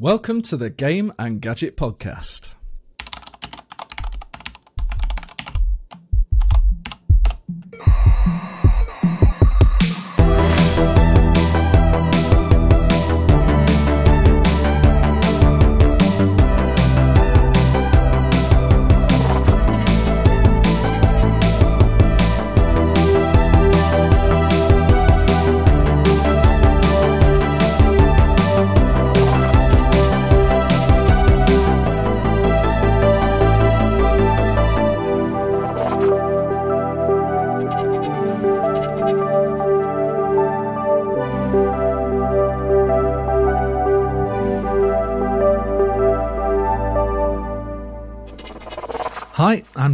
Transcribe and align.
Welcome 0.00 0.40
to 0.44 0.56
the 0.56 0.70
Game 0.70 1.12
and 1.18 1.42
Gadget 1.42 1.76
Podcast. 1.76 2.48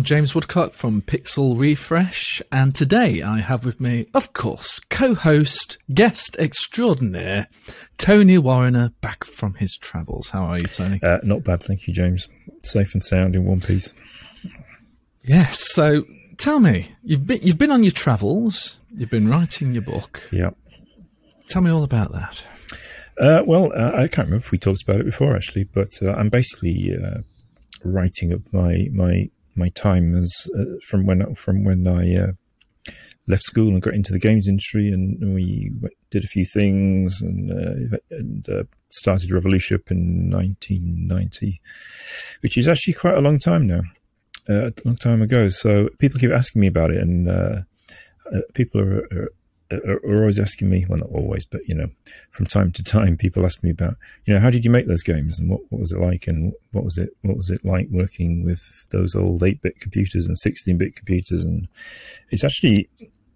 James 0.06 0.37
Woodcock 0.37 0.73
from 0.73 1.02
Pixel 1.02 1.59
Refresh, 1.59 2.41
and 2.52 2.73
today 2.77 3.23
I 3.23 3.41
have 3.41 3.64
with 3.64 3.80
me, 3.80 4.06
of 4.14 4.33
course, 4.33 4.78
co 4.88 5.16
host, 5.16 5.78
guest 5.92 6.37
extraordinaire, 6.38 7.48
Tony 7.98 8.38
Warriner, 8.38 8.92
back 9.00 9.24
from 9.24 9.55
his 9.55 9.77
travels. 9.77 10.28
How 10.28 10.45
are 10.45 10.59
you, 10.59 10.69
Tony? 10.69 11.00
Uh, 11.02 11.19
not 11.24 11.42
bad, 11.42 11.61
thank 11.61 11.88
you, 11.88 11.92
James. 11.92 12.28
Safe 12.61 12.95
and 12.95 13.02
sound 13.02 13.34
in 13.34 13.45
one 13.45 13.61
piece. 13.61 13.92
Yes, 15.25 15.72
so 15.72 16.05
tell 16.38 16.61
me, 16.61 16.86
you've 17.03 17.27
been, 17.27 17.41
you've 17.42 17.59
been 17.59 17.72
on 17.72 17.83
your 17.83 17.91
travels, 17.91 18.77
you've 18.94 19.11
been 19.11 19.28
writing 19.28 19.72
your 19.72 19.83
book. 19.83 20.22
Yeah. 20.31 20.50
Tell 21.48 21.62
me 21.62 21.72
all 21.72 21.83
about 21.83 22.12
that. 22.12 22.44
Uh, 23.19 23.42
well, 23.44 23.72
uh, 23.72 23.91
I 23.94 24.06
can't 24.06 24.28
remember 24.28 24.36
if 24.36 24.53
we 24.53 24.59
talked 24.59 24.84
about 24.84 25.00
it 25.00 25.05
before, 25.05 25.34
actually, 25.34 25.64
but 25.64 26.00
uh, 26.00 26.12
I'm 26.12 26.28
basically 26.28 26.97
uh, 26.97 27.22
writing 27.83 28.33
up 28.33 28.42
my 28.53 28.86
my 28.92 29.31
my 29.57 29.69
time 29.71 30.15
as 30.15 30.49
uh, 30.59 30.65
from 30.87 31.07
when 31.07 31.35
from 31.35 31.65
when 31.65 31.87
I 31.87 32.15
uh, 32.15 32.33
left 33.29 33.43
school 33.43 33.69
and 33.69 33.83
got 33.83 33.95
into 33.95 34.12
the 34.12 34.19
games 34.19 34.49
industry, 34.49 34.89
and 34.89 35.35
we 35.35 35.73
went, 35.81 35.95
did 36.11 36.25
a 36.25 36.29
few 36.29 36.45
things 36.45 37.21
and, 37.21 37.51
uh, 37.51 37.99
and 38.11 38.49
uh, 38.49 38.65
started 38.91 39.33
Revolution 39.33 39.81
in 39.91 40.31
1990, 40.31 41.61
which 42.41 42.57
is 42.57 42.69
actually 42.69 42.95
quite 42.95 43.17
a 43.17 43.21
long 43.21 43.39
time 43.39 43.67
now, 43.67 43.83
uh, 44.49 44.69
a 44.69 44.73
long 44.84 44.97
time 44.97 45.23
ago. 45.23 45.49
So 45.49 45.89
people 45.99 46.21
keep 46.21 46.31
asking 46.31 46.61
me 46.61 46.69
about 46.69 46.91
it, 46.91 47.01
and 47.01 47.29
uh, 47.29 47.62
people 48.55 48.81
are, 48.81 49.09
are 49.12 49.29
are 49.70 50.00
always 50.05 50.39
asking 50.39 50.70
me, 50.70 50.86
well, 50.89 50.98
not 50.98 51.11
always, 51.11 51.45
but 51.45 51.61
you 51.67 51.75
know, 51.75 51.89
from 52.31 52.47
time 52.47 52.72
to 52.72 52.83
time, 52.83 53.17
people 53.17 53.45
ask 53.45 53.62
me 53.62 53.70
about, 53.70 53.97
you 54.25 54.34
know, 54.34 54.41
how 54.41 54.50
did 54.50 54.64
you 54.64 54.70
make 54.70 54.86
those 54.86 55.03
games 55.03 55.39
and 55.39 55.50
what, 55.50 55.61
what 55.70 55.81
was 55.81 55.92
it 55.92 56.00
like 56.00 56.27
and 56.27 56.53
what 56.72 56.84
was 56.84 56.98
it, 56.98 57.11
what 57.22 57.36
was 57.36 57.50
it 57.50 57.64
like 57.64 57.89
working 57.91 58.44
with 58.44 58.87
those 58.91 59.14
old 59.14 59.42
8-bit 59.42 59.81
computers 59.81 60.27
and 60.27 60.37
16-bit 60.37 60.94
computers? 60.94 61.44
And 61.44 61.67
it's 62.31 62.44
actually, 62.44 62.89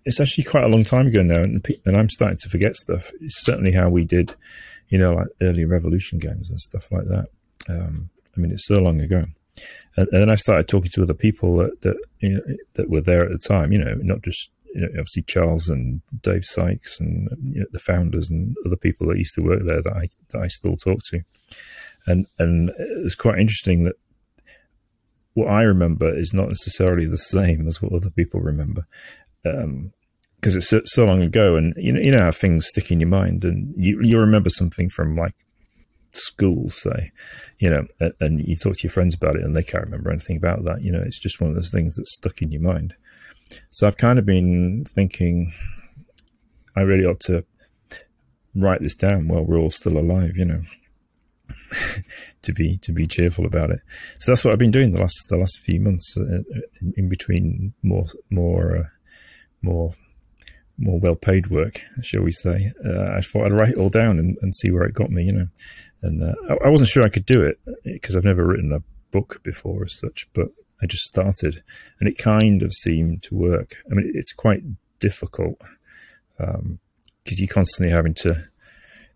it's 0.05 0.21
actually 0.21 0.45
quite 0.45 0.65
a 0.65 0.69
long 0.69 0.85
time 0.85 1.09
ago 1.09 1.23
now, 1.23 1.43
and, 1.43 1.65
and 1.85 1.97
I'm 1.97 2.09
starting 2.09 2.39
to 2.39 2.49
forget 2.49 2.77
stuff. 2.77 3.11
It's 3.21 3.45
certainly 3.45 3.73
how 3.73 3.89
we 3.89 4.05
did, 4.05 4.35
you 4.89 4.99
know, 4.99 5.15
like 5.15 5.29
early 5.41 5.65
Revolution 5.65 6.19
games 6.19 6.51
and 6.51 6.61
stuff 6.61 6.91
like 6.93 7.07
that. 7.09 7.27
Um, 7.69 8.11
I 8.37 8.41
mean, 8.41 8.53
it's 8.53 8.67
so 8.67 8.79
long 8.79 9.01
ago. 9.01 9.25
And, 9.97 10.09
and, 10.13 10.23
then 10.23 10.31
I 10.31 10.37
started 10.37 10.69
talking 10.69 10.91
to 10.93 11.03
other 11.03 11.15
people 11.15 11.57
that, 11.59 11.81
that, 11.83 11.97
you 12.21 12.31
know, 12.31 12.41
that 12.75 12.89
were 12.89 13.01
there 13.01 13.25
at 13.25 13.31
the 13.31 13.39
time, 13.39 13.73
you 13.73 13.79
know, 13.79 13.95
not 13.97 14.23
just 14.23 14.51
you 14.75 14.81
know, 14.83 14.89
obviously 14.91 15.23
Charles 15.23 15.69
and 15.69 16.01
Dave 16.23 16.45
Sykes 16.45 17.01
and 17.01 17.29
you 17.53 17.61
know, 17.61 17.67
the 17.73 17.79
founders 17.79 18.31
and 18.31 18.57
other 18.65 18.77
people 18.77 19.09
that 19.09 19.19
used 19.19 19.35
to 19.35 19.43
work 19.43 19.63
there 19.65 19.83
that 19.83 19.93
I 19.93 20.09
that 20.31 20.41
I 20.41 20.49
still 20.49 20.77
talk 20.77 21.01
to, 21.11 21.23
and 22.07 22.27
and 22.39 22.71
it's 22.79 23.15
quite 23.15 23.39
interesting 23.39 23.85
that 23.85 23.97
what 25.35 25.49
I 25.49 25.63
remember 25.63 26.15
is 26.15 26.35
not 26.35 26.49
necessarily 26.49 27.07
the 27.07 27.19
same 27.19 27.67
as 27.67 27.81
what 27.81 27.93
other 27.93 28.11
people 28.11 28.41
remember, 28.41 28.87
because 29.43 29.65
um, 29.65 29.93
it's 30.45 30.93
so, 30.93 31.05
long 31.05 31.23
ago, 31.23 31.57
and 31.57 31.75
you 31.77 31.93
know 31.93 32.01
you 32.01 32.11
know 32.11 32.23
how 32.23 32.31
things 32.31 32.67
stick 32.67 32.91
in 32.91 33.01
your 33.01 33.09
mind, 33.09 33.45
and 33.45 33.73
you 33.77 34.01
you 34.03 34.19
remember 34.19 34.51
something 34.51 34.89
from 34.89 35.17
like 35.17 35.35
school, 36.13 36.69
say, 36.71 37.13
you 37.59 37.71
know, 37.71 37.87
and, 38.01 38.13
and 38.21 38.41
you 38.45 38.57
talk 38.57 38.75
to 38.75 38.83
your 38.83 38.91
friends 38.91 39.15
about 39.15 39.37
it, 39.37 39.43
and 39.43 39.57
they 39.57 39.63
can't 39.63 39.85
remember 39.85 40.11
anything 40.11 40.37
about 40.37 40.65
that. 40.65 40.83
You 40.83 40.93
know, 40.93 41.03
it's 41.05 41.21
just 41.21 41.41
one 41.41 41.51
of 41.51 41.57
those 41.57 41.71
things 41.71 41.97
that's 41.97 42.15
stuck 42.15 42.43
in 42.43 42.51
your 42.51 42.63
mind. 42.63 42.95
So 43.71 43.87
I've 43.87 43.97
kind 43.97 44.19
of 44.19 44.27
been 44.27 44.85
thinking 44.87 45.53
I 46.77 46.83
really 46.83 47.05
ought 47.05 47.21
to 47.21 47.45
write 48.55 48.81
this 48.81 48.95
down 48.95 49.29
while 49.29 49.45
we're 49.45 49.59
all 49.59 49.71
still 49.71 49.99
alive, 49.99 50.37
you 50.37 50.45
know, 50.45 50.63
to 52.43 52.53
be 52.53 52.79
to 52.79 52.93
be 52.93 53.07
cheerful 53.07 53.47
about 53.47 53.71
it. 53.71 53.81
So 54.19 54.33
that's 54.33 54.45
what 54.45 54.53
I've 54.53 54.59
been 54.59 54.71
doing 54.71 54.93
the 54.93 55.01
last 55.01 55.29
the 55.29 55.37
last 55.37 55.61
few 55.61 55.81
months, 55.81 56.17
uh, 56.17 56.43
in, 56.81 56.95
in, 56.97 57.09
between 57.09 57.73
more 57.83 58.05
more 58.31 58.77
uh, 58.77 58.85
more 59.63 59.93
more 60.79 60.99
well 60.99 61.17
paid 61.17 61.49
work, 61.49 61.81
shall 62.03 62.23
we 62.23 62.33
say. 62.33 62.71
Uh, 62.85 63.13
I 63.13 63.21
thought 63.21 63.47
I'd 63.47 63.53
write 63.53 63.71
it 63.71 63.79
all 63.79 63.91
down 63.91 64.19
and, 64.19 64.37
and 64.43 64.55
see 64.55 64.71
where 64.71 64.85
it 64.85 64.95
got 64.95 65.11
me, 65.11 65.25
you 65.25 65.33
know. 65.33 65.49
And 66.03 66.23
uh, 66.23 66.35
I, 66.49 66.67
I 66.67 66.69
wasn't 66.69 66.89
sure 66.89 67.05
I 67.05 67.11
could 67.11 67.27
do 67.27 67.43
it 67.43 67.59
because 67.85 68.17
I've 68.17 68.25
never 68.25 68.47
written 68.47 68.73
a 68.73 68.83
book 69.11 69.43
before 69.43 69.85
as 69.85 69.99
such, 69.99 70.29
but 70.33 70.49
I 70.83 70.87
just 70.87 71.05
started, 71.05 71.63
and 71.99 72.09
it 72.09 72.19
kind 72.19 72.63
of 72.63 72.73
seemed 72.73 73.23
to 73.25 73.35
work. 73.35 73.77
I 73.91 73.95
mean, 73.95 74.11
it's 74.15 74.33
quite 74.33 74.63
difficult 74.99 75.61
because 76.39 76.55
um, 76.59 76.79
you're 77.27 77.49
constantly 77.49 77.95
having 77.95 78.15
to. 78.15 78.49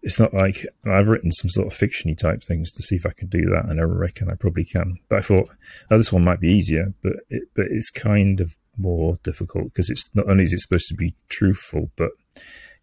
It's 0.03 0.21
not 0.21 0.35
like 0.35 0.67
I've 0.87 1.09
written 1.09 1.33
some 1.33 1.49
sort 1.49 1.67
of 1.67 1.73
fictiony 1.73 2.17
type 2.17 2.43
things 2.43 2.71
to 2.73 2.83
see 2.83 2.97
if 2.97 3.07
I 3.07 3.13
can 3.17 3.29
do 3.29 3.47
that, 3.47 3.67
and 3.69 3.81
I 3.81 3.85
reckon 3.85 4.31
I 4.31 4.35
probably 4.35 4.65
can. 4.65 4.99
But 5.09 5.21
I 5.21 5.23
thought, 5.23 5.49
oh, 5.91 5.97
this 5.97 6.13
one 6.13 6.25
might 6.25 6.41
be 6.41 6.53
easier, 6.53 6.93
but 7.03 7.15
it, 7.31 7.45
but 7.55 7.67
it's 7.71 7.91
kind 7.91 8.41
of 8.41 8.55
more 8.77 9.17
difficult 9.23 9.67
because 9.67 9.89
it's 9.89 10.11
not 10.15 10.29
only 10.29 10.45
is 10.45 10.53
it 10.53 10.61
supposed 10.61 10.89
to 10.89 10.95
be 10.95 11.15
truthful, 11.29 11.91
but 11.97 12.11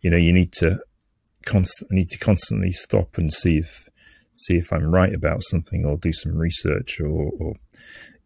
you 0.02 0.10
know 0.10 0.18
you 0.18 0.34
need 0.34 0.52
to 0.54 0.80
constant 1.46 1.92
need 1.92 2.10
to 2.10 2.18
constantly 2.18 2.72
stop 2.72 3.18
and 3.18 3.32
see 3.32 3.58
if 3.58 3.90
see 4.34 4.58
if 4.58 4.72
I'm 4.72 4.94
right 4.94 5.14
about 5.14 5.44
something 5.44 5.86
or 5.86 5.98
do 5.98 6.14
some 6.14 6.38
research 6.38 7.00
or, 7.02 7.32
or 7.40 7.56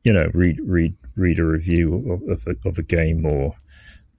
you 0.06 0.14
know, 0.14 0.30
read 0.34 0.60
read 0.64 0.96
read 1.16 1.40
a 1.40 1.46
review 1.46 1.96
of, 2.12 2.30
of, 2.30 2.48
a, 2.48 2.70
of 2.70 2.78
a 2.78 2.84
game 2.84 3.26
or 3.26 3.56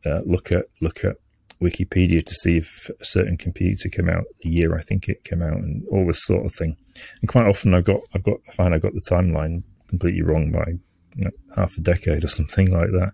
uh, 0.04 0.20
look 0.26 0.50
at 0.52 0.66
look 0.82 1.04
at 1.04 1.16
Wikipedia 1.62 2.22
to 2.24 2.34
see 2.34 2.58
if 2.58 2.90
a 3.00 3.04
certain 3.04 3.38
computer 3.38 3.88
came 3.88 4.10
out 4.10 4.24
the 4.42 4.50
year 4.50 4.76
I 4.76 4.82
think 4.82 5.08
it 5.08 5.24
came 5.24 5.42
out 5.42 5.56
and 5.56 5.86
all 5.90 6.06
this 6.06 6.24
sort 6.24 6.44
of 6.44 6.52
thing. 6.52 6.76
And 7.20 7.30
quite 7.30 7.46
often 7.46 7.72
I've 7.72 7.84
got 7.84 8.00
I've 8.14 8.24
got 8.24 8.38
I 8.48 8.52
find 8.52 8.74
I 8.74 8.78
got 8.78 8.94
the 8.94 9.00
timeline 9.08 9.62
completely 9.88 10.22
wrong 10.22 10.50
by 10.50 10.74
you 11.14 11.24
know, 11.24 11.30
half 11.54 11.78
a 11.78 11.80
decade 11.80 12.24
or 12.24 12.28
something 12.40 12.70
like 12.72 12.90
that. 12.90 13.12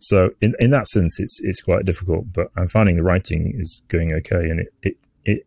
So 0.00 0.30
in 0.40 0.54
in 0.58 0.70
that 0.70 0.88
sense, 0.88 1.20
it's 1.20 1.40
it's 1.42 1.62
quite 1.62 1.84
difficult. 1.84 2.32
But 2.32 2.48
I'm 2.56 2.68
finding 2.68 2.96
the 2.96 3.04
writing 3.04 3.54
is 3.56 3.80
going 3.88 4.12
okay, 4.14 4.50
and 4.50 4.60
it 4.60 4.68
it 4.82 4.96
it 5.24 5.46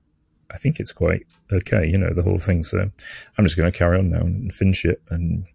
I 0.49 0.57
think 0.57 0.79
it's 0.79 0.93
quite 0.93 1.25
okay. 1.51 1.85
You 1.85 1.97
know 1.97 2.13
the 2.13 2.23
whole 2.23 2.39
thing. 2.39 2.63
So 2.63 2.79
I'm 2.79 3.43
just 3.43 3.57
going 3.57 3.71
to 3.71 3.77
carry 3.77 3.99
on 3.99 4.09
now 4.09 4.21
and 4.21 4.53
finish 4.53 4.85
it 4.85 5.01
and 5.09 5.45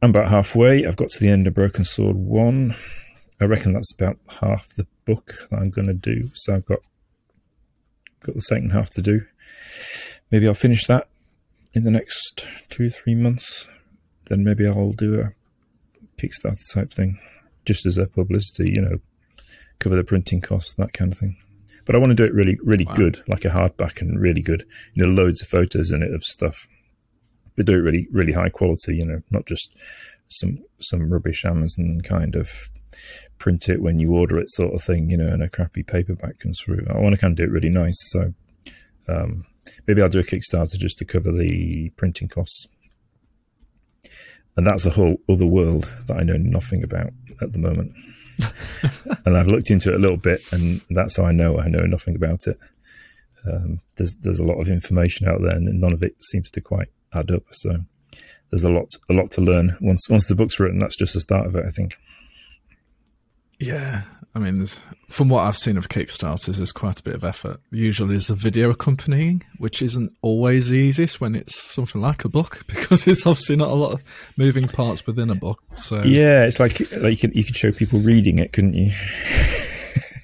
I'm 0.00 0.10
about 0.10 0.30
halfway. 0.30 0.86
I've 0.86 0.96
got 0.96 1.08
to 1.10 1.20
the 1.20 1.28
end 1.28 1.48
of 1.48 1.54
Broken 1.54 1.82
Sword 1.82 2.16
1. 2.16 2.74
I 3.40 3.44
reckon 3.44 3.72
that's 3.72 3.92
about 3.92 4.18
half 4.40 4.68
the 4.76 4.86
book 5.04 5.46
that 5.50 5.58
I'm 5.58 5.70
going 5.70 5.88
to 5.88 5.94
do. 5.94 6.30
So 6.34 6.54
I've 6.54 6.64
got 6.64 6.80
got 8.20 8.34
the 8.34 8.40
second 8.40 8.70
half 8.70 8.90
to 8.90 9.02
do. 9.02 9.22
Maybe 10.30 10.46
I'll 10.46 10.54
finish 10.54 10.86
that 10.86 11.08
in 11.74 11.84
the 11.84 11.90
next 11.90 12.46
two 12.68 12.90
three 12.90 13.14
months. 13.14 13.68
Then 14.26 14.44
maybe 14.44 14.66
I'll 14.66 14.92
do 14.92 15.20
a 15.20 15.32
Kickstarter 16.16 16.74
type 16.74 16.92
thing, 16.92 17.18
just 17.64 17.86
as 17.86 17.98
a 17.98 18.06
publicity, 18.06 18.72
you 18.72 18.82
know, 18.82 18.98
cover 19.78 19.96
the 19.96 20.04
printing 20.04 20.40
costs, 20.40 20.74
that 20.74 20.92
kind 20.92 21.12
of 21.12 21.18
thing. 21.18 21.36
But 21.84 21.94
I 21.94 21.98
want 21.98 22.10
to 22.10 22.14
do 22.14 22.24
it 22.24 22.34
really, 22.34 22.58
really 22.62 22.84
wow. 22.84 22.92
good, 22.92 23.22
like 23.28 23.44
a 23.44 23.48
hardback 23.48 24.00
and 24.00 24.20
really 24.20 24.42
good. 24.42 24.64
You 24.94 25.06
know, 25.06 25.12
loads 25.12 25.42
of 25.42 25.48
photos 25.48 25.90
in 25.90 26.02
it 26.02 26.12
of 26.12 26.22
stuff 26.22 26.68
but 27.58 27.66
do 27.66 27.74
it 27.74 27.82
really, 27.82 28.06
really 28.12 28.32
high 28.32 28.48
quality. 28.48 28.94
You 28.96 29.04
know, 29.04 29.20
not 29.30 29.46
just 29.46 29.74
some 30.28 30.60
some 30.80 31.12
rubbish 31.12 31.44
Amazon 31.44 32.00
kind 32.02 32.36
of 32.36 32.70
print 33.38 33.68
it 33.68 33.82
when 33.82 33.98
you 33.98 34.12
order 34.14 34.38
it 34.38 34.48
sort 34.48 34.72
of 34.72 34.80
thing. 34.80 35.10
You 35.10 35.18
know, 35.18 35.26
and 35.26 35.42
a 35.42 35.48
crappy 35.48 35.82
paperback 35.82 36.38
comes 36.38 36.60
through. 36.60 36.86
I 36.88 36.98
want 36.98 37.14
to 37.14 37.20
kind 37.20 37.32
of 37.32 37.36
do 37.36 37.42
it 37.42 37.50
really 37.50 37.68
nice. 37.68 37.98
So 38.10 38.32
um, 39.08 39.44
maybe 39.86 40.00
I'll 40.00 40.08
do 40.08 40.20
a 40.20 40.24
Kickstarter 40.24 40.78
just 40.78 40.98
to 40.98 41.04
cover 41.04 41.32
the 41.32 41.90
printing 41.96 42.28
costs. 42.28 42.68
And 44.56 44.66
that's 44.66 44.86
a 44.86 44.90
whole 44.90 45.16
other 45.28 45.46
world 45.46 45.84
that 46.06 46.16
I 46.16 46.22
know 46.22 46.36
nothing 46.36 46.82
about 46.82 47.12
at 47.40 47.52
the 47.52 47.58
moment. 47.58 47.92
and 49.26 49.36
I've 49.36 49.48
looked 49.48 49.70
into 49.70 49.92
it 49.92 49.96
a 49.96 50.00
little 50.00 50.16
bit, 50.16 50.40
and 50.52 50.80
that's 50.90 51.16
how 51.16 51.24
I 51.24 51.32
know 51.32 51.58
I 51.58 51.68
know 51.68 51.86
nothing 51.86 52.14
about 52.14 52.46
it. 52.46 52.56
um, 53.52 53.80
there's 53.96 54.14
there's 54.16 54.38
a 54.38 54.44
lot 54.44 54.60
of 54.60 54.68
information 54.68 55.26
out 55.26 55.40
there, 55.42 55.56
and 55.56 55.80
none 55.80 55.92
of 55.92 56.04
it 56.04 56.14
seems 56.22 56.50
to 56.52 56.60
quite 56.60 56.88
add 57.12 57.30
up. 57.30 57.42
So 57.50 57.84
there's 58.50 58.64
a 58.64 58.70
lot 58.70 58.88
a 59.08 59.12
lot 59.12 59.30
to 59.32 59.40
learn. 59.40 59.76
Once 59.80 60.08
once 60.08 60.26
the 60.26 60.34
book's 60.34 60.58
written, 60.60 60.78
that's 60.78 60.96
just 60.96 61.14
the 61.14 61.20
start 61.20 61.46
of 61.46 61.56
it, 61.56 61.64
I 61.66 61.70
think. 61.70 61.96
Yeah, 63.60 64.02
I 64.34 64.38
mean, 64.38 64.64
from 65.08 65.28
what 65.30 65.42
I've 65.42 65.56
seen 65.56 65.76
of 65.76 65.88
Kickstarters, 65.88 66.58
there's 66.58 66.70
quite 66.70 67.00
a 67.00 67.02
bit 67.02 67.14
of 67.14 67.24
effort. 67.24 67.60
Usually, 67.72 68.10
there's 68.10 68.30
a 68.30 68.36
video 68.36 68.70
accompanying, 68.70 69.42
which 69.58 69.82
isn't 69.82 70.12
always 70.22 70.68
the 70.68 70.76
easiest 70.76 71.20
when 71.20 71.34
it's 71.34 71.60
something 71.60 72.00
like 72.00 72.24
a 72.24 72.28
book, 72.28 72.64
because 72.68 73.06
it's 73.08 73.26
obviously 73.26 73.56
not 73.56 73.68
a 73.68 73.74
lot 73.74 73.94
of 73.94 74.32
moving 74.36 74.62
parts 74.68 75.06
within 75.06 75.30
a 75.30 75.34
book. 75.34 75.60
So 75.74 76.02
yeah, 76.04 76.44
it's 76.44 76.60
like 76.60 76.78
like 76.92 77.10
you 77.10 77.16
could 77.16 77.34
you 77.34 77.44
could 77.44 77.56
show 77.56 77.72
people 77.72 77.98
reading 77.98 78.38
it, 78.38 78.52
couldn't 78.52 78.74
you? 78.74 78.92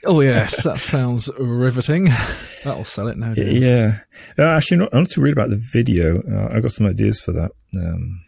oh 0.07 0.21
yes, 0.21 0.63
that 0.63 0.81
sounds 0.81 1.31
riveting. 1.39 2.05
That'll 2.65 2.85
sell 2.85 3.09
it 3.09 3.17
now. 3.17 3.33
Yeah, 3.37 3.99
uh, 4.39 4.43
actually, 4.43 4.79
not, 4.79 4.93
not 4.93 5.09
to 5.11 5.21
read 5.21 5.33
about 5.33 5.51
the 5.51 5.63
video. 5.73 6.23
Uh, 6.23 6.55
I 6.55 6.61
got 6.61 6.73
some 6.73 6.87
ideas 6.87 7.21
for 7.21 7.33
that. 7.33 7.53
Um, 7.77 8.25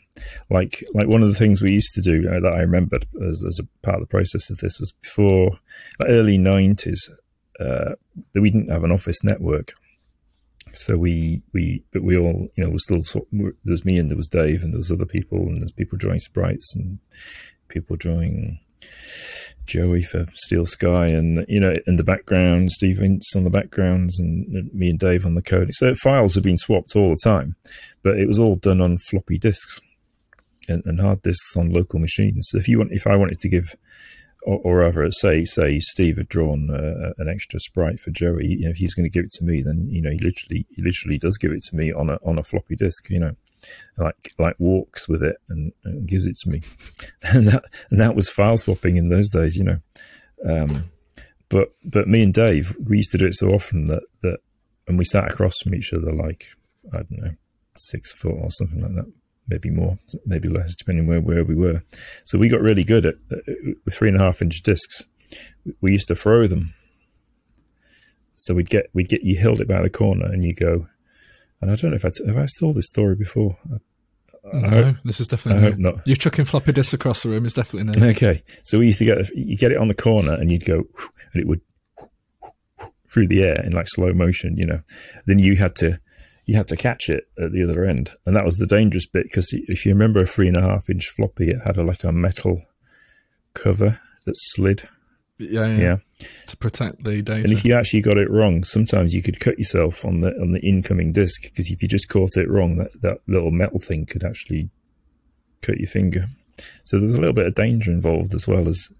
like 0.50 0.82
like 0.94 1.08
one 1.08 1.22
of 1.22 1.28
the 1.28 1.34
things 1.34 1.62
we 1.62 1.72
used 1.72 1.94
to 1.94 2.00
do 2.00 2.28
uh, 2.28 2.40
that 2.40 2.52
I 2.52 2.60
remembered 2.60 3.06
as, 3.26 3.44
as, 3.44 3.58
a 3.58 3.64
part 3.84 3.96
of 3.96 4.02
the 4.02 4.06
process 4.06 4.50
of 4.50 4.58
this 4.58 4.80
was 4.80 4.92
before 5.02 5.58
like 6.00 6.08
early 6.08 6.38
nineties 6.38 7.10
uh, 7.60 7.94
that 8.32 8.40
we 8.40 8.50
didn't 8.50 8.70
have 8.70 8.84
an 8.84 8.92
office 8.92 9.22
network, 9.22 9.72
so 10.72 10.96
we 10.96 11.42
we 11.52 11.82
but 11.92 12.02
we 12.02 12.16
all 12.16 12.48
you 12.56 12.64
know 12.64 12.70
was 12.70 12.84
still 12.84 13.02
sort, 13.02 13.26
there 13.32 13.52
was 13.66 13.84
me 13.84 13.98
and 13.98 14.10
there 14.10 14.16
was 14.16 14.28
Dave 14.28 14.62
and 14.62 14.72
there 14.72 14.78
was 14.78 14.90
other 14.90 15.06
people 15.06 15.38
and 15.38 15.60
there's 15.60 15.72
people 15.72 15.98
drawing 15.98 16.20
sprites 16.20 16.74
and 16.74 16.98
people 17.68 17.96
drawing 17.96 18.58
Joey 19.66 20.02
for 20.02 20.26
Steel 20.32 20.64
Sky, 20.64 21.06
and 21.06 21.44
you 21.48 21.60
know, 21.60 21.74
in 21.86 21.96
the 21.96 22.04
background, 22.04 22.70
Steve 22.70 23.00
Ince 23.00 23.34
on 23.34 23.44
the 23.44 23.50
backgrounds, 23.50 24.18
and 24.18 24.72
me 24.72 24.88
and 24.90 24.98
Dave 24.98 25.26
on 25.26 25.34
the 25.34 25.42
coding. 25.42 25.72
So 25.72 25.94
files 25.94 26.34
have 26.34 26.44
been 26.44 26.56
swapped 26.56 26.94
all 26.94 27.10
the 27.10 27.20
time, 27.22 27.56
but 28.02 28.18
it 28.18 28.28
was 28.28 28.38
all 28.38 28.54
done 28.54 28.80
on 28.80 28.98
floppy 28.98 29.38
disks 29.38 29.80
and, 30.68 30.82
and 30.86 31.00
hard 31.00 31.22
disks 31.22 31.56
on 31.56 31.72
local 31.72 31.98
machines. 31.98 32.48
So 32.50 32.58
if 32.58 32.68
you 32.68 32.78
want, 32.78 32.92
if 32.92 33.06
I 33.06 33.16
wanted 33.16 33.38
to 33.40 33.48
give, 33.48 33.74
or, 34.44 34.60
or 34.62 34.76
rather, 34.78 35.10
say, 35.10 35.44
say 35.44 35.80
Steve 35.80 36.16
had 36.16 36.28
drawn 36.28 36.70
uh, 36.70 37.12
an 37.18 37.28
extra 37.28 37.58
sprite 37.58 37.98
for 37.98 38.10
Joey, 38.12 38.46
you 38.46 38.64
know, 38.66 38.70
if 38.70 38.76
he's 38.76 38.94
going 38.94 39.10
to 39.10 39.10
give 39.10 39.24
it 39.24 39.32
to 39.32 39.44
me, 39.44 39.62
then 39.62 39.88
you 39.90 40.00
know, 40.00 40.10
he 40.10 40.18
literally, 40.18 40.66
he 40.70 40.82
literally 40.82 41.18
does 41.18 41.36
give 41.38 41.50
it 41.50 41.62
to 41.64 41.76
me 41.76 41.92
on 41.92 42.08
a 42.08 42.18
on 42.24 42.38
a 42.38 42.44
floppy 42.44 42.76
disk, 42.76 43.10
you 43.10 43.18
know 43.18 43.34
like 43.98 44.34
like 44.38 44.56
walks 44.58 45.08
with 45.08 45.22
it 45.22 45.36
and, 45.48 45.72
and, 45.84 46.06
gives 46.06 46.26
it 46.26 46.36
to 46.36 46.48
me, 46.48 46.62
and 47.22 47.48
that 47.48 47.64
and 47.90 48.00
that 48.00 48.14
was 48.14 48.28
file 48.28 48.56
swapping 48.56 48.96
in 48.96 49.08
those 49.08 49.30
days, 49.30 49.56
you 49.56 49.64
know. 49.64 49.78
Um, 50.44 50.84
but 51.48 51.68
but 51.84 52.08
me 52.08 52.22
and 52.22 52.34
Dave, 52.34 52.76
we 52.84 52.98
used 52.98 53.12
to 53.12 53.18
do 53.18 53.26
it 53.26 53.34
so 53.34 53.48
often 53.48 53.86
that 53.86 54.02
that, 54.22 54.38
and 54.88 54.98
we 54.98 55.04
sat 55.04 55.30
across 55.30 55.54
from 55.62 55.74
each 55.74 55.92
other 55.92 56.12
like 56.12 56.46
I 56.92 56.98
don't 56.98 57.22
know 57.22 57.30
six 57.78 58.12
foot 58.12 58.34
or 58.40 58.50
something 58.50 58.80
like 58.80 58.94
that, 58.94 59.12
maybe 59.48 59.70
more, 59.70 59.98
maybe 60.24 60.48
less, 60.48 60.74
depending 60.74 61.06
where 61.06 61.20
where 61.20 61.44
we 61.44 61.54
were. 61.54 61.82
So 62.24 62.38
we 62.38 62.48
got 62.48 62.60
really 62.60 62.84
good 62.84 63.06
at 63.06 63.16
with 63.84 63.94
three 63.94 64.08
and 64.08 64.16
a 64.16 64.20
half 64.20 64.42
inch 64.42 64.62
discs. 64.62 65.04
We 65.80 65.92
used 65.92 66.08
to 66.08 66.14
throw 66.14 66.46
them. 66.46 66.74
So 68.36 68.54
we'd 68.54 68.68
get 68.68 68.90
we'd 68.92 69.08
get 69.08 69.22
you 69.22 69.38
held 69.38 69.60
it 69.60 69.68
by 69.68 69.82
the 69.82 69.90
corner 69.90 70.26
and 70.26 70.44
you 70.44 70.54
go 70.54 70.86
and 71.60 71.70
I 71.70 71.76
don't 71.76 71.90
know 71.90 71.96
if 71.96 72.04
I 72.04 72.10
t- 72.10 72.26
have 72.26 72.36
I 72.36 72.46
told 72.58 72.76
this 72.76 72.88
story 72.88 73.16
before. 73.16 73.56
I, 74.52 74.56
no, 74.58 74.68
hope, 74.68 74.96
this 75.04 75.20
is 75.20 75.28
definitely. 75.28 75.62
I 75.62 75.70
hope 75.70 75.78
not. 75.78 76.06
You're 76.06 76.16
chucking 76.16 76.44
floppy 76.44 76.72
disks 76.72 76.94
across 76.94 77.22
the 77.22 77.30
room 77.30 77.44
is 77.44 77.54
definitely 77.54 77.92
no. 77.92 78.08
Okay, 78.10 78.42
so 78.62 78.78
we 78.78 78.86
used 78.86 78.98
to 79.00 79.04
get 79.04 79.28
you 79.34 79.56
get 79.56 79.72
it 79.72 79.78
on 79.78 79.88
the 79.88 79.94
corner 79.94 80.34
and 80.34 80.50
you'd 80.50 80.64
go 80.64 80.84
and 81.32 81.42
it 81.42 81.46
would 81.46 81.60
through 83.08 83.28
the 83.28 83.42
air 83.42 83.62
in 83.64 83.72
like 83.72 83.88
slow 83.88 84.12
motion, 84.12 84.56
you 84.56 84.66
know. 84.66 84.80
Then 85.26 85.38
you 85.38 85.56
had 85.56 85.74
to 85.76 85.98
you 86.44 86.56
had 86.56 86.68
to 86.68 86.76
catch 86.76 87.08
it 87.08 87.24
at 87.42 87.52
the 87.52 87.62
other 87.62 87.84
end, 87.84 88.10
and 88.24 88.36
that 88.36 88.44
was 88.44 88.58
the 88.58 88.66
dangerous 88.66 89.06
bit 89.06 89.24
because 89.24 89.48
if 89.52 89.84
you 89.84 89.92
remember 89.92 90.20
a 90.20 90.26
three 90.26 90.48
and 90.48 90.56
a 90.56 90.62
half 90.62 90.88
inch 90.88 91.08
floppy, 91.08 91.50
it 91.50 91.60
had 91.64 91.76
a, 91.76 91.82
like 91.82 92.04
a 92.04 92.12
metal 92.12 92.62
cover 93.54 93.98
that 94.26 94.34
slid 94.36 94.88
yeah, 95.38 95.66
yeah, 95.66 95.78
yeah, 95.78 96.26
To 96.46 96.56
protect 96.56 97.04
the 97.04 97.22
data. 97.22 97.42
And 97.42 97.52
if 97.52 97.64
you 97.64 97.74
actually 97.74 98.00
got 98.00 98.16
it 98.16 98.30
wrong, 98.30 98.64
sometimes 98.64 99.14
you 99.14 99.22
could 99.22 99.38
cut 99.40 99.58
yourself 99.58 100.04
on 100.04 100.20
the 100.20 100.30
on 100.40 100.52
the 100.52 100.60
incoming 100.60 101.12
disk 101.12 101.42
because 101.42 101.70
if 101.70 101.82
you 101.82 101.88
just 101.88 102.08
caught 102.08 102.36
it 102.36 102.48
wrong, 102.48 102.76
that, 102.78 102.90
that 103.02 103.18
little 103.26 103.50
metal 103.50 103.78
thing 103.78 104.06
could 104.06 104.24
actually 104.24 104.70
cut 105.62 105.78
your 105.78 105.88
finger. 105.88 106.26
So 106.84 106.98
there's 106.98 107.14
a 107.14 107.20
little 107.20 107.34
bit 107.34 107.46
of 107.46 107.54
danger 107.54 107.90
involved 107.90 108.34
as 108.34 108.48
well 108.48 108.68
as 108.68 108.90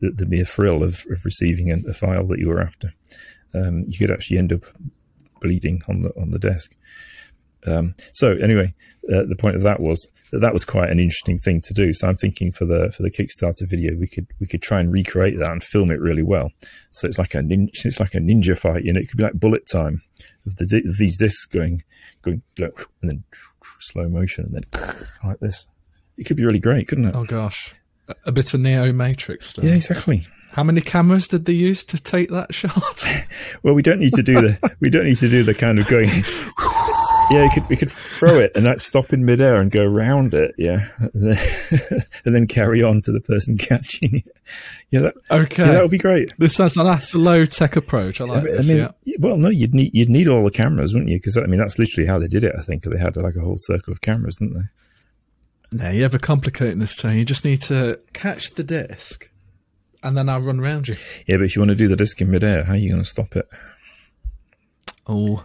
the, 0.00 0.10
the 0.10 0.26
mere 0.26 0.44
thrill 0.44 0.82
of, 0.82 1.06
of 1.10 1.24
receiving 1.24 1.70
a, 1.70 1.88
a, 1.88 1.94
file 1.94 2.26
that 2.26 2.38
you 2.38 2.48
were 2.48 2.60
after. 2.60 2.92
Um, 3.54 3.84
you 3.86 3.96
could 3.96 4.10
actually 4.10 4.36
end 4.36 4.52
up 4.52 4.64
bleeding 5.40 5.80
on 5.88 6.02
the 6.02 6.10
on 6.20 6.30
the 6.30 6.38
desk. 6.38 6.76
Um, 7.66 7.94
so 8.14 8.32
anyway, 8.32 8.72
uh, 9.12 9.24
the 9.28 9.36
point 9.36 9.56
of 9.56 9.62
that 9.62 9.80
was 9.80 10.08
that 10.32 10.38
that 10.40 10.52
was 10.52 10.64
quite 10.64 10.90
an 10.90 10.98
interesting 10.98 11.38
thing 11.38 11.60
to 11.62 11.74
do. 11.74 11.92
So 11.92 12.08
I'm 12.08 12.16
thinking 12.16 12.52
for 12.52 12.64
the 12.64 12.92
for 12.92 13.02
the 13.02 13.10
Kickstarter 13.10 13.68
video, 13.68 13.96
we 13.98 14.06
could 14.06 14.26
we 14.40 14.46
could 14.46 14.62
try 14.62 14.80
and 14.80 14.92
recreate 14.92 15.38
that 15.38 15.50
and 15.50 15.62
film 15.62 15.90
it 15.90 16.00
really 16.00 16.22
well. 16.22 16.50
So 16.90 17.06
it's 17.06 17.18
like 17.18 17.34
a 17.34 17.38
ninja, 17.38 17.84
it's 17.84 18.00
like 18.00 18.14
a 18.14 18.18
ninja 18.18 18.56
fight. 18.56 18.84
You 18.84 18.92
know, 18.92 19.00
it 19.00 19.08
could 19.08 19.18
be 19.18 19.24
like 19.24 19.34
bullet 19.34 19.66
time 19.70 20.00
of 20.46 20.56
the 20.56 20.82
these 20.98 21.18
discs 21.18 21.46
going 21.46 21.82
going 22.22 22.42
and 22.58 22.72
then 23.02 23.24
slow 23.80 24.08
motion 24.08 24.44
and 24.44 24.54
then 24.54 25.06
like 25.24 25.40
this. 25.40 25.66
It 26.16 26.26
could 26.26 26.36
be 26.36 26.44
really 26.44 26.58
great, 26.58 26.88
couldn't 26.88 27.06
it? 27.06 27.14
Oh 27.14 27.24
gosh, 27.24 27.72
a 28.24 28.32
bit 28.32 28.52
of 28.54 28.60
Neo 28.60 28.92
Matrix. 28.92 29.50
Stuff. 29.50 29.64
Yeah, 29.64 29.74
exactly. 29.74 30.26
How 30.52 30.64
many 30.64 30.80
cameras 30.80 31.28
did 31.28 31.44
they 31.44 31.52
use 31.52 31.84
to 31.84 31.98
take 31.98 32.30
that 32.30 32.52
shot? 32.54 33.04
well, 33.62 33.74
we 33.74 33.82
don't 33.82 34.00
need 34.00 34.14
to 34.14 34.22
do 34.22 34.34
the 34.34 34.76
we 34.80 34.90
don't 34.90 35.04
need 35.04 35.16
to 35.16 35.28
do 35.28 35.42
the 35.42 35.54
kind 35.54 35.78
of 35.78 35.88
going 35.88 36.08
yeah, 37.30 37.44
you 37.44 37.50
could 37.50 37.68
we 37.68 37.76
could 37.76 37.90
throw 37.90 38.38
it 38.38 38.52
and 38.54 38.64
that 38.66 38.80
stop 38.80 39.12
in 39.12 39.24
midair 39.24 39.60
and 39.60 39.70
go 39.70 39.82
around 39.82 40.34
it, 40.34 40.54
yeah, 40.56 40.88
and 42.24 42.34
then 42.34 42.46
carry 42.46 42.82
on 42.82 43.00
to 43.02 43.12
the 43.12 43.20
person 43.20 43.58
catching 43.58 44.16
it. 44.16 44.36
Yeah, 44.90 45.00
that, 45.00 45.14
okay, 45.30 45.64
yeah, 45.64 45.72
that 45.72 45.82
would 45.82 45.90
be 45.90 45.98
great. 45.98 46.32
This 46.38 46.54
sounds 46.54 46.76
like 46.76 46.86
that's 46.86 47.14
a 47.14 47.18
low 47.18 47.44
tech 47.44 47.76
approach. 47.76 48.20
I 48.20 48.24
like 48.24 48.42
I, 48.42 48.46
this. 48.46 48.70
I 48.70 48.72
mean, 48.72 48.88
yeah. 49.04 49.16
well, 49.18 49.36
no, 49.36 49.48
you'd 49.48 49.74
need 49.74 49.90
you'd 49.94 50.08
need 50.08 50.28
all 50.28 50.44
the 50.44 50.50
cameras, 50.50 50.94
wouldn't 50.94 51.10
you? 51.10 51.18
Because 51.18 51.36
I 51.36 51.46
mean, 51.46 51.60
that's 51.60 51.78
literally 51.78 52.06
how 52.06 52.18
they 52.18 52.28
did 52.28 52.44
it. 52.44 52.54
I 52.58 52.62
think 52.62 52.84
they 52.84 52.98
had 52.98 53.16
like 53.16 53.36
a 53.36 53.40
whole 53.40 53.58
circle 53.58 53.92
of 53.92 54.00
cameras, 54.00 54.36
didn't 54.36 54.54
they? 54.54 54.64
No, 55.70 55.90
you 55.90 56.04
ever 56.04 56.18
complicating 56.18 56.78
this, 56.78 56.96
Tony? 56.96 57.18
You 57.18 57.24
just 57.26 57.44
need 57.44 57.60
to 57.62 58.00
catch 58.14 58.54
the 58.54 58.64
disc, 58.64 59.28
and 60.02 60.16
then 60.16 60.28
I'll 60.28 60.40
run 60.40 60.60
around 60.60 60.88
you. 60.88 60.94
Yeah, 61.26 61.36
but 61.36 61.44
if 61.44 61.56
you 61.56 61.60
want 61.60 61.70
to 61.70 61.76
do 61.76 61.88
the 61.88 61.96
disc 61.96 62.20
in 62.20 62.30
midair, 62.30 62.64
how 62.64 62.72
are 62.72 62.76
you 62.76 62.90
going 62.90 63.02
to 63.02 63.08
stop 63.08 63.36
it? 63.36 63.46
Oh, 65.06 65.44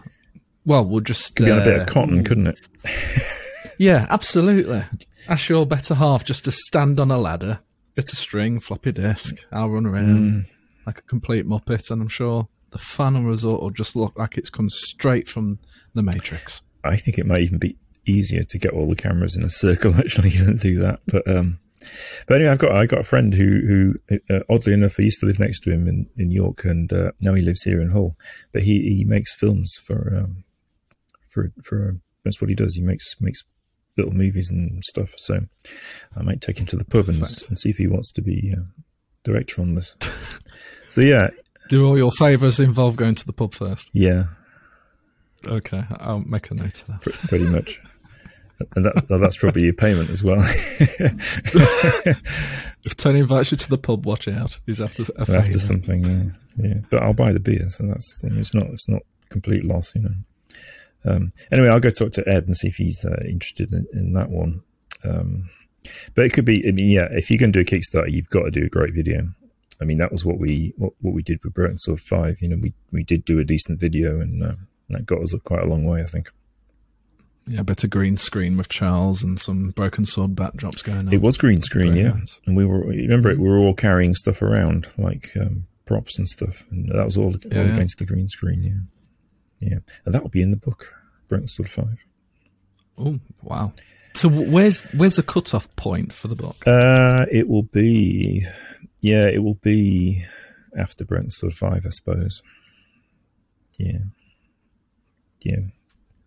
well, 0.64 0.84
we'll 0.84 1.00
just 1.00 1.36
could 1.36 1.46
be 1.46 1.52
on 1.52 1.60
a 1.60 1.64
bit 1.64 1.74
of 1.74 1.82
uh, 1.82 1.86
cotton, 1.86 2.24
couldn't 2.24 2.48
it? 2.48 2.58
yeah, 3.78 4.06
absolutely. 4.08 4.82
Ask 5.28 5.48
your 5.48 5.66
better 5.66 5.94
half 5.94 6.24
just 6.24 6.44
to 6.44 6.52
stand 6.52 7.00
on 7.00 7.10
a 7.10 7.18
ladder, 7.18 7.60
bit 7.94 8.12
of 8.12 8.18
string, 8.18 8.60
floppy 8.60 8.92
disk. 8.92 9.36
I'll 9.52 9.70
run 9.70 9.86
around 9.86 10.06
mm. 10.06 10.52
like 10.86 10.98
a 10.98 11.02
complete 11.02 11.46
muppet, 11.46 11.90
and 11.90 12.02
I'm 12.02 12.08
sure 12.08 12.48
the 12.70 12.78
final 12.78 13.22
result 13.22 13.62
will 13.62 13.70
just 13.70 13.94
look 13.96 14.18
like 14.18 14.36
it's 14.36 14.50
come 14.50 14.68
straight 14.68 15.28
from 15.28 15.58
the 15.94 16.02
Matrix. 16.02 16.62
I 16.82 16.96
think 16.96 17.18
it 17.18 17.26
might 17.26 17.42
even 17.42 17.58
be 17.58 17.76
easier 18.06 18.42
to 18.42 18.58
get 18.58 18.72
all 18.72 18.88
the 18.88 18.96
cameras 18.96 19.36
in 19.36 19.44
a 19.44 19.50
circle 19.50 19.94
actually 19.98 20.30
than 20.30 20.56
do 20.56 20.78
that. 20.80 20.98
But 21.06 21.28
um, 21.28 21.58
but 22.26 22.36
anyway, 22.36 22.50
I've 22.50 22.58
got 22.58 22.72
I 22.72 22.86
got 22.86 23.00
a 23.00 23.04
friend 23.04 23.34
who 23.34 23.94
who 24.08 24.18
uh, 24.30 24.40
oddly 24.50 24.72
enough 24.72 24.98
I 24.98 25.04
used 25.04 25.20
to 25.20 25.26
live 25.26 25.38
next 25.38 25.60
to 25.60 25.72
him 25.72 25.88
in 25.88 26.08
in 26.16 26.30
York, 26.30 26.64
and 26.64 26.92
uh, 26.92 27.12
now 27.20 27.34
he 27.34 27.42
lives 27.42 27.62
here 27.62 27.80
in 27.80 27.90
Hull. 27.90 28.14
But 28.52 28.62
he 28.62 28.96
he 28.96 29.04
makes 29.04 29.34
films 29.34 29.72
for 29.82 30.16
um, 30.16 30.44
for 31.34 31.52
for 31.62 31.98
that's 32.24 32.40
what 32.40 32.48
he 32.48 32.54
does. 32.54 32.76
He 32.76 32.82
makes 32.82 33.16
makes 33.20 33.42
little 33.96 34.12
movies 34.12 34.50
and 34.50 34.82
stuff. 34.84 35.14
So 35.18 35.40
I 36.16 36.22
might 36.22 36.40
take 36.40 36.58
him 36.58 36.66
to 36.66 36.76
the 36.76 36.84
pub 36.84 37.08
and, 37.08 37.18
and 37.18 37.58
see 37.58 37.70
if 37.70 37.76
he 37.76 37.86
wants 37.86 38.12
to 38.12 38.22
be 38.22 38.54
uh, 38.56 38.62
director 39.24 39.60
on 39.60 39.74
this. 39.74 39.96
so 40.88 41.00
yeah, 41.00 41.28
do 41.68 41.86
all 41.86 41.98
your 41.98 42.12
favours 42.12 42.60
involve 42.60 42.96
going 42.96 43.16
to 43.16 43.26
the 43.26 43.32
pub 43.32 43.54
first? 43.54 43.90
Yeah. 43.92 44.24
Okay, 45.46 45.84
I'll 45.98 46.20
make 46.20 46.50
a 46.50 46.54
note 46.54 46.82
of 46.82 46.86
that. 46.86 47.02
P- 47.02 47.28
pretty 47.28 47.46
much. 47.46 47.78
and 48.76 48.86
that's 48.86 49.02
that's 49.02 49.36
probably 49.36 49.64
your 49.64 49.74
payment 49.74 50.08
as 50.10 50.24
well. 50.24 50.38
if 52.84 52.96
Tony 52.96 53.18
invites 53.20 53.50
you 53.50 53.58
to 53.58 53.68
the 53.68 53.76
pub, 53.76 54.06
watch 54.06 54.26
out. 54.28 54.58
He's 54.64 54.80
after 54.80 55.04
after 55.18 55.58
something, 55.58 56.04
yeah, 56.04 56.30
yeah. 56.56 56.74
But 56.90 57.02
I'll 57.02 57.12
buy 57.12 57.32
the 57.32 57.40
beer, 57.40 57.68
so 57.68 57.86
that's 57.86 58.22
it's 58.24 58.54
not 58.54 58.68
it's 58.68 58.88
not 58.88 59.02
complete 59.28 59.64
loss, 59.64 59.94
you 59.94 60.02
know. 60.02 60.14
Um, 61.04 61.32
anyway, 61.52 61.68
I'll 61.68 61.80
go 61.80 61.90
talk 61.90 62.12
to 62.12 62.28
Ed 62.28 62.46
and 62.46 62.56
see 62.56 62.68
if 62.68 62.76
he's 62.76 63.04
uh, 63.04 63.22
interested 63.26 63.72
in, 63.72 63.86
in, 63.92 64.12
that 64.14 64.30
one. 64.30 64.62
Um, 65.04 65.50
but 66.14 66.24
it 66.24 66.32
could 66.32 66.44
be, 66.44 66.66
I 66.66 66.72
mean, 66.72 66.90
yeah, 66.90 67.08
if 67.10 67.30
you're 67.30 67.38
going 67.38 67.52
to 67.52 67.62
do 67.62 67.76
a 67.76 67.78
Kickstarter, 67.78 68.10
you've 68.10 68.30
got 68.30 68.44
to 68.44 68.50
do 68.50 68.64
a 68.64 68.70
great 68.70 68.94
video. 68.94 69.28
I 69.80 69.84
mean, 69.84 69.98
that 69.98 70.12
was 70.12 70.24
what 70.24 70.38
we 70.38 70.72
what, 70.76 70.92
what 71.00 71.14
we 71.14 71.22
did 71.22 71.42
with 71.42 71.52
Broken 71.52 71.78
Sword 71.78 72.00
Five. 72.00 72.40
You 72.40 72.48
know, 72.48 72.56
we 72.56 72.72
we 72.92 73.02
did 73.02 73.24
do 73.24 73.38
a 73.38 73.44
decent 73.44 73.80
video, 73.80 74.20
and 74.20 74.42
uh, 74.42 74.54
that 74.88 75.04
got 75.04 75.20
us 75.20 75.34
quite 75.44 75.62
a 75.62 75.66
long 75.66 75.84
way, 75.84 76.02
I 76.02 76.06
think. 76.06 76.30
Yeah, 77.46 77.60
a 77.60 77.64
bit 77.64 77.84
of 77.84 77.90
green 77.90 78.16
screen 78.16 78.56
with 78.56 78.68
Charles 78.70 79.22
and 79.22 79.38
some 79.38 79.70
broken 79.70 80.06
sword 80.06 80.34
backdrops 80.34 80.82
going 80.82 81.08
on. 81.08 81.12
It 81.12 81.20
was 81.20 81.36
green 81.36 81.60
screen, 81.60 81.94
yeah. 81.94 82.12
Nice. 82.12 82.40
And 82.46 82.56
we 82.56 82.64
were 82.64 82.86
remember 82.86 83.30
it, 83.30 83.38
we 83.38 83.48
were 83.48 83.58
all 83.58 83.74
carrying 83.74 84.14
stuff 84.14 84.40
around 84.40 84.88
like 84.96 85.30
um, 85.38 85.66
props 85.84 86.18
and 86.18 86.26
stuff, 86.26 86.64
and 86.70 86.88
that 86.88 87.04
was 87.04 87.18
all, 87.18 87.34
all 87.34 87.40
yeah. 87.52 87.74
against 87.74 87.98
the 87.98 88.06
green 88.06 88.28
screen, 88.28 88.62
yeah. 88.62 88.93
Yeah, 89.64 89.78
and 90.04 90.14
that 90.14 90.22
will 90.22 90.30
be 90.30 90.42
in 90.42 90.50
the 90.50 90.56
book, 90.56 90.92
Broken 91.28 91.48
Sword 91.48 91.68
Five. 91.68 92.04
Oh 92.98 93.18
wow! 93.42 93.72
So 94.14 94.28
where's 94.28 94.82
where's 94.92 95.16
the 95.16 95.22
cutoff 95.22 95.74
point 95.76 96.12
for 96.12 96.28
the 96.28 96.34
book? 96.34 96.56
Uh, 96.66 97.24
it 97.32 97.48
will 97.48 97.62
be, 97.62 98.46
yeah, 99.00 99.28
it 99.28 99.42
will 99.42 99.58
be 99.62 100.22
after 100.76 101.04
Broken 101.04 101.30
Sword 101.30 101.54
Five, 101.54 101.86
I 101.86 101.90
suppose. 101.90 102.42
Yeah, 103.78 103.98
yeah. 105.42 105.60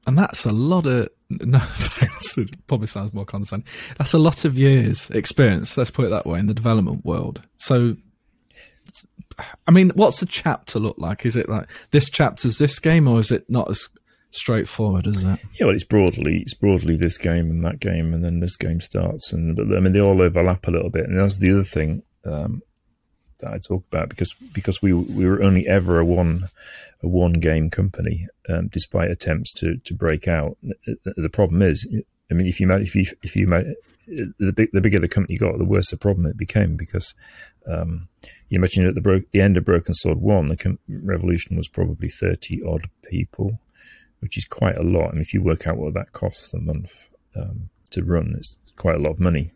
And 0.08 0.17
that's 0.17 0.46
a 0.46 0.51
lot 0.51 0.86
of 0.88 1.10
no 1.29 1.58
offense, 1.58 2.38
probably 2.67 2.88
sounds 2.88 3.13
more 3.13 3.25
condescending. 3.25 3.67
That's 3.98 4.13
a 4.13 4.20
lot 4.20 4.46
of 4.46 4.58
years 4.58 5.10
experience. 5.12 5.77
Let's 5.77 5.91
put 5.91 6.06
it 6.06 6.10
that 6.10 6.25
way 6.25 6.39
in 6.39 6.48
the 6.48 6.53
development 6.53 7.06
world. 7.06 7.41
So, 7.58 7.98
I 9.67 9.72
mean, 9.72 9.91
what's 9.96 10.22
a 10.22 10.25
chapter 10.25 10.79
look 10.79 10.98
like? 10.98 11.25
Is 11.25 11.36
it 11.36 11.50
like 11.50 11.70
this 11.91 12.10
chapter's 12.10 12.58
this 12.58 12.79
game, 12.79 13.08
or 13.08 13.20
is 13.20 13.32
it 13.32 13.46
not 13.50 13.70
as 13.70 13.89
straightforward 14.32 15.08
as 15.08 15.24
that? 15.24 15.39
Yeah, 15.60 15.67
well, 15.67 15.75
it's 15.75 15.84
broadly 15.84 16.39
it's 16.39 16.53
broadly 16.53 16.96
this 16.96 17.17
game 17.17 17.50
and 17.50 17.63
that 17.63 17.79
game, 17.79 18.13
and 18.13 18.24
then 18.24 18.39
this 18.39 18.58
game 18.58 18.79
starts, 18.79 19.32
and 19.32 19.56
but 19.56 19.75
I 19.75 19.79
mean 19.79 19.94
they 19.94 20.01
all 20.01 20.22
overlap 20.22 20.67
a 20.67 20.72
little 20.72 20.89
bit, 20.89 21.06
and 21.06 21.17
that's 21.17 21.38
the 21.38 21.51
other 21.51 21.63
thing 21.63 22.03
um, 22.25 22.62
that 23.39 23.53
I 23.53 23.58
talk 23.60 23.84
about 23.91 24.10
because 24.10 24.34
because 24.53 24.82
we 24.82 24.94
we 24.94 25.25
were 25.25 25.44
only 25.44 25.67
ever 25.67 26.00
a 26.00 26.06
one 26.06 26.50
a 27.03 27.08
one 27.08 27.34
game 27.34 27.70
company, 27.70 28.27
um, 28.50 28.67
despite 28.67 29.12
attempts 29.12 29.53
to 29.56 29.77
to 29.77 29.94
break 29.94 30.27
out. 30.27 30.58
The, 30.62 31.13
the 31.15 31.29
problem 31.29 31.62
is, 31.62 31.88
I 32.32 32.34
mean, 32.34 32.48
if 32.48 32.60
you 32.60 32.72
if 32.72 32.96
you 32.96 33.06
if 33.24 33.36
you 33.36 33.48
the 34.08 34.54
big, 34.56 34.70
the 34.72 34.82
bigger 34.82 35.00
the 35.00 35.08
company 35.08 35.38
got, 35.38 35.58
the 35.58 35.66
worse 35.66 35.92
the 35.92 35.98
problem 35.98 36.26
it 36.26 36.38
became 36.38 36.78
because 36.78 37.14
um, 37.66 38.08
you 38.50 38.58
imagine 38.58 38.86
at 38.86 38.96
the 38.96 39.02
bro- 39.02 39.22
the 39.32 39.42
end 39.42 39.58
of 39.58 39.66
Broken 39.66 39.94
Sword 39.94 40.20
One, 40.20 40.48
the 40.48 40.58
com- 40.58 40.80
revolution 40.88 41.58
was 41.58 41.68
probably 41.68 42.10
thirty 42.10 42.62
odd 42.64 42.90
people, 43.10 43.60
which 44.20 44.38
is 44.38 44.46
quite 44.46 44.78
a 44.78 44.84
lot. 44.84 45.12
And 45.12 45.22
if 45.22 45.34
you 45.34 45.42
work 45.42 45.68
out 45.68 45.78
what 45.78 45.94
that 45.96 46.14
costs 46.14 46.54
a 46.54 46.60
month 46.60 47.10
um, 47.36 47.70
to 47.92 48.04
run, 48.04 48.36
it's 48.38 48.58
quite 48.78 48.96
a 48.96 49.02
lot 49.02 49.12
of 49.12 49.20
money. 49.20 49.52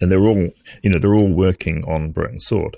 And 0.00 0.10
they're 0.10 0.26
all, 0.26 0.50
you 0.82 0.90
know, 0.90 0.98
they're 0.98 1.14
all 1.14 1.32
working 1.32 1.84
on 1.84 2.12
Broken 2.12 2.40
Sword, 2.40 2.76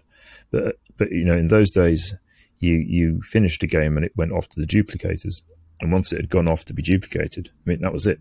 but 0.51 0.77
but 0.97 1.13
you 1.13 1.25
know, 1.25 1.37
in 1.37 1.49
those 1.49 1.71
days, 1.71 2.15
you 2.59 2.75
you 2.75 3.21
finished 3.23 3.63
a 3.63 3.69
game 3.69 3.97
and 3.97 4.05
it 4.05 4.17
went 4.17 4.33
off 4.33 4.49
to 4.49 4.61
the 4.61 4.67
duplicators, 4.67 5.43
and 5.81 5.93
once 5.93 6.13
it 6.13 6.17
had 6.17 6.31
gone 6.31 6.49
off 6.49 6.65
to 6.65 6.75
be 6.75 6.83
duplicated, 6.83 7.51
I 7.55 7.71
mean, 7.71 7.81
that 7.83 7.93
was 7.93 8.07
it 8.07 8.19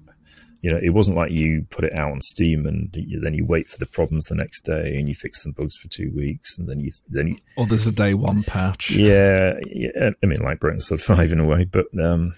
you 0.61 0.69
know, 0.69 0.79
it 0.81 0.89
wasn't 0.89 1.15
like 1.15 1.31
you 1.31 1.65
put 1.69 1.85
it 1.85 1.93
out 1.93 2.11
on 2.11 2.21
Steam 2.21 2.65
and 2.65 2.89
you, 2.93 3.19
then 3.19 3.33
you 3.33 3.45
wait 3.45 3.69
for 3.69 3.77
the 3.77 3.85
problems 3.85 4.25
the 4.25 4.35
next 4.35 4.61
day 4.61 4.97
and 4.97 5.07
you 5.07 5.15
fix 5.15 5.43
some 5.43 5.53
bugs 5.53 5.77
for 5.77 5.87
two 5.87 6.11
weeks 6.15 6.57
and 6.57 6.67
then 6.67 6.79
you 6.79 6.91
then 7.07 7.29
you. 7.29 7.37
Or 7.55 7.65
there's 7.65 7.87
a 7.87 7.91
day 7.91 8.13
one 8.13 8.43
patch. 8.43 8.91
Yeah, 8.91 9.59
yeah. 9.65 10.11
I 10.21 10.25
mean, 10.25 10.41
like 10.41 10.59
Broken 10.59 10.81
Sword 10.81 11.01
Five 11.09 11.31
in 11.31 11.39
a 11.39 11.45
way, 11.45 11.65
but 11.65 11.87
um, 11.99 12.33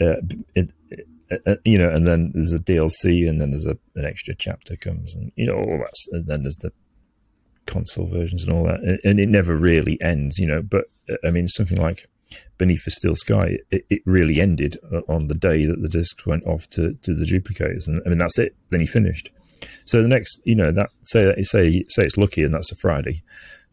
uh, 0.00 0.16
it, 0.54 0.72
it, 0.90 1.06
uh, 1.46 1.56
you 1.64 1.78
know, 1.78 1.90
and 1.90 2.06
then 2.06 2.32
there's 2.34 2.52
a 2.52 2.58
DLC 2.58 3.28
and 3.28 3.40
then 3.40 3.50
there's 3.50 3.66
a, 3.66 3.76
an 3.96 4.06
extra 4.06 4.34
chapter 4.34 4.76
comes 4.76 5.14
and 5.14 5.32
you 5.36 5.46
know 5.46 5.54
all 5.54 5.78
that's, 5.78 6.08
and 6.12 6.26
then 6.26 6.42
there's 6.42 6.58
the 6.58 6.72
console 7.66 8.06
versions 8.06 8.44
and 8.44 8.54
all 8.54 8.64
that, 8.64 8.80
and, 8.80 8.98
and 9.04 9.20
it 9.20 9.28
never 9.28 9.56
really 9.56 10.00
ends, 10.00 10.38
you 10.38 10.46
know. 10.46 10.62
But 10.62 10.86
uh, 11.10 11.16
I 11.24 11.30
mean, 11.30 11.48
something 11.48 11.78
like 11.78 12.08
Beneath 12.58 12.86
a 12.86 12.90
Steel 12.90 13.14
Sky, 13.14 13.58
it, 13.70 13.84
it, 13.90 14.02
really 14.06 14.40
ended 14.40 14.76
uh, 14.92 15.00
on 15.08 15.28
the 15.28 15.34
day 15.34 15.66
that 15.66 15.82
the 15.82 15.88
discs 15.88 16.26
went 16.26 16.44
off 16.44 16.68
to, 16.70 16.94
to 17.02 17.14
the 17.14 17.24
duplicators. 17.24 17.86
And 17.86 18.02
I 18.06 18.08
mean, 18.08 18.18
that's 18.18 18.38
it. 18.38 18.54
Then 18.70 18.80
he 18.80 18.86
finished. 18.86 19.30
So 19.84 20.02
the 20.02 20.08
next, 20.08 20.40
you 20.44 20.54
know, 20.54 20.72
that 20.72 20.90
say 21.02 21.34
say 21.42 21.84
say 21.88 22.04
it's 22.04 22.16
lucky 22.16 22.42
and 22.42 22.54
that's 22.54 22.72
a 22.72 22.76
Friday, 22.76 23.22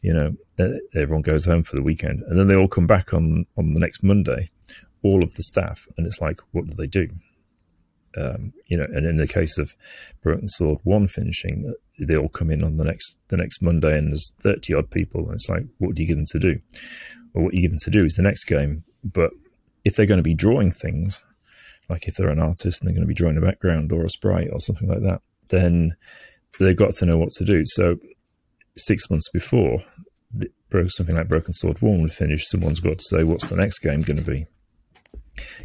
you 0.02 0.14
know, 0.14 0.36
uh, 0.58 0.78
everyone 0.96 1.22
goes 1.22 1.46
home 1.46 1.64
for 1.64 1.76
the 1.76 1.84
weekend, 1.84 2.24
and 2.24 2.40
then 2.40 2.48
they 2.48 2.56
all 2.56 2.68
come 2.68 2.88
back 2.88 3.14
on 3.14 3.46
on 3.58 3.74
the 3.74 3.80
next 3.80 4.04
Monday, 4.04 4.50
all 5.04 5.24
of 5.24 5.34
the 5.36 5.44
staff, 5.44 5.88
and 5.98 6.08
it's 6.08 6.22
like, 6.22 6.42
what 6.52 6.66
do 6.66 6.76
they 6.76 6.88
do? 6.88 7.10
Um, 8.18 8.54
you 8.68 8.78
know, 8.78 8.86
and 8.86 9.06
in 9.06 9.18
the 9.18 9.28
case 9.28 9.58
of 9.58 9.76
Broken 10.22 10.48
Sword 10.48 10.80
One 10.84 11.08
finishing, 11.08 11.74
they 12.00 12.18
all 12.18 12.30
come 12.30 12.50
in 12.50 12.64
on 12.64 12.78
the 12.78 12.84
next 12.84 13.16
the 13.28 13.38
next 13.38 13.62
Monday, 13.62 13.98
and 13.98 14.10
there's 14.10 14.34
thirty 14.42 14.74
odd 14.74 14.90
people, 14.90 15.26
and 15.26 15.36
it's 15.36 15.50
like, 15.50 15.66
what 15.78 15.96
do 15.96 16.02
you 16.02 16.08
get 16.08 16.16
them 16.16 16.26
to 16.30 16.40
do? 16.40 16.60
Well, 17.40 17.46
what 17.46 17.54
you 17.54 17.62
get 17.62 17.70
them 17.70 17.80
to 17.80 17.90
do 17.90 18.04
is 18.04 18.16
the 18.16 18.22
next 18.22 18.44
game. 18.44 18.84
But 19.02 19.32
if 19.86 19.96
they're 19.96 20.06
going 20.06 20.18
to 20.18 20.24
be 20.24 20.34
drawing 20.34 20.72
things, 20.72 21.24
like 21.88 22.06
if 22.08 22.16
they're 22.16 22.28
an 22.28 22.40
artist 22.40 22.82
and 22.82 22.88
they're 22.88 22.94
going 22.96 23.06
to 23.06 23.08
be 23.08 23.14
drawing 23.14 23.38
a 23.38 23.42
background 23.42 23.94
or 23.94 24.04
a 24.04 24.10
sprite 24.10 24.50
or 24.52 24.60
something 24.60 24.90
like 24.90 25.02
that, 25.04 25.22
then 25.48 25.96
they've 26.60 26.76
got 26.76 26.96
to 26.96 27.06
know 27.06 27.18
what 27.18 27.30
to 27.38 27.46
do. 27.46 27.64
So 27.66 27.96
six 28.76 29.10
months 29.10 29.30
before 29.30 29.80
something 30.88 31.16
like 31.16 31.30
Broken 31.30 31.54
Sword 31.54 31.82
One 31.82 32.02
would 32.02 32.12
finish, 32.12 32.46
someone's 32.46 32.82
got 32.82 32.98
to 32.98 33.04
say, 33.04 33.24
what's 33.24 33.50
the 33.50 33.56
next 33.56 33.80
game 33.80 34.02
going 34.02 34.22
to 34.22 34.30
be? 34.30 34.46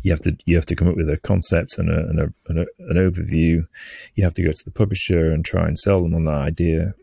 You 0.02 0.12
have 0.12 0.21
to 0.21 0.37
you 0.45 0.54
have 0.54 0.66
to 0.66 0.76
come 0.76 0.87
up 0.87 0.97
with 0.97 1.11
a 1.11 1.16
concept 1.16 1.78
and, 1.78 1.90
a, 1.90 1.99
and, 2.09 2.21
a, 2.21 2.33
and 2.47 2.59
a, 2.61 2.66
an 2.78 2.97
overview. 2.97 3.66
You 4.14 4.23
have 4.23 4.35
to 4.35 4.45
go 4.45 4.52
to 4.52 4.64
the 4.64 4.71
publisher 4.71 5.33
and 5.33 5.45
try 5.45 5.66
and 5.66 5.76
sell 5.76 6.04
them 6.04 6.14
on 6.14 6.25
that 6.26 6.35
idea 6.35 6.95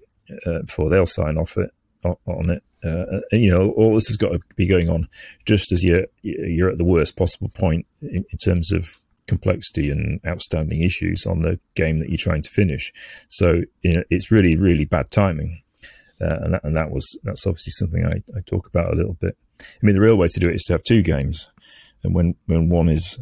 uh, 0.45 0.61
before 0.61 0.89
they'll 0.89 1.05
sign 1.05 1.37
off 1.37 1.57
it 1.57 1.71
on 2.03 2.49
it. 2.49 2.63
Uh, 2.83 3.19
you 3.31 3.49
know, 3.51 3.71
all 3.71 3.93
this 3.93 4.07
has 4.07 4.17
got 4.17 4.29
to 4.29 4.39
be 4.55 4.67
going 4.67 4.89
on 4.89 5.07
just 5.45 5.71
as 5.71 5.83
you're 5.83 6.05
you're 6.23 6.69
at 6.69 6.77
the 6.77 6.85
worst 6.85 7.15
possible 7.15 7.49
point 7.49 7.85
in, 8.01 8.25
in, 8.31 8.37
terms 8.43 8.71
of 8.71 8.99
complexity 9.27 9.91
and 9.91 10.19
outstanding 10.25 10.81
issues 10.81 11.25
on 11.25 11.43
the 11.43 11.59
game 11.75 11.99
that 11.99 12.09
you're 12.09 12.17
trying 12.17 12.41
to 12.41 12.49
finish. 12.49 12.91
So 13.29 13.61
you 13.81 13.93
know, 13.93 14.03
it's 14.09 14.31
really 14.31 14.57
really 14.57 14.85
bad 14.85 15.11
timing, 15.11 15.61
uh, 16.19 16.37
and 16.41 16.53
that 16.55 16.63
and 16.63 16.75
that 16.75 16.91
was 16.91 17.19
that's 17.23 17.45
obviously 17.45 17.71
something 17.71 18.05
I, 18.05 18.23
I 18.35 18.41
talk 18.45 18.67
about 18.67 18.93
a 18.93 18.95
little 18.95 19.13
bit. 19.13 19.37
I 19.61 19.85
mean, 19.85 19.95
the 19.95 20.01
real 20.01 20.17
way 20.17 20.27
to 20.27 20.39
do 20.39 20.49
it 20.49 20.55
is 20.55 20.63
to 20.63 20.73
have 20.73 20.83
two 20.83 21.03
games, 21.03 21.49
and 22.03 22.15
when 22.15 22.35
when 22.47 22.69
one 22.69 22.89
is 22.89 23.19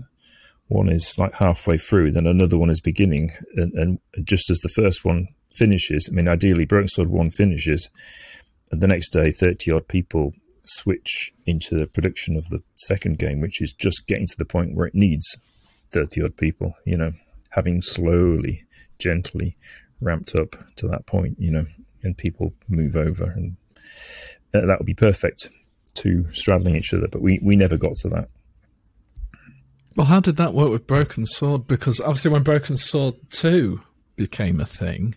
one 0.70 0.88
is 0.88 1.18
like 1.18 1.34
halfway 1.34 1.78
through, 1.78 2.12
then 2.12 2.28
another 2.28 2.58
one 2.58 2.70
is 2.70 2.80
beginning, 2.80 3.32
and, 3.56 3.74
and 3.74 4.00
just 4.24 4.50
as 4.50 4.60
the 4.60 4.70
first 4.70 5.04
one 5.04 5.28
finishes, 5.52 6.08
I 6.10 6.16
mean, 6.16 6.28
ideally, 6.28 6.66
Broken 6.66 6.88
Sword 6.88 7.10
one 7.10 7.32
finishes 7.32 7.90
and 8.72 8.82
the 8.82 8.88
next 8.88 9.10
day, 9.10 9.32
30 9.32 9.72
odd 9.72 9.88
people 9.88 10.34
switch 10.64 11.34
into 11.46 11.76
the 11.76 11.88
production 11.88 12.36
of 12.36 12.50
the 12.50 12.62
second 12.76 13.18
game, 13.18 13.42
which 13.42 13.62
is 13.62 13.74
just 13.74 14.08
getting 14.08 14.28
to 14.28 14.38
the 14.38 14.46
point 14.46 14.76
where 14.76 14.86
it 14.86 14.96
needs 14.96 15.38
30 15.92 16.24
odd 16.24 16.38
people, 16.38 16.76
you 16.86 16.98
know, 16.98 17.12
having 17.50 17.82
slowly, 17.82 18.64
gently 19.00 19.58
ramped 20.02 20.36
up 20.36 20.56
to 20.76 20.88
that 20.88 21.06
point, 21.06 21.36
you 21.40 21.52
know, 21.52 21.66
and 22.04 22.18
people 22.18 22.54
move 22.68 22.96
over. 22.96 23.26
And 23.32 23.58
uh, 24.54 24.66
that 24.66 24.80
would 24.80 24.86
be 24.86 24.94
perfect, 24.94 25.50
two 25.96 26.32
straddling 26.32 26.76
each 26.76 26.94
other. 26.94 27.08
But 27.08 27.22
we, 27.22 27.40
we 27.42 27.56
never 27.56 27.78
got 27.78 27.96
to 27.98 28.10
that. 28.10 28.30
Well, 29.96 30.06
how 30.06 30.20
did 30.20 30.38
that 30.38 30.54
work 30.54 30.72
with 30.72 30.88
Broken 30.88 31.26
Sword? 31.26 31.68
Because 31.68 32.00
obviously, 32.00 32.32
when 32.32 32.44
Broken 32.44 32.78
Sword 32.78 33.16
2 33.32 33.82
became 34.16 34.62
a 34.62 34.66
thing, 34.66 35.16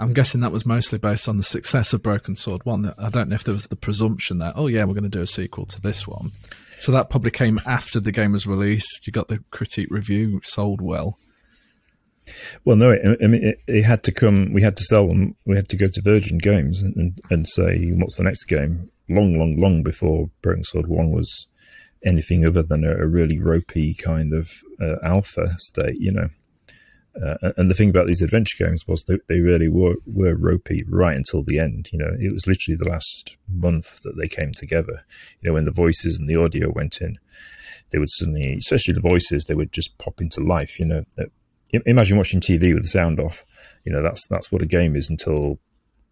I'm 0.00 0.14
guessing 0.14 0.40
that 0.40 0.50
was 0.50 0.64
mostly 0.64 0.98
based 0.98 1.28
on 1.28 1.36
the 1.36 1.42
success 1.42 1.92
of 1.92 2.02
Broken 2.02 2.34
Sword 2.34 2.64
1. 2.64 2.94
I 2.96 3.10
don't 3.10 3.28
know 3.28 3.34
if 3.34 3.44
there 3.44 3.52
was 3.52 3.66
the 3.66 3.76
presumption 3.76 4.38
that, 4.38 4.54
oh, 4.56 4.66
yeah, 4.66 4.84
we're 4.84 4.94
going 4.94 5.04
to 5.04 5.10
do 5.10 5.20
a 5.20 5.26
sequel 5.26 5.66
to 5.66 5.80
this 5.80 6.08
one. 6.08 6.30
So 6.78 6.90
that 6.92 7.10
probably 7.10 7.30
came 7.30 7.60
after 7.66 8.00
the 8.00 8.10
game 8.10 8.32
was 8.32 8.46
released. 8.46 9.06
You 9.06 9.12
got 9.12 9.28
the 9.28 9.44
critique 9.50 9.90
review, 9.90 10.40
sold 10.42 10.80
well. 10.80 11.18
Well, 12.64 12.76
no, 12.76 12.92
I 12.92 13.26
mean, 13.26 13.44
it, 13.44 13.58
it, 13.66 13.82
had 13.82 14.02
to 14.04 14.12
come, 14.12 14.54
we 14.54 14.62
had 14.62 14.76
to 14.78 14.84
sell 14.84 15.06
them, 15.06 15.36
we 15.44 15.56
had 15.56 15.68
to 15.68 15.76
go 15.76 15.88
to 15.88 16.02
Virgin 16.02 16.38
Games 16.38 16.80
and, 16.80 17.18
and, 17.28 17.46
say, 17.46 17.90
what's 17.90 18.16
the 18.16 18.24
next 18.24 18.44
game? 18.44 18.90
Long, 19.10 19.38
long, 19.38 19.60
long 19.60 19.82
before 19.82 20.30
Broken 20.40 20.64
Sword 20.64 20.86
1 20.86 21.10
was 21.10 21.46
anything 22.06 22.46
other 22.46 22.62
than 22.62 22.84
a, 22.84 22.92
a 22.92 23.06
really 23.06 23.38
ropey 23.38 23.94
kind 23.94 24.32
of 24.32 24.50
uh, 24.80 24.96
alpha 25.02 25.50
state, 25.58 25.96
you 25.98 26.12
know. 26.12 26.30
Uh, 27.14 27.52
and 27.56 27.70
the 27.70 27.74
thing 27.74 27.90
about 27.90 28.06
these 28.06 28.22
adventure 28.22 28.64
games 28.64 28.86
was 28.86 29.04
they, 29.04 29.18
they 29.28 29.40
really 29.40 29.68
were, 29.68 29.96
were 30.06 30.34
ropey 30.34 30.84
right 30.88 31.16
until 31.16 31.42
the 31.42 31.58
end. 31.58 31.88
You 31.92 31.98
know, 31.98 32.12
it 32.18 32.32
was 32.32 32.46
literally 32.46 32.76
the 32.76 32.88
last 32.88 33.36
month 33.48 34.02
that 34.02 34.16
they 34.16 34.28
came 34.28 34.52
together. 34.52 35.04
You 35.40 35.48
know, 35.48 35.54
when 35.54 35.64
the 35.64 35.72
voices 35.72 36.18
and 36.18 36.28
the 36.28 36.36
audio 36.36 36.70
went 36.70 37.00
in, 37.00 37.18
they 37.90 37.98
would 37.98 38.10
suddenly, 38.10 38.54
especially 38.54 38.94
the 38.94 39.00
voices, 39.00 39.44
they 39.44 39.54
would 39.54 39.72
just 39.72 39.98
pop 39.98 40.20
into 40.20 40.40
life. 40.40 40.78
You 40.78 40.86
know, 40.86 41.04
imagine 41.84 42.16
watching 42.16 42.40
TV 42.40 42.72
with 42.72 42.84
the 42.84 42.88
sound 42.88 43.18
off. 43.18 43.44
You 43.84 43.92
know, 43.92 44.02
that's 44.02 44.26
that's 44.28 44.52
what 44.52 44.62
a 44.62 44.66
game 44.66 44.94
is 44.94 45.10
until 45.10 45.58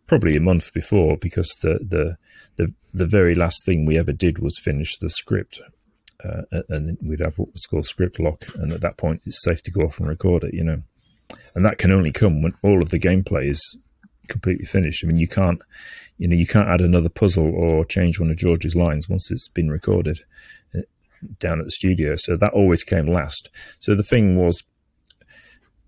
probably 0.08 0.36
a 0.36 0.40
month 0.40 0.72
before, 0.72 1.16
because 1.16 1.48
the 1.62 1.78
the 1.86 2.16
the 2.56 2.74
the 2.92 3.06
very 3.06 3.34
last 3.34 3.64
thing 3.64 3.86
we 3.86 3.98
ever 3.98 4.12
did 4.12 4.40
was 4.40 4.58
finish 4.58 4.98
the 4.98 5.10
script 5.10 5.60
uh, 6.24 6.42
and 6.68 6.98
we'd 7.00 7.20
have 7.20 7.38
what's 7.38 7.66
called 7.66 7.86
script 7.86 8.18
lock, 8.18 8.44
and 8.56 8.72
at 8.72 8.80
that 8.80 8.96
point 8.96 9.22
it's 9.24 9.42
safe 9.42 9.62
to 9.62 9.70
go 9.70 9.82
off 9.82 9.98
and 9.98 10.08
record 10.08 10.44
it, 10.44 10.54
you 10.54 10.64
know. 10.64 10.82
And 11.54 11.64
that 11.64 11.78
can 11.78 11.92
only 11.92 12.10
come 12.10 12.42
when 12.42 12.54
all 12.62 12.82
of 12.82 12.90
the 12.90 12.98
gameplay 12.98 13.48
is 13.48 13.76
completely 14.28 14.64
finished. 14.64 15.04
I 15.04 15.08
mean, 15.08 15.18
you 15.18 15.28
can't, 15.28 15.60
you 16.16 16.28
know, 16.28 16.36
you 16.36 16.46
can't 16.46 16.68
add 16.68 16.80
another 16.80 17.08
puzzle 17.08 17.54
or 17.54 17.84
change 17.84 18.20
one 18.20 18.30
of 18.30 18.36
George's 18.36 18.74
lines 18.74 19.08
once 19.08 19.30
it's 19.30 19.48
been 19.48 19.70
recorded 19.70 20.20
uh, 20.74 20.80
down 21.38 21.58
at 21.58 21.64
the 21.64 21.70
studio. 21.70 22.16
So 22.16 22.36
that 22.36 22.52
always 22.52 22.82
came 22.82 23.06
last. 23.06 23.50
So 23.78 23.94
the 23.94 24.02
thing 24.02 24.36
was, 24.36 24.62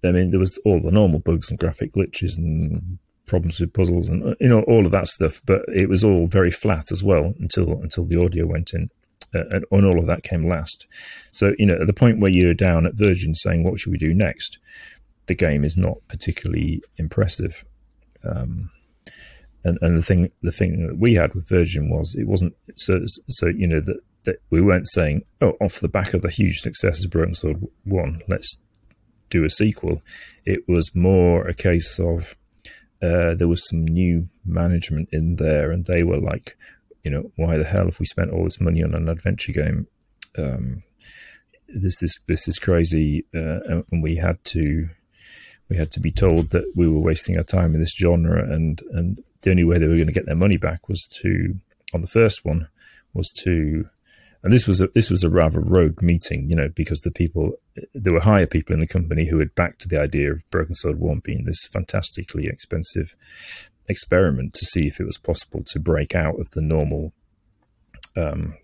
I 0.05 0.13
mean, 0.13 0.31
there 0.31 0.41
was 0.41 0.59
all 0.65 0.81
the 0.81 0.91
normal 0.91 1.21
bugs 1.21 1.51
and 1.51 1.59
graphic 1.59 1.93
glitches 1.93 2.37
and 2.37 2.99
problems 3.27 3.61
with 3.61 3.73
puzzles 3.73 4.09
and 4.09 4.35
you 4.41 4.49
know 4.49 4.63
all 4.63 4.85
of 4.85 4.91
that 4.91 5.07
stuff, 5.07 5.41
but 5.47 5.63
it 5.69 5.89
was 5.89 6.03
all 6.03 6.27
very 6.27 6.51
flat 6.51 6.91
as 6.91 7.05
well 7.05 7.35
until 7.39 7.81
until 7.81 8.05
the 8.05 8.21
audio 8.21 8.45
went 8.45 8.73
in 8.73 8.85
uh, 8.85 9.00
and, 9.33 9.65
and 9.71 9.87
all 9.87 9.99
of 9.99 10.07
that 10.07 10.23
came 10.23 10.49
last. 10.49 10.87
So 11.33 11.55
you 11.59 11.67
know, 11.67 11.79
at 11.81 11.87
the 11.87 11.93
point 11.93 12.21
where 12.21 12.31
you're 12.31 12.55
down 12.55 12.87
at 12.87 12.95
Virgin 12.95 13.35
saying, 13.35 13.65
"What 13.65 13.79
should 13.79 13.93
we 13.93 13.99
do 13.99 14.15
next?" 14.15 14.59
the 15.27 15.35
game 15.35 15.65
is 15.65 15.77
not 15.77 15.97
particularly 16.09 16.83
impressive. 16.97 17.65
Um, 18.25 18.71
and 19.63 19.79
and 19.81 19.97
the 19.97 20.03
thing 20.03 20.31
the 20.43 20.51
thing 20.51 20.85
that 20.87 20.99
we 20.99 21.15
had 21.15 21.35
with 21.35 21.49
Virgin 21.49 21.89
was 21.89 22.17
it 22.17 22.27
wasn't 22.27 22.57
so 22.77 23.05
so 23.29 23.47
you 23.47 23.69
know 23.69 23.81
that 23.81 24.01
that 24.25 24.37
we 24.51 24.61
weren't 24.61 24.89
saying 24.89 25.23
oh 25.41 25.53
off 25.61 25.79
the 25.79 25.89
back 25.89 26.15
of 26.15 26.23
the 26.23 26.31
huge 26.31 26.59
success 26.59 27.05
of 27.05 27.13
Broken 27.13 27.35
Sword 27.35 27.65
one 27.85 28.23
let's 28.27 28.57
do 29.29 29.45
a 29.45 29.51
sequel. 29.51 30.03
It 30.45 30.69
was 30.69 30.95
more 30.95 31.47
a 31.47 31.55
case 31.55 32.01
of 32.01 32.37
uh, 33.03 33.35
there 33.35 33.49
was 33.49 33.67
some 33.69 33.85
new 33.85 34.29
management 34.45 35.09
in 35.13 35.37
there, 35.37 35.71
and 35.71 35.87
they 35.87 36.03
were 36.03 36.19
like, 36.19 36.57
you 37.03 37.11
know, 37.11 37.31
why 37.37 37.57
the 37.57 37.65
hell 37.65 37.87
have 37.87 38.01
we 38.01 38.07
spent 38.07 38.31
all 38.31 38.45
this 38.45 38.61
money 38.61 38.83
on 38.83 38.95
an 38.95 39.09
adventure 39.09 39.53
game? 39.53 39.87
Um, 40.37 40.83
this 41.69 41.99
this 41.99 42.19
this 42.27 42.49
is 42.49 42.59
crazy, 42.59 43.25
uh, 43.35 43.83
and 43.91 44.03
we 44.03 44.17
had 44.17 44.43
to 44.47 44.89
we 45.69 45.77
had 45.77 45.91
to 45.93 46.01
be 46.01 46.11
told 46.11 46.51
that 46.51 46.73
we 46.77 46.89
were 46.89 47.01
wasting 47.01 47.37
our 47.37 47.43
time 47.43 47.75
in 47.75 47.81
this 47.81 47.97
genre, 47.97 48.43
and 48.43 48.83
and 48.93 49.23
the 49.43 49.51
only 49.51 49.65
way 49.65 49.79
they 49.79 49.87
were 49.87 49.97
going 49.97 50.07
to 50.07 50.13
get 50.13 50.27
their 50.27 50.37
money 50.37 50.57
back 50.57 50.89
was 50.89 51.07
to 51.23 51.55
on 51.95 52.03
the 52.03 52.07
first 52.07 52.45
one 52.45 52.69
was 53.15 53.33
to 53.45 53.89
and 54.43 54.53
this 54.53 54.67
was 54.67 54.81
a 54.81 54.89
this 54.95 55.11
was 55.11 55.23
a 55.23 55.31
rather 55.31 55.61
rogue 55.61 56.01
meeting, 56.03 56.49
you 56.49 56.57
know, 56.57 56.69
because 56.75 57.03
the 57.03 57.11
people 57.11 57.53
there 57.95 58.13
were 58.13 58.21
higher 58.21 58.47
people 58.47 58.73
in 58.73 58.81
the 58.81 58.87
company 58.87 59.29
who 59.29 59.39
had 59.39 59.55
backed 59.55 59.89
the 59.89 60.01
idea 60.01 60.31
of 60.33 60.49
Broken 60.51 60.75
Sword 60.75 60.99
One 60.99 61.21
being 61.23 61.45
this 61.45 61.67
fantastically 61.67 62.47
expensive 62.47 63.15
experiment 63.91 64.55
to 64.55 64.65
see 64.65 64.87
if 64.87 65.01
it 65.01 65.05
was 65.05 65.19
possible 65.19 65.63
to 65.67 65.79
break 65.79 66.15
out 66.15 66.41
of 66.41 66.51
the 66.51 66.63
normal, 66.63 67.13
um, 68.17 68.57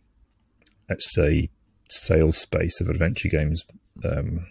let's 0.89 1.15
say, 1.15 1.51
sales 1.89 2.39
space 2.39 2.81
of 2.81 2.89
adventure 2.89 3.29
games. 3.29 3.65
Um, 4.05 4.47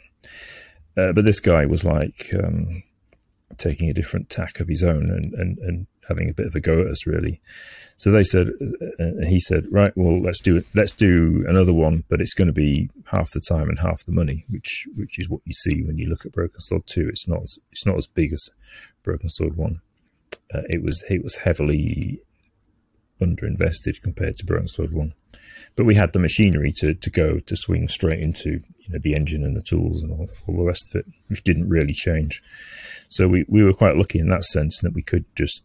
uh, 0.98 1.14
but 1.14 1.26
this 1.26 1.40
guy 1.40 1.66
was 1.66 1.84
like 1.84 2.30
um, 2.34 2.84
taking 3.58 3.90
a 3.90 3.94
different 3.94 4.30
tack 4.30 4.60
of 4.60 4.68
his 4.68 4.84
own 4.84 5.10
and, 5.10 5.34
and, 5.34 5.58
and 5.60 5.88
having 6.08 6.30
a 6.30 6.34
bit 6.34 6.48
of 6.48 6.56
a 6.56 6.60
go 6.60 6.82
at 6.82 6.88
us, 6.88 7.08
really. 7.08 7.42
So 7.98 8.12
they 8.12 8.24
said, 8.24 8.50
uh, 9.00 9.26
he 9.26 9.40
said, 9.40 9.68
right, 9.72 9.94
well, 9.96 10.22
let's 10.22 10.42
do 10.42 10.58
it. 10.58 10.66
Let's 10.74 10.94
do 10.94 11.46
another 11.48 11.74
one, 11.74 12.04
but 12.10 12.22
it's 12.22 12.34
going 12.34 12.48
to 12.48 12.54
be 12.54 12.90
half 13.12 13.32
the 13.32 13.42
time 13.48 13.70
and 13.70 13.80
half 13.80 14.06
the 14.06 14.12
money, 14.12 14.46
which 14.50 14.88
which 14.96 15.18
is 15.18 15.30
what 15.30 15.42
you 15.46 15.54
see 15.54 15.82
when 15.84 15.98
you 15.98 16.08
look 16.08 16.26
at 16.26 16.34
Broken 16.34 16.60
Sword 16.60 16.84
Two. 16.86 17.08
It's 17.08 17.28
not 17.28 17.44
as, 17.44 17.58
it's 17.72 17.86
not 17.86 17.98
as 17.98 18.08
big 18.08 18.34
as 18.34 18.50
Broken 19.04 19.30
Sword 19.30 19.56
One. 19.56 19.80
Uh, 20.54 20.62
it 20.70 20.84
was 20.84 21.04
it 21.10 21.24
was 21.24 21.38
heavily 21.38 22.22
underinvested 23.22 24.02
compared 24.02 24.36
to 24.38 24.46
Broken 24.46 24.68
Sword 24.68 24.94
One, 24.94 25.14
but 25.76 25.86
we 25.86 25.96
had 25.96 26.14
the 26.14 26.20
machinery 26.20 26.72
to 26.78 26.94
to 26.94 27.10
go 27.10 27.40
to 27.40 27.56
swing 27.56 27.88
straight 27.88 28.20
into 28.20 28.62
you 28.78 28.90
know 28.90 29.00
the 29.02 29.16
engine 29.16 29.44
and 29.44 29.56
the 29.56 29.62
tools 29.62 30.04
and 30.04 30.12
all, 30.12 30.30
all 30.48 30.58
the 30.58 30.64
rest 30.64 30.90
of 30.90 31.00
it, 31.00 31.06
which 31.28 31.44
didn't 31.44 31.70
really 31.70 31.94
change. 31.94 32.42
So 33.10 33.28
we 33.28 33.46
we 33.48 33.64
were 33.64 33.74
quite 33.74 33.98
lucky 33.98 34.20
in 34.20 34.30
that 34.30 34.44
sense 34.44 34.82
that 34.82 34.94
we 34.94 35.02
could 35.02 35.26
just 35.36 35.64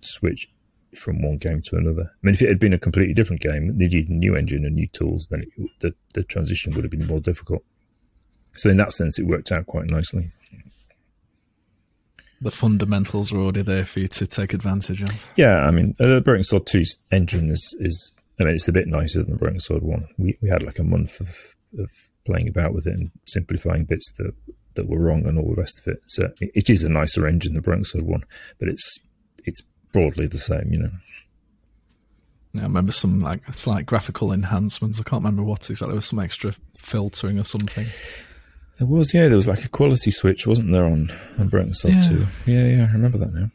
switch 0.00 0.48
from 0.94 1.22
one 1.22 1.38
game 1.38 1.62
to 1.62 1.76
another. 1.76 2.02
I 2.02 2.18
mean, 2.22 2.34
if 2.34 2.42
it 2.42 2.48
had 2.48 2.58
been 2.58 2.74
a 2.74 2.78
completely 2.78 3.14
different 3.14 3.40
game, 3.40 3.76
needed 3.76 4.08
a 4.08 4.12
new 4.12 4.36
engine 4.36 4.66
and 4.66 4.74
new 4.74 4.88
tools, 4.88 5.28
then 5.30 5.42
it, 5.42 5.70
the 5.80 5.94
the 6.14 6.22
transition 6.24 6.74
would 6.74 6.84
have 6.84 6.90
been 6.90 7.06
more 7.06 7.20
difficult. 7.20 7.64
So 8.54 8.68
in 8.68 8.76
that 8.76 8.92
sense, 8.92 9.18
it 9.18 9.26
worked 9.26 9.50
out 9.50 9.66
quite 9.66 9.88
nicely. 9.88 10.30
The 12.42 12.50
fundamentals 12.50 13.32
are 13.32 13.38
already 13.38 13.62
there 13.62 13.84
for 13.84 14.00
you 14.00 14.08
to 14.08 14.26
take 14.26 14.52
advantage 14.52 15.00
of. 15.00 15.28
Yeah, 15.36 15.60
I 15.60 15.70
mean, 15.70 15.94
uh, 16.00 16.06
the 16.06 16.20
Broken 16.20 16.42
Sword 16.42 16.66
2's 16.66 16.98
engine 17.12 17.50
is, 17.50 17.76
is, 17.78 18.12
I 18.40 18.44
mean, 18.44 18.54
it's 18.54 18.66
a 18.66 18.72
bit 18.72 18.88
nicer 18.88 19.22
than 19.22 19.32
the 19.32 19.38
Broken 19.38 19.60
Sword 19.60 19.82
1. 19.82 20.08
We, 20.18 20.36
we 20.42 20.48
had 20.48 20.64
like 20.64 20.78
a 20.80 20.84
month 20.84 21.20
of, 21.20 21.54
of 21.78 21.88
playing 22.26 22.48
about 22.48 22.74
with 22.74 22.86
it 22.86 22.94
and 22.94 23.10
simplifying 23.26 23.84
bits 23.84 24.10
that, 24.18 24.32
that 24.74 24.88
were 24.88 24.98
wrong 24.98 25.26
and 25.26 25.38
all 25.38 25.50
the 25.50 25.60
rest 25.60 25.80
of 25.80 25.86
it. 25.86 26.00
So 26.08 26.32
it 26.40 26.68
is 26.68 26.82
a 26.82 26.90
nicer 26.90 27.26
engine 27.26 27.52
than 27.52 27.62
the 27.62 27.64
Broken 27.64 27.84
Sword 27.84 28.04
1, 28.04 28.24
but 28.58 28.68
it's, 28.68 28.98
it's 29.44 29.62
broadly 29.92 30.26
the 30.26 30.38
same, 30.38 30.72
you 30.72 30.80
know. 30.80 30.90
Yeah, 32.52 32.62
I 32.62 32.64
remember 32.64 32.92
some 32.92 33.20
like 33.20 33.40
slight 33.54 33.86
graphical 33.86 34.32
enhancements. 34.32 35.00
I 35.00 35.04
can't 35.04 35.24
remember 35.24 35.42
what 35.42 35.70
exactly. 35.70 35.92
There 35.92 35.96
was 35.96 36.06
some 36.06 36.18
extra 36.18 36.52
filtering 36.76 37.38
or 37.38 37.44
something. 37.44 37.86
There 38.82 38.90
was, 38.90 39.14
yeah. 39.14 39.28
There 39.28 39.36
was 39.36 39.46
like 39.46 39.64
a 39.64 39.68
quality 39.68 40.10
switch, 40.10 40.44
wasn't 40.44 40.72
there, 40.72 40.84
on 40.84 41.08
on 41.38 41.46
Broken 41.48 41.72
Sword 41.72 41.94
Yeah. 41.94 42.00
too? 42.00 42.26
Yeah, 42.46 42.66
yeah. 42.66 42.86
I 42.90 42.92
remember 42.94 43.18
that 43.18 43.32
now. 43.32 43.48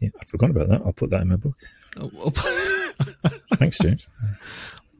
Yeah, 0.00 0.08
I'd 0.18 0.28
forgotten 0.30 0.56
about 0.56 0.68
that. 0.70 0.80
I'll 0.86 0.94
put 0.94 1.10
that 1.10 1.20
in 1.20 1.28
my 1.28 1.36
book. 1.36 1.56
Oh, 1.98 2.30
Thanks, 3.56 3.78
James. 3.82 4.08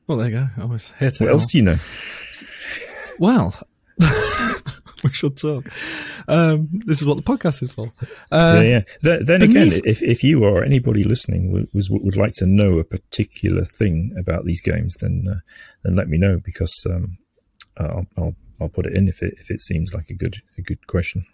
well, 0.07 0.19
there 0.19 0.29
you 0.29 0.37
go. 0.41 0.47
I 0.59 0.65
was 0.67 0.93
here 0.99 1.11
to 1.11 1.25
what 1.25 1.33
else 1.33 1.47
do 1.51 1.57
you 1.57 1.65
know? 1.65 1.79
Well, 3.19 3.55
we 3.99 5.11
should 5.13 5.39
talk. 5.39 5.67
Um, 6.29 6.69
this 6.85 7.01
is 7.01 7.07
what 7.07 7.17
the 7.17 7.23
podcast 7.23 7.63
is 7.63 7.73
for. 7.73 7.93
Uh, 8.31 8.57
yeah, 8.57 8.63
yeah. 8.63 8.81
Then, 9.01 9.25
then 9.25 9.43
again, 9.43 9.73
if, 9.87 10.03
if 10.03 10.23
you 10.23 10.45
or 10.45 10.63
anybody 10.63 11.03
listening 11.05 11.51
would, 11.53 11.69
was, 11.73 11.89
would 11.91 12.17
like 12.17 12.35
to 12.35 12.47
know 12.47 12.79
a 12.79 12.85
particular 12.85 13.65
thing 13.65 14.13
about 14.19 14.45
these 14.45 14.61
games, 14.61 14.97
then 15.01 15.25
uh, 15.31 15.37
then 15.83 15.97
let 15.97 16.09
me 16.09 16.19
know 16.19 16.39
because 16.45 16.87
um, 16.91 17.17
I'll, 17.79 18.07
I'll 18.19 18.35
I'll 18.61 18.69
put 18.69 18.87
it 18.87 18.97
in 18.97 19.09
if 19.09 19.23
it 19.23 19.35
if 19.39 19.51
it 19.51 19.61
seems 19.61 19.95
like 19.95 20.11
a 20.11 20.15
good 20.15 20.43
a 20.59 20.63
good 20.63 20.87
question. 20.87 21.25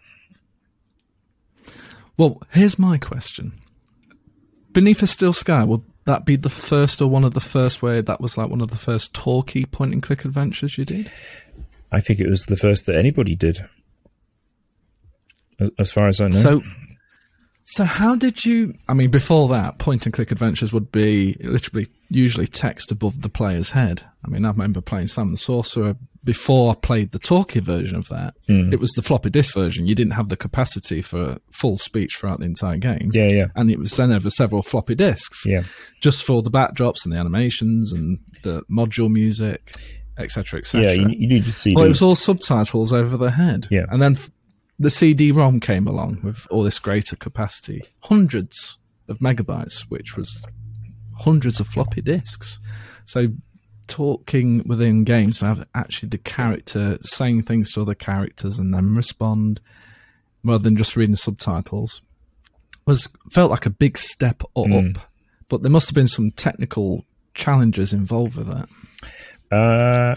Well, 2.17 2.43
here's 2.53 2.79
my 2.79 2.97
question. 2.99 3.61
Beneath 4.73 5.03
a 5.03 5.07
Steel 5.07 5.33
Sky, 5.33 5.65
would 5.65 5.83
that 6.05 6.25
be 6.25 6.37
the 6.37 6.49
first 6.49 7.03
or 7.03 7.09
one 7.09 7.25
of 7.25 7.35
the 7.35 7.41
first 7.41 7.83
where 7.83 8.01
that 8.01 8.21
was 8.21 8.39
like 8.39 8.49
one 8.49 8.61
of 8.61 8.71
the 8.71 8.77
first 8.77 9.12
talkie 9.12 9.67
point 9.67 9.93
and 9.93 10.03
click 10.03 10.25
adventures 10.25 10.79
you 10.79 10.85
did? 10.85 11.11
I 11.93 12.01
think 12.01 12.21
it 12.21 12.29
was 12.29 12.47
the 12.47 12.57
first 12.57 12.87
that 12.87 12.97
anybody 12.97 13.37
did, 13.37 13.59
as, 15.59 15.71
as 15.79 15.93
far 15.93 16.09
as 16.09 16.21
I 16.21 16.29
know. 16.29 16.37
So, 16.37 16.62
so 17.65 17.85
how 17.85 18.17
did 18.17 18.45
you? 18.45 18.75
I 18.89 18.95
mean, 18.95 19.11
before 19.11 19.49
that, 19.49 19.79
point 19.79 20.07
and 20.07 20.12
click 20.12 20.31
adventures 20.31 20.73
would 20.73 20.91
be 20.93 21.37
literally 21.41 21.89
usually 22.09 22.47
text 22.47 22.91
above 22.91 23.23
the 23.23 23.29
player's 23.29 23.71
head. 23.71 24.03
I 24.25 24.29
mean, 24.29 24.45
I 24.45 24.49
remember 24.49 24.81
playing 24.81 25.09
Simon 25.09 25.33
the 25.33 25.39
Sorcerer 25.39 25.97
before 26.27 26.71
I 26.73 26.75
played 26.75 27.12
the 27.12 27.19
talkie 27.19 27.61
version 27.61 27.97
of 27.97 28.09
that. 28.09 28.35
Hmm. 28.47 28.71
It 28.73 28.81
was 28.81 28.91
the 28.93 29.01
floppy 29.01 29.31
disk 29.31 29.55
version. 29.55 29.87
You 29.87 29.95
didn't 29.95 30.12
have 30.12 30.29
the 30.29 30.37
capacity 30.37 31.01
for 31.01 31.39
full 31.51 31.79
speech 31.79 32.17
throughout 32.17 32.41
the 32.41 32.45
entire 32.47 32.77
game. 32.77 33.09
yeah, 33.12 33.29
yeah, 33.29 33.47
And 33.55 33.71
it 33.71 33.79
was 33.79 33.97
then 33.97 34.12
over 34.12 34.29
several 34.29 34.62
floppy 34.62 34.95
disks. 34.95 35.47
yeah. 35.47 35.62
just 36.03 36.25
for 36.25 36.43
the 36.43 36.51
backdrops 36.51 37.05
and 37.05 37.12
the 37.15 37.19
animations 37.19 37.93
and 37.93 38.19
the 38.43 38.62
module 38.71 39.11
music, 39.11 39.73
etc., 40.19 40.59
etc. 40.61 40.83
Yeah, 40.89 40.93
you, 40.93 41.09
you 41.17 41.29
need 41.29 41.45
to 41.47 41.53
see. 41.53 41.75
well, 41.75 41.85
it 41.85 41.89
was 41.89 42.03
all 42.03 42.17
subtitles 42.17 42.93
over 42.93 43.17
the 43.17 43.31
head. 43.31 43.69
Yeah. 43.71 43.87
and 43.89 44.03
then 44.03 44.17
f- 44.17 44.31
the 44.79 44.91
CD-ROM 44.91 45.61
came 45.61 45.87
along 45.87 46.21
with 46.23 46.47
all 46.51 46.62
this 46.62 46.79
greater 46.79 47.17
capacity, 47.17 47.83
hundreds 48.01 48.77
of 49.09 49.21
megabytes, 49.21 49.83
which 49.89 50.17
was 50.17 50.45
hundreds 51.21 51.61
of 51.61 51.67
floppy 51.69 52.03
disks. 52.03 52.59
So 53.05 53.29
talking 53.87 54.62
within 54.66 55.05
games 55.05 55.38
to 55.38 55.46
have 55.46 55.66
actually 55.75 56.09
the 56.09 56.18
character 56.18 56.99
saying 57.03 57.42
things 57.42 57.72
to 57.72 57.83
other 57.83 57.94
characters 57.94 58.59
and 58.59 58.72
then 58.75 58.94
respond 58.94 59.61
rather 60.44 60.62
than 60.62 60.77
just 60.77 60.96
reading 60.96 61.16
subtitles 61.16 62.03
was 62.87 63.09
felt 63.33 63.51
like 63.51 63.66
a 63.66 63.70
big 63.70 63.99
step 63.99 64.42
up. 64.57 64.66
But 65.49 65.62
there 65.62 65.70
must 65.70 65.88
have 65.88 65.94
been 65.94 66.09
some 66.09 66.31
technical 66.33 67.05
challenges 67.35 67.92
involved 67.92 68.37
with 68.37 68.46
that. 68.46 68.68
Uh, 69.55 70.16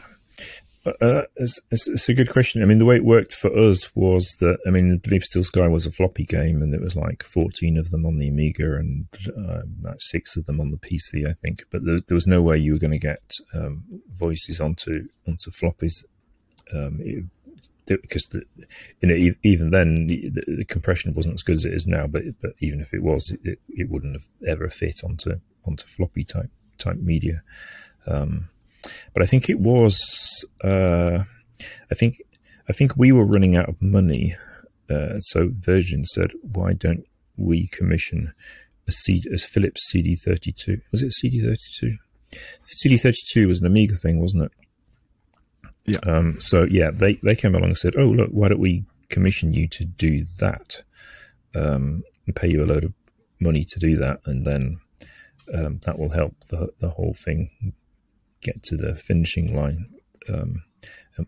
uh, 1.01 1.23
it's, 1.35 1.59
it's, 1.71 1.87
it's 1.87 2.09
a 2.09 2.13
good 2.13 2.29
question. 2.29 2.61
I 2.61 2.65
mean, 2.65 2.77
the 2.77 2.85
way 2.85 2.95
it 2.95 3.05
worked 3.05 3.33
for 3.33 3.55
us 3.55 3.93
was 3.95 4.35
that, 4.39 4.59
I 4.65 4.69
mean, 4.69 4.97
Beneath 4.97 5.23
Steel 5.23 5.43
Sky 5.43 5.67
was 5.67 5.85
a 5.85 5.91
floppy 5.91 6.25
game 6.25 6.61
and 6.61 6.73
it 6.73 6.81
was 6.81 6.95
like 6.95 7.23
14 7.23 7.77
of 7.77 7.89
them 7.89 8.05
on 8.05 8.17
the 8.17 8.29
Amiga 8.29 8.75
and 8.75 9.07
uh, 9.37 9.61
like 9.81 9.99
six 9.99 10.35
of 10.37 10.45
them 10.45 10.61
on 10.61 10.71
the 10.71 10.77
PC, 10.77 11.27
I 11.27 11.33
think. 11.33 11.63
But 11.71 11.85
there, 11.85 11.99
there 12.07 12.15
was 12.15 12.27
no 12.27 12.41
way 12.41 12.57
you 12.57 12.73
were 12.73 12.79
going 12.79 12.91
to 12.91 12.99
get 12.99 13.37
um, 13.53 13.83
voices 14.11 14.61
onto 14.61 15.07
onto 15.27 15.51
floppies. 15.51 16.03
Um, 16.73 16.99
it, 17.01 17.25
because 17.87 18.27
the, 18.27 18.43
you 19.01 19.07
know, 19.07 19.33
even 19.43 19.71
then 19.71 20.05
the, 20.05 20.29
the, 20.29 20.57
the 20.57 20.65
compression 20.65 21.13
wasn't 21.15 21.33
as 21.33 21.41
good 21.41 21.55
as 21.55 21.65
it 21.65 21.73
is 21.73 21.87
now. 21.87 22.05
But 22.05 22.23
but 22.39 22.51
even 22.59 22.81
if 22.81 22.93
it 22.93 23.01
was, 23.01 23.31
it, 23.43 23.59
it 23.67 23.89
wouldn't 23.89 24.13
have 24.13 24.27
ever 24.47 24.69
fit 24.69 25.03
onto 25.03 25.39
onto 25.65 25.87
floppy 25.87 26.23
type 26.23 26.51
type 26.77 26.97
media. 26.97 27.41
Um, 28.05 28.49
but 29.13 29.23
I 29.23 29.25
think 29.25 29.49
it 29.49 29.59
was. 29.59 30.45
Uh, 30.63 31.23
I 31.91 31.95
think 31.95 32.21
I 32.69 32.73
think 32.73 32.95
we 32.95 33.11
were 33.11 33.25
running 33.25 33.55
out 33.55 33.69
of 33.69 33.81
money, 33.81 34.35
uh, 34.89 35.19
so 35.19 35.49
Virgin 35.51 36.03
said, 36.05 36.31
"Why 36.41 36.73
don't 36.73 37.05
we 37.37 37.67
commission 37.67 38.33
a 38.87 39.37
Philips 39.37 39.89
CD 39.89 40.15
thirty 40.15 40.51
two? 40.51 40.79
Was 40.91 41.01
it 41.01 41.13
CD 41.13 41.41
thirty 41.41 41.71
two? 41.79 41.97
CD 42.63 42.97
thirty 42.97 43.21
two 43.31 43.47
was 43.47 43.59
an 43.59 43.67
Amiga 43.67 43.95
thing, 43.95 44.19
wasn't 44.19 44.43
it? 44.43 44.51
Yeah. 45.85 45.99
Um, 46.03 46.39
so 46.39 46.65
yeah, 46.69 46.91
they 46.91 47.19
they 47.23 47.35
came 47.35 47.55
along 47.55 47.69
and 47.69 47.77
said, 47.77 47.95
"Oh 47.97 48.09
look, 48.09 48.29
why 48.31 48.49
don't 48.49 48.59
we 48.59 48.85
commission 49.09 49.53
you 49.53 49.67
to 49.69 49.85
do 49.85 50.23
that? 50.39 50.83
Um, 51.55 52.03
and 52.25 52.35
pay 52.35 52.49
you 52.49 52.63
a 52.63 52.67
load 52.67 52.83
of 52.83 52.93
money 53.39 53.65
to 53.67 53.79
do 53.79 53.97
that, 53.97 54.19
and 54.25 54.45
then 54.45 54.79
um, 55.53 55.79
that 55.85 55.97
will 55.97 56.11
help 56.11 56.35
the 56.49 56.71
the 56.79 56.89
whole 56.89 57.13
thing 57.13 57.73
get 58.41 58.63
to 58.63 58.77
the 58.77 58.95
finishing 58.95 59.55
line. 59.55 59.85
Um, 60.27 60.63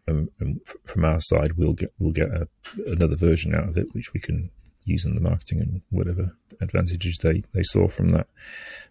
and, 0.08 0.30
and, 0.40 0.62
from 0.86 1.04
our 1.04 1.20
side, 1.20 1.54
we'll 1.58 1.74
get 1.74 1.94
we'll 2.00 2.14
get 2.14 2.30
a, 2.30 2.48
another 2.88 3.16
version 3.16 3.54
out 3.54 3.68
of 3.68 3.78
it, 3.78 3.94
which 3.94 4.14
we 4.14 4.20
can 4.20 4.50
use 4.84 5.06
in 5.06 5.16
the 5.16 5.22
marketing 5.22 5.60
and 5.60 5.82
whatever 5.90 6.38
advantages 6.60 7.18
they, 7.18 7.44
they 7.54 7.64
saw 7.64 7.88
from 7.88 8.12
that. 8.12 8.28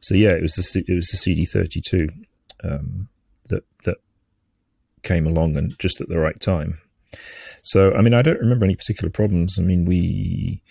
So 0.00 0.14
yeah, 0.14 0.30
it 0.30 0.42
was 0.42 0.54
the 0.54 0.84
it 0.86 0.94
was 0.94 1.08
the 1.08 1.16
CD32 1.16 2.26
um, 2.64 3.08
that 3.48 3.64
that 3.84 3.98
came 5.02 5.26
along 5.26 5.56
and 5.56 5.78
just 5.78 6.00
at 6.00 6.08
the 6.08 6.18
right 6.18 6.38
time. 6.38 6.78
So, 7.62 7.92
I 7.94 8.02
mean, 8.02 8.14
I 8.14 8.22
don't 8.22 8.40
remember 8.40 8.64
any 8.64 8.76
particular 8.76 9.10
problems. 9.10 9.58
I 9.58 9.62
mean, 9.62 9.84
we 9.84 10.62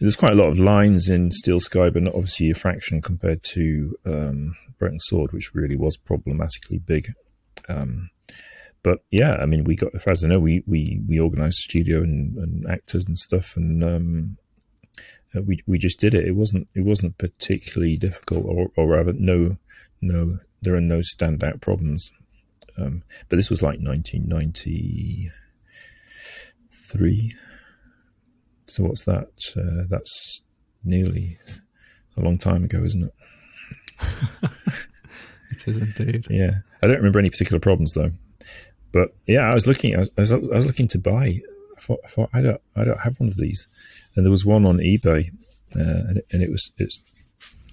there's 0.00 0.16
quite 0.16 0.32
a 0.32 0.36
lot 0.36 0.48
of 0.48 0.58
lines 0.58 1.08
in 1.08 1.30
Steel 1.30 1.60
Sky, 1.60 1.90
but 1.90 2.02
not 2.02 2.14
obviously 2.14 2.50
a 2.50 2.54
fraction 2.54 3.00
compared 3.00 3.42
to 3.54 3.96
um, 4.04 4.56
Broken 4.78 5.00
Sword, 5.00 5.32
which 5.32 5.54
really 5.54 5.76
was 5.76 5.96
problematically 5.96 6.78
big. 6.78 7.06
Um, 7.68 8.10
but 8.82 9.00
yeah, 9.10 9.36
I 9.36 9.46
mean, 9.46 9.64
we 9.64 9.76
got, 9.76 9.94
as 10.06 10.24
I 10.24 10.28
know, 10.28 10.40
we 10.40 10.62
we 10.66 11.00
we 11.08 11.18
organised 11.18 11.60
a 11.60 11.62
studio 11.62 12.02
and, 12.02 12.36
and, 12.36 12.66
actors 12.68 13.06
and 13.06 13.18
stuff, 13.18 13.56
and 13.56 13.82
um, 13.82 14.36
uh, 15.34 15.42
we 15.42 15.60
we 15.66 15.78
just 15.78 15.98
did 15.98 16.14
it. 16.14 16.26
It 16.26 16.36
wasn't 16.36 16.68
it 16.74 16.84
wasn't 16.84 17.18
particularly 17.18 17.96
difficult, 17.96 18.44
or 18.44 18.68
or 18.76 18.88
rather, 18.88 19.14
no 19.14 19.56
no, 20.02 20.38
there 20.60 20.74
are 20.74 20.82
no 20.82 20.98
standout 20.98 21.62
problems. 21.62 22.10
Um, 22.76 23.04
but 23.28 23.36
this 23.36 23.50
was 23.50 23.62
like 23.62 23.78
1990 23.78 25.30
three. 26.96 27.32
So 28.66 28.84
what's 28.84 29.04
that? 29.04 29.28
Uh, 29.56 29.84
that's 29.88 30.40
nearly 30.84 31.38
a 32.16 32.20
long 32.20 32.38
time 32.38 32.64
ago, 32.64 32.82
isn't 32.84 33.04
it? 33.04 33.12
it 35.50 35.68
is 35.68 35.78
indeed. 35.78 36.26
Yeah, 36.30 36.58
I 36.82 36.86
don't 36.86 36.96
remember 36.96 37.18
any 37.18 37.30
particular 37.30 37.60
problems 37.60 37.92
though. 37.92 38.12
But 38.92 39.14
yeah, 39.26 39.50
I 39.50 39.54
was 39.54 39.66
looking. 39.66 39.96
I 39.96 40.06
was, 40.16 40.32
I 40.32 40.36
was 40.36 40.66
looking 40.66 40.88
to 40.88 40.98
buy. 40.98 41.40
I 41.76 41.80
thought, 41.80 42.00
I 42.04 42.08
thought, 42.08 42.30
I 42.32 42.40
don't. 42.40 42.60
I 42.76 42.84
don't 42.84 43.00
have 43.00 43.18
one 43.18 43.28
of 43.28 43.36
these. 43.36 43.66
And 44.14 44.24
there 44.24 44.30
was 44.30 44.46
one 44.46 44.64
on 44.64 44.78
eBay, 44.78 45.30
uh, 45.76 46.08
and, 46.08 46.18
it, 46.18 46.26
and 46.30 46.42
it 46.42 46.50
was 46.50 46.70
it's 46.78 47.00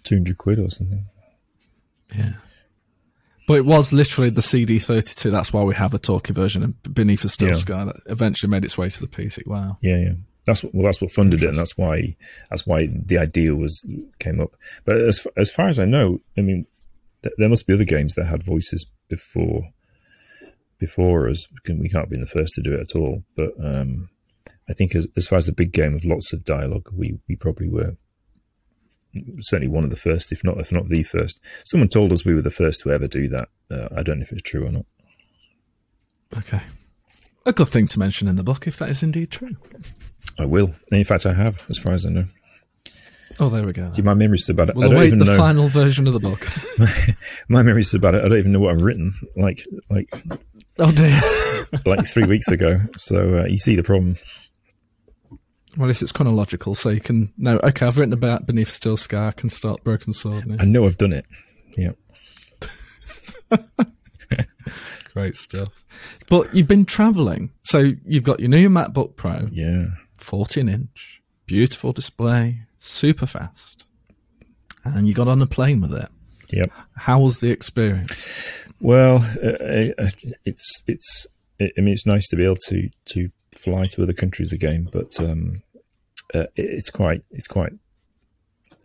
two 0.04 0.16
hundred 0.16 0.38
quid 0.38 0.60
or 0.60 0.70
something. 0.70 1.06
Yeah. 2.16 2.34
But 3.52 3.58
it 3.58 3.66
was 3.66 3.92
literally 3.92 4.30
the 4.30 4.40
CD32. 4.40 5.30
That's 5.30 5.52
why 5.52 5.62
we 5.64 5.76
have 5.76 5.94
a 5.94 6.00
talkie 6.00 6.32
version 6.32 6.64
of 6.64 6.94
Beneath 6.94 7.26
a 7.26 7.28
Steel 7.28 7.50
yeah. 7.50 7.56
Sky 7.56 7.84
that 7.84 7.98
eventually 8.06 8.50
made 8.50 8.64
its 8.64 8.78
way 8.78 8.88
to 8.88 9.02
the 9.02 9.10
PC. 9.10 9.46
Wow. 9.46 9.76
Yeah, 9.82 9.98
yeah. 9.98 10.14
That's 10.46 10.64
what, 10.64 10.74
well, 10.74 10.86
that's 10.86 11.02
what 11.02 11.12
funded 11.12 11.44
it, 11.44 11.50
and 11.50 11.58
that's 11.58 11.78
why 11.78 12.16
that's 12.50 12.66
why 12.66 12.88
the 12.88 13.18
idea 13.18 13.54
was 13.54 13.86
came 14.20 14.40
up. 14.40 14.56
But 14.86 15.02
as 15.02 15.28
as 15.36 15.52
far 15.52 15.68
as 15.68 15.80
I 15.80 15.84
know, 15.84 16.22
I 16.38 16.42
mean, 16.42 16.66
th- 17.24 17.36
there 17.38 17.50
must 17.50 17.68
be 17.68 17.74
other 17.74 17.84
games 17.84 18.16
that 18.16 18.28
had 18.28 18.42
voices 18.42 18.86
before 19.10 19.64
before 20.80 21.28
us. 21.28 21.46
We 21.68 21.90
can't 21.90 22.10
be 22.10 22.18
the 22.18 22.26
first 22.26 22.54
to 22.54 22.62
do 22.62 22.74
it 22.74 22.80
at 22.80 22.96
all. 22.96 23.26
But 23.36 23.52
um, 23.62 24.12
I 24.70 24.72
think 24.72 24.96
as 24.96 25.10
as 25.18 25.28
far 25.28 25.40
as 25.40 25.46
the 25.46 25.52
big 25.52 25.74
game 25.74 25.94
with 25.94 26.06
lots 26.06 26.32
of 26.32 26.46
dialogue, 26.46 26.88
we 26.94 27.20
we 27.28 27.36
probably 27.36 27.68
were 27.68 27.98
certainly 29.40 29.68
one 29.68 29.84
of 29.84 29.90
the 29.90 29.96
first, 29.96 30.32
if 30.32 30.44
not 30.44 30.58
if 30.60 30.72
not 30.72 30.88
the 30.88 31.04
first. 31.04 31.40
Someone 31.66 31.90
told 31.90 32.12
us 32.12 32.26
we 32.26 32.34
were 32.34 32.42
the 32.42 32.50
first 32.50 32.82
to 32.82 32.92
ever 32.92 33.08
do 33.08 33.28
that. 33.30 33.50
Uh, 33.70 33.88
I 33.96 34.04
don't 34.04 34.20
know 34.20 34.24
if 34.24 34.32
it's 34.32 34.42
true 34.42 34.66
or 34.66 34.72
not. 34.72 34.86
Okay, 36.38 36.62
a 37.46 37.54
good 37.54 37.68
thing 37.68 37.88
to 37.88 38.00
mention 38.00 38.28
in 38.28 38.36
the 38.36 38.44
book 38.44 38.68
if 38.68 38.78
that 38.78 38.90
is 38.90 39.04
indeed 39.04 39.32
true. 39.32 39.56
I 40.40 40.46
will. 40.46 40.74
In 40.92 41.04
fact, 41.04 41.26
I 41.26 41.34
have, 41.34 41.64
as 41.70 41.78
far 41.78 41.94
as 41.94 42.06
I 42.06 42.10
know. 42.10 42.26
Oh, 43.40 43.50
there 43.50 43.66
we 43.66 43.74
go. 43.74 43.90
See, 43.90 44.02
my 44.02 44.14
memory's 44.14 44.46
so 44.46 44.54
bad. 44.54 44.72
We'll 44.76 44.92
I 44.92 44.94
don't 44.94 45.04
even 45.04 45.20
the 45.20 45.26
know. 45.26 45.38
final 45.38 45.68
version 45.68 46.06
of 46.08 46.14
the 46.14 46.20
book. 46.20 46.46
my 47.50 47.64
memory's 47.64 47.90
so 47.90 47.98
bad. 48.00 48.16
I 48.16 48.28
don't 48.28 48.38
even 48.38 48.52
know 48.52 48.60
what 48.60 48.76
I've 48.76 48.82
written. 48.82 49.14
Like, 49.36 49.66
like. 49.90 50.10
Oh 50.80 50.92
dear. 50.92 51.22
like 51.86 52.06
three 52.06 52.26
weeks 52.26 52.50
ago. 52.50 52.78
So 52.98 53.40
uh, 53.40 53.46
you 53.46 53.58
see 53.58 53.76
the 53.76 53.84
problem. 53.84 54.16
Well, 55.78 55.90
at 55.90 56.02
it's 56.02 56.12
chronological, 56.12 56.76
so 56.76 56.90
you 56.90 57.00
can 57.00 57.32
know. 57.38 57.60
Okay, 57.64 57.86
I've 57.86 57.98
written 57.98 58.14
about 58.14 58.46
Beneath 58.46 58.70
Steel 58.70 58.98
Sky. 58.98 59.28
I 59.28 59.32
can 59.32 59.50
start 59.50 59.84
Broken 59.84 60.12
Sword. 60.12 60.46
Now. 60.46 60.58
I 60.60 60.66
know 60.66 60.86
I've 60.86 60.98
done 60.98 61.14
it. 61.14 61.26
Yeah. 61.78 61.92
Great 65.14 65.38
stuff. 65.38 65.70
But 66.30 66.54
you've 66.54 66.68
been 66.68 66.86
travelling, 66.86 67.52
so 67.64 67.94
you've 68.06 68.24
got 68.24 68.40
your 68.40 68.50
new 68.50 68.70
MacBook 68.70 69.16
Pro. 69.16 69.48
Yeah. 69.52 69.86
14 70.18 70.70
inch, 70.70 71.22
beautiful 71.46 71.94
display, 71.94 72.62
super 72.78 73.26
fast, 73.26 73.86
and 74.84 75.08
you 75.08 75.14
got 75.14 75.28
on 75.28 75.42
a 75.42 75.48
plane 75.48 75.82
with 75.82 75.94
it. 75.94 76.10
Yep. 76.52 76.72
How 76.96 77.20
was 77.20 77.40
the 77.40 77.50
experience? 77.50 78.68
Well, 78.80 79.18
uh, 79.42 80.04
uh 80.04 80.10
it's 80.46 81.28
it's. 81.62 81.74
I 81.78 81.82
mean, 81.82 81.94
it's 81.94 82.06
nice 82.06 82.28
to 82.30 82.36
be 82.36 82.46
able 82.46 82.58
to 82.68 82.90
to 83.06 83.30
fly 83.56 83.86
to 83.86 84.04
other 84.04 84.14
countries 84.14 84.54
again, 84.54 84.88
but 84.92 85.20
um, 85.20 85.62
uh, 86.34 86.48
it, 86.56 86.66
it's 86.66 86.90
quite 86.90 87.24
it's 87.32 87.48
quite. 87.48 87.74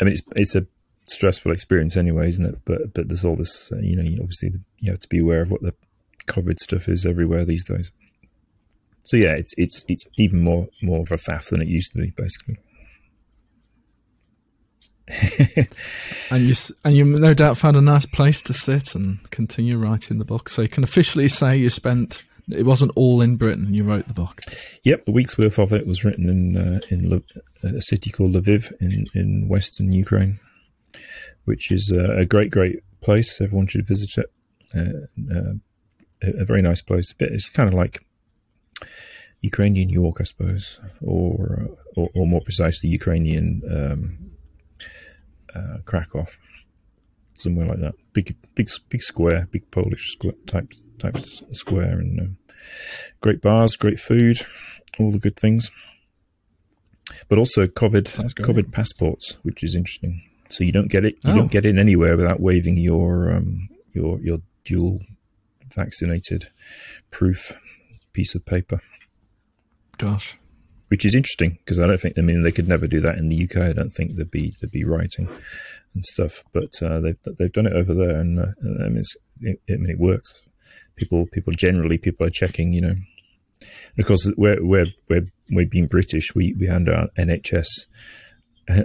I 0.01 0.05
mean, 0.05 0.13
it's 0.13 0.23
it's 0.35 0.55
a 0.55 0.67
stressful 1.05 1.53
experience 1.53 1.97
anyway, 1.97 2.29
isn't 2.29 2.45
it? 2.45 2.59
But 2.65 2.95
but 2.95 3.09
there's 3.09 3.25
all 3.25 3.37
this, 3.37 3.71
uh, 3.73 3.79
you 3.79 3.97
know, 3.97 4.23
obviously 4.23 4.53
you 4.79 4.91
have 4.91 5.01
to 5.01 5.09
be 5.09 5.21
aware 5.21 5.43
of 5.43 5.51
what 5.51 5.63
the 5.63 5.75
COVID 6.27 6.59
stuff 6.59 6.89
is 6.89 7.07
everywhere 7.07 7.45
these 7.45 7.65
days. 7.65 7.93
So 9.05 9.17
yeah, 9.17 9.33
it's 9.33 9.55
it's 9.57 9.85
it's 9.89 10.05
even 10.19 10.41
more 10.41 10.69
more 10.83 11.01
of 11.01 11.13
a 11.13 11.17
faff 11.17 11.51
than 11.51 11.63
it 11.63 11.69
used 11.69 11.93
to 11.93 11.99
be, 11.99 12.13
basically. 12.17 12.59
and 16.33 16.43
you 16.43 16.55
and 16.85 16.97
you 16.97 17.05
no 17.05 17.33
doubt 17.33 17.57
found 17.57 17.77
a 17.77 17.81
nice 17.81 18.07
place 18.07 18.43
to 18.43 18.53
sit 18.53 18.97
and 18.97 19.31
continue 19.31 19.79
writing 19.79 20.19
the 20.19 20.25
book. 20.25 20.49
So 20.49 20.63
you 20.63 20.69
can 20.69 20.83
officially 20.83 21.29
say 21.29 21.57
you 21.57 21.71
spent 21.71 22.25
it 22.49 22.65
wasn't 22.65 22.93
all 22.95 23.21
in 23.21 23.37
Britain. 23.37 23.75
You 23.75 23.85
wrote 23.85 24.07
the 24.07 24.15
book. 24.15 24.41
Yep, 24.85 25.05
a 25.09 25.11
week's 25.11 25.37
worth 25.37 25.59
of 25.59 25.73
it 25.73 25.87
was 25.87 26.05
written 26.05 26.29
in 26.29 26.57
uh, 26.57 26.81
in 26.91 27.23
a 27.63 27.83
city 27.83 28.11
called 28.11 28.35
Lviv 28.35 28.73
in 28.81 29.07
in 29.15 29.49
western 29.49 29.93
Ukraine, 29.93 30.39
which 31.45 31.71
is 31.71 31.91
a 31.91 32.25
great 32.25 32.51
great 32.51 32.81
place. 33.01 33.41
Everyone 33.41 33.67
should 33.67 33.87
visit 33.87 34.23
it. 34.23 34.33
Uh, 34.75 35.35
uh, 35.35 35.53
a 36.23 36.45
very 36.45 36.63
nice 36.63 36.83
place. 36.83 37.13
But 37.13 37.29
It's 37.29 37.49
kind 37.49 37.69
of 37.69 37.75
like 37.75 38.05
Ukrainian 39.41 39.89
York, 39.89 40.17
I 40.21 40.25
suppose, 40.25 40.81
or 41.03 41.69
or, 41.97 42.11
or 42.15 42.27
more 42.27 42.41
precisely, 42.43 42.91
Ukrainian 42.91 43.63
um, 43.71 44.19
uh, 45.55 45.79
Krakow, 45.85 46.27
somewhere 47.35 47.67
like 47.67 47.81
that. 47.81 47.95
Big 48.13 48.37
big 48.55 48.69
big 48.89 49.03
square, 49.03 49.49
big 49.51 49.71
Polish 49.71 50.17
type 50.47 50.73
type 50.99 51.19
square 51.19 51.99
and 51.99 52.21
um, 52.21 52.37
great 53.21 53.41
bars, 53.41 53.77
great 53.77 53.99
food, 53.99 54.39
all 54.99 55.11
the 55.11 55.19
good 55.19 55.37
things. 55.37 55.71
But 57.29 57.39
also 57.39 57.67
COVID 57.67 58.35
COVID 58.35 58.73
passports, 58.73 59.37
which 59.43 59.63
is 59.63 59.75
interesting. 59.75 60.23
So 60.49 60.65
you 60.65 60.73
don't 60.73 60.91
get 60.91 61.05
it. 61.05 61.15
You 61.25 61.33
oh. 61.33 61.37
don't 61.37 61.51
get 61.51 61.67
in 61.67 61.79
anywhere 61.79 62.17
without 62.17 62.41
waving 62.41 62.79
your 62.79 63.33
um, 63.35 63.69
your 63.93 64.21
your 64.21 64.39
dual 64.65 65.01
vaccinated 65.75 66.49
proof 67.11 67.53
piece 68.13 68.35
of 68.35 68.45
paper. 68.45 68.81
Gosh, 69.99 70.37
which 70.89 71.05
is 71.05 71.15
interesting 71.15 71.59
because 71.65 71.81
I 71.81 71.87
don't 71.87 72.01
think. 72.01 72.19
I 72.19 72.23
mean, 72.23 72.43
they 72.43 72.53
could 72.53 72.69
never 72.69 72.87
do 72.87 73.01
that 73.01 73.19
in 73.19 73.29
the 73.29 73.45
UK. 73.45 73.57
I 73.57 73.73
don't 73.73 73.91
think 73.91 74.17
there'd 74.17 74.31
be 74.31 74.55
there'd 74.61 74.71
be 74.71 74.85
writing 74.85 75.29
and 75.95 76.05
stuff. 76.05 76.45
But 76.53 76.71
uh, 76.83 77.01
they've 77.01 77.19
they've 77.39 77.53
done 77.53 77.67
it 77.67 77.73
over 77.73 77.95
there, 77.95 78.21
and 78.21 78.39
uh, 78.41 78.85
I 78.85 78.89
mean, 78.89 79.03
it, 79.41 79.61
I 79.69 79.77
mean, 79.77 79.91
it 79.91 79.99
works 79.99 80.43
people 80.97 81.27
people 81.33 81.53
generally 81.53 81.99
people 81.99 82.27
are 82.27 82.31
checking, 82.31 82.73
you 82.73 82.81
know. 82.81 82.95
Because 83.97 84.33
we're 84.37 84.63
we're 84.65 84.87
we're 85.09 85.27
we're 85.51 85.67
being 85.67 85.87
British, 85.87 86.35
we 86.35 86.55
we 86.59 86.67
hand 86.67 86.89
out 86.89 87.15
NHS 87.17 87.87
uh, 88.69 88.83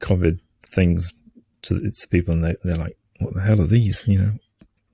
COVID 0.00 0.40
things 0.74 1.12
to, 1.62 1.90
to 1.90 2.08
people, 2.08 2.34
and 2.34 2.44
they 2.44 2.56
they're 2.64 2.76
like, 2.76 2.96
"What 3.18 3.34
the 3.34 3.42
hell 3.42 3.60
are 3.60 3.66
these?" 3.66 4.04
You 4.06 4.18
know, 4.18 4.32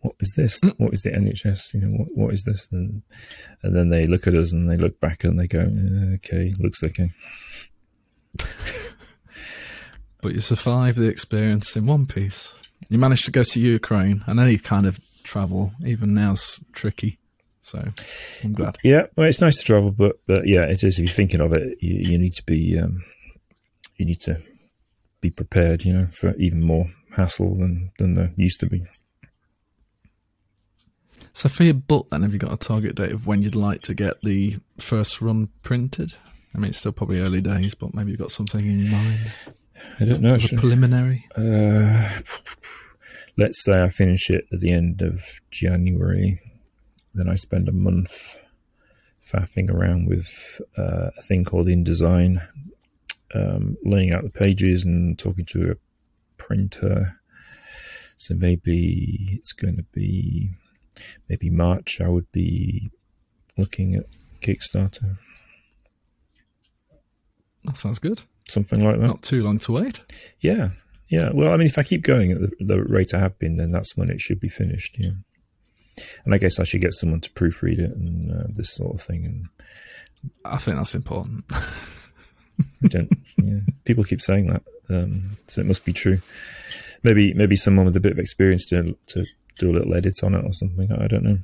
what 0.01 0.17
is 0.21 0.35
this? 0.37 0.61
Mm. 0.61 0.75
What 0.79 0.95
is 0.95 1.03
the 1.03 1.11
NHS? 1.11 1.75
You 1.75 1.81
know, 1.81 1.97
what 1.99 2.09
what 2.15 2.35
is 2.35 2.45
this? 2.45 2.69
And 2.73 3.03
and 3.63 3.77
then 3.77 3.91
they 3.91 4.05
look 4.05 4.27
at 4.27 4.35
us 4.35 4.53
and 4.53 4.69
they 4.71 4.77
look 4.77 4.99
back 5.01 5.25
and 5.25 5.39
they 5.39 5.47
go, 5.47 5.71
"Okay, 6.17 6.53
looks 6.59 6.83
okay." 6.83 7.11
but 10.23 10.35
you 10.35 10.41
survive 10.41 10.97
the 10.97 11.07
experience 11.07 11.77
in 11.77 11.87
one 11.87 12.07
piece. 12.07 12.57
You 12.89 12.99
managed 12.99 13.25
to 13.25 13.31
go 13.31 13.43
to 13.43 13.61
Ukraine 13.61 14.23
and 14.27 14.39
any 14.39 14.59
kind 14.59 14.87
of 14.87 15.01
travel, 15.27 15.73
even 15.85 16.15
now's 16.15 16.61
tricky. 16.73 17.19
So 17.61 17.85
I'm 18.45 18.53
glad. 18.53 18.79
Yeah, 18.85 19.07
well, 19.17 19.27
it's 19.27 19.41
nice 19.41 19.59
to 19.59 19.65
travel, 19.65 19.91
but 19.91 20.21
but 20.27 20.47
yeah, 20.47 20.63
it 20.63 20.85
is. 20.85 20.99
If 20.99 20.99
you're 21.01 21.09
thinking 21.09 21.41
of 21.41 21.53
it, 21.53 21.77
you, 21.81 22.13
you 22.13 22.19
need 22.19 22.35
to 22.35 22.45
be 22.45 22.79
um, 22.79 23.03
you 23.97 24.07
need 24.07 24.21
to 24.23 24.41
be 25.21 25.31
prepared. 25.31 25.85
You 25.85 25.93
know, 25.93 26.07
for 26.13 26.35
even 26.37 26.63
more 26.65 26.87
hassle 27.17 27.57
than 27.57 27.91
than 27.99 28.15
there 28.15 28.33
used 28.37 28.61
to 28.61 28.67
be. 28.67 28.85
So 31.33 31.49
for 31.51 31.65
your 31.65 31.75
book, 31.75 32.09
then, 32.11 32.23
have 32.23 32.33
you 32.33 32.39
got 32.39 32.53
a 32.53 32.57
target 32.57 32.95
date 32.95 33.13
of 33.13 33.27
when 33.27 33.43
you'd 33.43 33.57
like 33.57 33.83
to 33.83 33.95
get 33.95 34.21
the 34.23 34.57
first 34.79 35.21
run 35.21 35.49
printed? 35.63 36.15
I 36.55 36.59
mean, 36.59 36.71
it's 36.71 36.79
still 36.79 36.93
probably 36.93 37.21
early 37.21 37.43
days, 37.43 37.75
but 37.75 37.93
maybe 37.93 38.11
you've 38.11 38.21
got 38.21 38.31
something 38.31 38.65
in 38.65 38.91
mind. 38.91 39.19
I 40.01 40.05
don't 40.07 40.23
know. 40.23 40.37
preliminary. 40.57 41.27
Uh, 41.37 42.09
let's 43.37 43.63
say 43.65 43.83
I 43.83 43.89
finish 43.89 44.31
it 44.31 44.47
at 44.53 44.61
the 44.61 44.73
end 44.73 45.03
of 45.03 45.41
January, 45.51 46.41
then 47.15 47.29
I 47.29 47.35
spend 47.35 47.69
a 47.69 47.73
month 47.73 48.39
faffing 49.27 49.71
around 49.71 50.07
with 50.07 50.61
uh, 50.79 51.11
a 51.17 51.23
thing 51.23 51.45
called 51.45 51.67
InDesign, 51.67 52.47
um, 53.35 53.77
laying 53.85 54.13
out 54.13 54.23
the 54.23 54.31
pages 54.31 54.85
and 54.85 55.19
talking 55.19 55.45
to 55.47 55.73
a 55.73 55.77
printer. 56.37 57.21
So 58.17 58.35
maybe 58.35 59.29
it's 59.33 59.53
going 59.53 59.77
to 59.77 59.83
be 59.83 60.51
maybe 61.29 61.51
March. 61.51 62.01
I 62.01 62.09
would 62.09 62.31
be 62.33 62.91
looking 63.59 63.95
at 63.95 64.07
Kickstarter. 64.41 65.19
That 67.65 67.77
sounds 67.77 67.99
good. 67.99 68.23
Something 68.49 68.85
like 68.85 69.01
that. 69.01 69.07
Not 69.07 69.23
too 69.23 69.43
long 69.43 69.59
to 69.61 69.73
wait. 69.73 70.01
Yeah, 70.41 70.71
yeah. 71.09 71.31
Well, 71.33 71.53
I 71.53 71.57
mean, 71.57 71.67
if 71.67 71.79
I 71.79 71.83
keep 71.83 72.03
going 72.03 72.33
at 72.33 72.41
the, 72.41 72.51
the 72.61 72.83
rate 72.83 73.15
I 73.15 73.21
have 73.21 73.39
been, 73.39 73.57
then 73.57 73.71
that's 73.71 73.97
when 73.97 74.11
it 74.11 74.21
should 74.21 74.41
be 74.41 74.49
finished. 74.49 74.97
Yeah. 74.99 75.11
And 76.25 76.35
I 76.35 76.39
guess 76.39 76.61
I 76.61 76.65
should 76.65 76.83
get 76.83 76.95
someone 76.95 77.21
to 77.21 77.31
proofread 77.31 77.79
it 77.79 77.93
and 77.93 78.31
uh, 78.31 78.47
this 78.49 78.75
sort 78.75 78.95
of 78.95 79.01
thing. 79.01 79.25
And 79.25 79.49
I 80.45 80.59
think 80.59 80.77
that's 80.77 80.95
important. 80.95 81.45
don't. 82.83 83.11
yeah, 83.39 83.61
people 83.85 84.05
keep 84.05 84.21
saying 84.21 84.49
that, 84.49 84.63
um, 84.91 85.37
so 85.47 85.61
it 85.61 85.67
must 85.67 85.85
be 85.85 85.93
true. 85.93 86.21
Maybe, 87.03 87.33
maybe 87.35 87.57
someone 87.57 87.87
with 87.87 87.97
a 87.97 88.01
bit 88.01 88.13
of 88.13 88.19
experience 88.19 88.69
to 88.71 88.97
to 89.09 89.25
do 89.59 89.71
a 89.71 89.75
little 89.75 89.95
edit 89.95 90.23
on 90.23 90.35
it 90.35 90.45
or 90.45 90.53
something. 90.53 90.91
I 90.93 91.07
don't 91.07 91.23
know. 91.23 91.39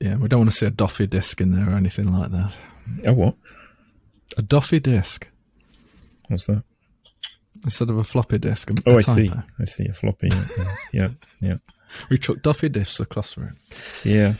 Yeah, 0.00 0.16
we 0.16 0.28
don't 0.28 0.40
want 0.40 0.50
to 0.50 0.56
see 0.56 0.66
a 0.66 0.70
Doffy 0.70 1.08
disc 1.08 1.40
in 1.40 1.52
there 1.52 1.72
or 1.72 1.76
anything 1.76 2.12
like 2.12 2.30
that. 2.30 2.56
Oh, 3.06 3.14
what? 3.14 3.34
A 4.36 4.42
Doffy 4.42 4.78
disc 4.78 5.28
What's 6.28 6.46
that? 6.46 6.64
Instead 7.64 7.90
of 7.90 7.98
a 7.98 8.04
floppy 8.04 8.38
disk. 8.38 8.70
a- 8.70 8.74
Oh, 8.86 8.94
a 8.94 8.96
I 8.96 9.00
see. 9.00 9.30
I 9.58 9.64
see 9.64 9.86
a 9.86 9.92
floppy. 9.92 10.28
Yeah, 10.30 10.74
yeah, 10.92 11.08
yeah. 11.40 11.56
We 12.10 12.18
chuck 12.18 12.38
Doffy 12.42 12.68
discs 12.68 13.00
across 13.00 13.34
the 13.36 13.42
room. 13.42 13.56
Yeah, 14.04 14.34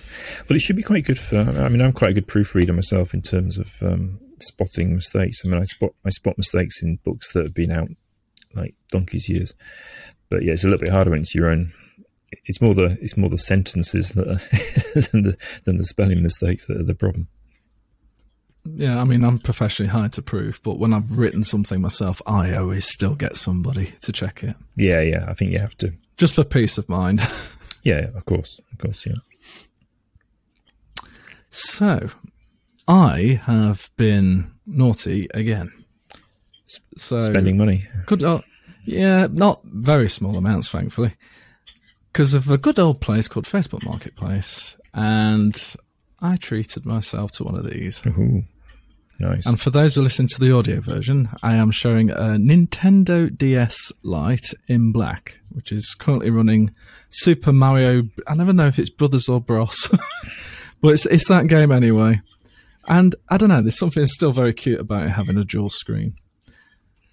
well, 0.49 0.57
it 0.57 0.61
should 0.61 0.77
be 0.77 0.83
quite 0.83 1.07
good 1.07 1.19
for. 1.19 1.39
I 1.39 1.69
mean, 1.71 1.81
I'm 1.81 1.93
quite 1.93 2.11
a 2.11 2.15
good 2.15 2.29
proofreader 2.29 2.73
myself 2.75 3.15
in 3.15 3.23
terms 3.23 3.57
of 3.57 3.73
um, 3.83 4.19
spotting 4.41 4.95
mistakes. 4.95 5.41
I 5.45 5.49
mean, 5.49 5.63
I 5.63 5.65
spot 5.65 5.93
I 6.05 6.11
spot 6.11 6.37
mistakes 6.37 6.83
in 6.83 6.99
books 7.05 7.33
that 7.33 7.45
have 7.45 7.55
been 7.55 7.71
out 7.71 7.89
like 8.55 8.75
donkey's 8.91 9.29
years. 9.29 9.55
But 10.29 10.43
yeah, 10.43 10.53
it's 10.53 10.65
a 10.65 10.67
little 10.67 10.81
bit 10.85 10.93
harder 10.93 11.11
when 11.13 11.21
it's 11.21 11.35
your 11.35 11.49
own. 11.49 11.73
It's 12.45 12.61
more 12.61 12.75
the 12.75 12.99
it's 13.01 13.17
more 13.17 13.31
the 13.31 13.39
sentences 13.39 14.11
that 14.11 14.27
are 14.27 15.01
than 15.13 15.23
the 15.23 15.61
than 15.65 15.77
the 15.79 15.85
spelling 15.85 16.23
mistakes 16.23 16.67
that 16.67 16.79
are 16.79 16.85
the 16.85 16.95
problem. 16.97 17.29
Yeah, 18.75 19.01
I 19.01 19.05
mean, 19.05 19.25
I'm 19.25 19.39
professionally 19.39 19.91
hired 19.91 20.13
to 20.15 20.23
proof, 20.23 20.63
but 20.63 20.79
when 20.79 20.93
I've 20.93 21.17
written 21.17 21.45
something 21.45 21.81
myself, 21.81 22.21
I 22.27 22.55
always 22.55 22.87
still 22.87 23.15
get 23.15 23.37
somebody 23.37 23.93
to 24.03 24.13
check 24.13 24.43
it. 24.43 24.57
Yeah, 24.77 25.01
yeah. 25.01 25.25
I 25.29 25.35
think 25.35 25.53
you 25.53 25.59
have 25.59 25.77
to. 25.79 25.93
Just 26.17 26.35
for 26.35 26.45
peace 26.45 26.79
of 26.79 26.89
mind. 26.89 27.21
Yeah, 27.83 28.09
of 28.17 28.25
course, 28.25 28.61
of 28.73 28.79
course. 28.79 29.07
Yeah. 29.07 29.15
So, 31.51 32.09
I 32.89 33.41
have 33.45 33.91
been 33.97 34.51
naughty 34.67 35.29
again. 35.35 35.71
So 36.97 37.21
Spending 37.21 37.57
money. 37.57 37.87
good. 38.07 38.25
Oh, 38.25 38.43
yeah, 38.85 39.29
not 39.31 39.61
very 39.65 40.09
small 40.09 40.37
amounts, 40.37 40.69
thankfully, 40.69 41.15
because 42.13 42.35
of 42.35 42.51
a 42.51 42.59
good 42.59 42.79
old 42.81 43.01
place 43.01 43.29
called 43.29 43.45
Facebook 43.47 43.85
Marketplace, 43.87 44.77
and 44.93 45.55
I 46.21 46.37
treated 46.37 46.85
myself 46.87 47.31
to 47.33 47.45
one 47.45 47.55
of 47.55 47.71
these. 47.71 48.03
Ooh, 48.07 48.43
nice. 49.19 49.47
And 49.47 49.61
for 49.61 49.71
those 49.71 49.95
who 49.95 50.03
listen 50.03 50.27
to 50.29 50.41
the 50.41 50.55
audio 50.57 50.81
version, 50.81 51.29
I 51.43 51.55
am 51.57 51.71
showing 51.71 52.11
a 52.11 52.37
Nintendo 52.39 53.37
DS 53.37 53.93
Lite 54.03 54.55
in 54.69 54.93
black, 54.93 55.41
which 55.53 55.73
is 55.73 55.95
currently 55.99 56.31
running 56.31 56.75
Super 57.11 57.53
Mario. 57.53 58.05
I 58.27 58.35
never 58.35 58.53
know 58.53 58.67
if 58.67 58.79
it's 58.79 58.91
Brothers 58.91 59.29
or 59.29 59.41
Bros, 59.41 59.89
but 60.81 60.95
it's 60.95 61.07
it's 61.07 61.29
that 61.29 61.47
game 61.49 61.73
anyway. 61.73 62.21
And 62.89 63.15
I 63.29 63.37
don't 63.37 63.49
know, 63.49 63.63
there's 63.63 63.79
something 63.79 64.07
still 64.07 64.31
very 64.33 64.53
cute 64.53 64.81
about 64.81 65.05
it 65.05 65.11
having 65.11 65.37
a 65.37 65.45
dual 65.45 65.71
screen. 65.71 66.15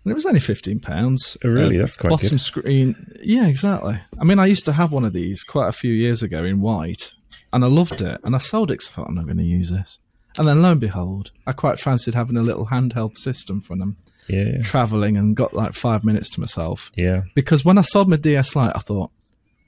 And 0.03 0.11
it 0.11 0.15
was 0.15 0.25
only 0.25 0.39
fifteen 0.41 0.79
pounds. 0.79 1.37
Oh, 1.43 1.49
really? 1.49 1.77
Uh, 1.77 1.81
That's 1.81 1.95
quite 1.95 2.09
bottom 2.09 2.29
good. 2.29 2.41
screen. 2.41 3.17
Yeah, 3.21 3.47
exactly. 3.47 3.97
I 4.19 4.23
mean, 4.25 4.37
I 4.37 4.45
used 4.47 4.65
to 4.65 4.73
have 4.73 4.91
one 4.91 5.05
of 5.05 5.13
these 5.13 5.43
quite 5.43 5.69
a 5.69 5.73
few 5.73 5.93
years 5.93 6.21
ago 6.21 6.43
in 6.43 6.59
white, 6.59 7.13
and 7.53 7.63
I 7.63 7.67
loved 7.67 8.01
it. 8.01 8.19
And 8.23 8.35
I 8.35 8.39
sold 8.39 8.69
it 8.69 8.79
because 8.79 8.89
I 8.89 8.91
thought 8.91 9.07
I'm 9.07 9.15
not 9.15 9.25
going 9.25 9.37
to 9.37 9.43
use 9.43 9.69
this. 9.69 9.99
And 10.37 10.47
then 10.47 10.61
lo 10.61 10.71
and 10.71 10.81
behold, 10.81 11.31
I 11.45 11.53
quite 11.53 11.79
fancied 11.79 12.15
having 12.15 12.37
a 12.37 12.41
little 12.41 12.67
handheld 12.67 13.17
system 13.17 13.61
for 13.61 13.75
them, 13.77 13.97
yeah, 14.27 14.61
traveling, 14.63 15.15
and 15.17 15.35
got 15.35 15.53
like 15.53 15.73
five 15.73 16.03
minutes 16.03 16.29
to 16.31 16.39
myself. 16.39 16.91
yeah. 16.95 17.23
Because 17.35 17.63
when 17.63 17.77
I 17.77 17.81
sold 17.81 18.09
my 18.09 18.15
DS 18.15 18.55
Lite, 18.55 18.75
I 18.75 18.79
thought 18.79 19.11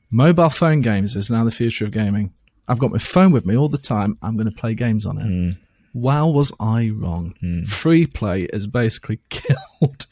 mobile 0.10 0.50
phone 0.50 0.82
games 0.82 1.16
is 1.16 1.30
now 1.30 1.44
the 1.44 1.52
future 1.52 1.86
of 1.86 1.92
gaming. 1.92 2.34
I've 2.68 2.80
got 2.80 2.92
my 2.92 2.98
phone 2.98 3.32
with 3.32 3.46
me 3.46 3.56
all 3.56 3.70
the 3.70 3.78
time. 3.78 4.18
I'm 4.24 4.36
going 4.36 4.50
to 4.50 4.56
play 4.60 4.74
games 4.74 5.06
on 5.06 5.20
it. 5.20 5.26
Hmm. 5.26 5.50
Wow, 5.94 6.28
was 6.30 6.52
I 6.60 6.90
wrong? 6.90 7.36
Free 7.68 8.06
play 8.08 8.48
has 8.52 8.66
basically 8.68 9.20
killed 9.30 10.08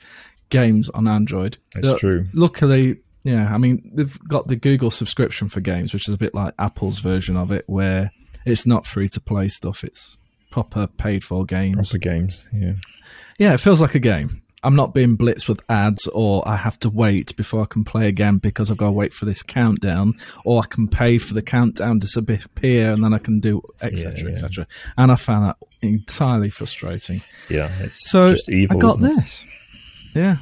games 0.50 0.88
on 0.90 1.08
Android. 1.08 1.58
That's 1.74 2.00
true. 2.00 2.28
Luckily, 2.34 2.98
yeah, 3.24 3.54
I 3.54 3.58
mean, 3.58 3.92
they've 3.94 4.18
got 4.28 4.48
the 4.48 4.56
Google 4.56 4.92
subscription 4.92 5.50
for 5.50 5.60
games, 5.62 5.94
which 5.94 6.08
is 6.08 6.14
a 6.14 6.18
bit 6.18 6.34
like 6.36 6.54
Apple's 6.60 7.00
version 7.00 7.36
of 7.36 7.52
it, 7.52 7.64
where 7.68 8.12
it's 8.46 8.66
not 8.66 8.86
free 8.86 9.10
to 9.10 9.20
play 9.20 9.48
stuff, 9.48 9.84
it's 9.84 10.18
proper 10.54 10.86
paid 10.86 11.24
for 11.24 11.46
games. 11.46 11.90
Proper 11.90 11.98
games. 11.98 12.46
Yeah. 12.54 12.74
Yeah, 13.40 13.54
it 13.56 13.60
feels 13.60 13.82
like 13.82 13.96
a 13.96 14.00
game. 14.00 14.40
I'm 14.62 14.76
not 14.76 14.94
being 14.94 15.18
blitzed 15.18 15.48
with 15.50 15.60
ads 15.68 16.06
or 16.08 16.48
I 16.48 16.56
have 16.58 16.80
to 16.82 16.92
wait 16.92 17.36
before 17.36 17.64
I 17.64 17.66
can 17.66 17.84
play 17.84 18.08
again 18.08 18.38
because 18.38 18.70
I've 18.70 18.78
got 18.78 18.86
to 18.86 18.92
wait 18.92 19.14
for 19.14 19.26
this 19.26 19.42
countdown 19.42 20.14
or 20.46 20.62
I 20.62 20.68
can 20.68 20.88
pay 20.88 21.18
for 21.18 21.34
the 21.34 21.42
countdown 21.42 22.00
to 22.00 22.06
disappear 22.06 22.92
and 22.92 23.04
then 23.04 23.16
I 23.16 23.18
can 23.18 23.40
do 23.40 23.64
etc 23.82 24.14
Yeah, 24.16 24.26
yeah. 24.28 24.34
etc. 24.36 24.68
And 24.96 25.12
I 25.12 25.16
found 25.16 25.48
that 25.48 25.58
entirely 25.82 26.52
frustrating. 26.52 27.20
Yeah. 27.50 27.72
It's 27.80 28.08
So 28.10 28.28
just 28.28 28.48
evil. 28.50 28.78
I 28.78 28.82
got 28.82 29.00
this. 29.02 29.44
Yeah. 30.14 30.38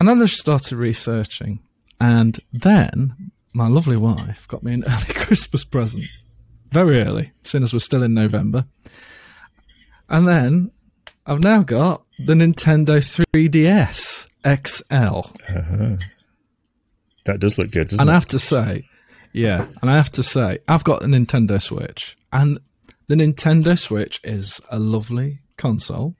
And 0.00 0.08
then 0.08 0.20
I 0.20 0.26
started 0.26 0.76
researching 0.76 1.60
and 2.00 2.38
then 2.52 3.30
my 3.54 3.68
lovely 3.68 3.96
wife 3.96 4.48
got 4.48 4.64
me 4.64 4.74
an 4.74 4.84
early 4.88 5.14
Christmas 5.14 5.64
present. 5.64 6.04
Very 6.72 7.00
early, 7.00 7.30
as 7.54 7.72
we're 7.72 7.78
still 7.78 8.02
in 8.02 8.14
November. 8.14 8.66
And 10.08 10.28
then 10.28 10.70
I've 11.26 11.40
now 11.40 11.62
got 11.62 12.04
the 12.18 12.34
Nintendo 12.34 12.98
3DS 13.00 14.26
XL. 14.44 14.94
Uh-huh. 15.56 15.96
That 17.24 17.40
does 17.40 17.56
look 17.58 17.70
good, 17.70 17.88
doesn't 17.88 18.00
And 18.00 18.10
I 18.10 18.14
have 18.14 18.26
to 18.28 18.38
say, 18.38 18.86
yeah, 19.32 19.66
and 19.80 19.90
I 19.90 19.96
have 19.96 20.12
to 20.12 20.22
say, 20.22 20.58
I've 20.68 20.84
got 20.84 21.02
a 21.02 21.06
Nintendo 21.06 21.60
Switch, 21.60 22.16
and 22.32 22.58
the 23.08 23.14
Nintendo 23.14 23.78
Switch 23.78 24.20
is 24.22 24.60
a 24.70 24.78
lovely 24.78 25.40
console. 25.56 26.14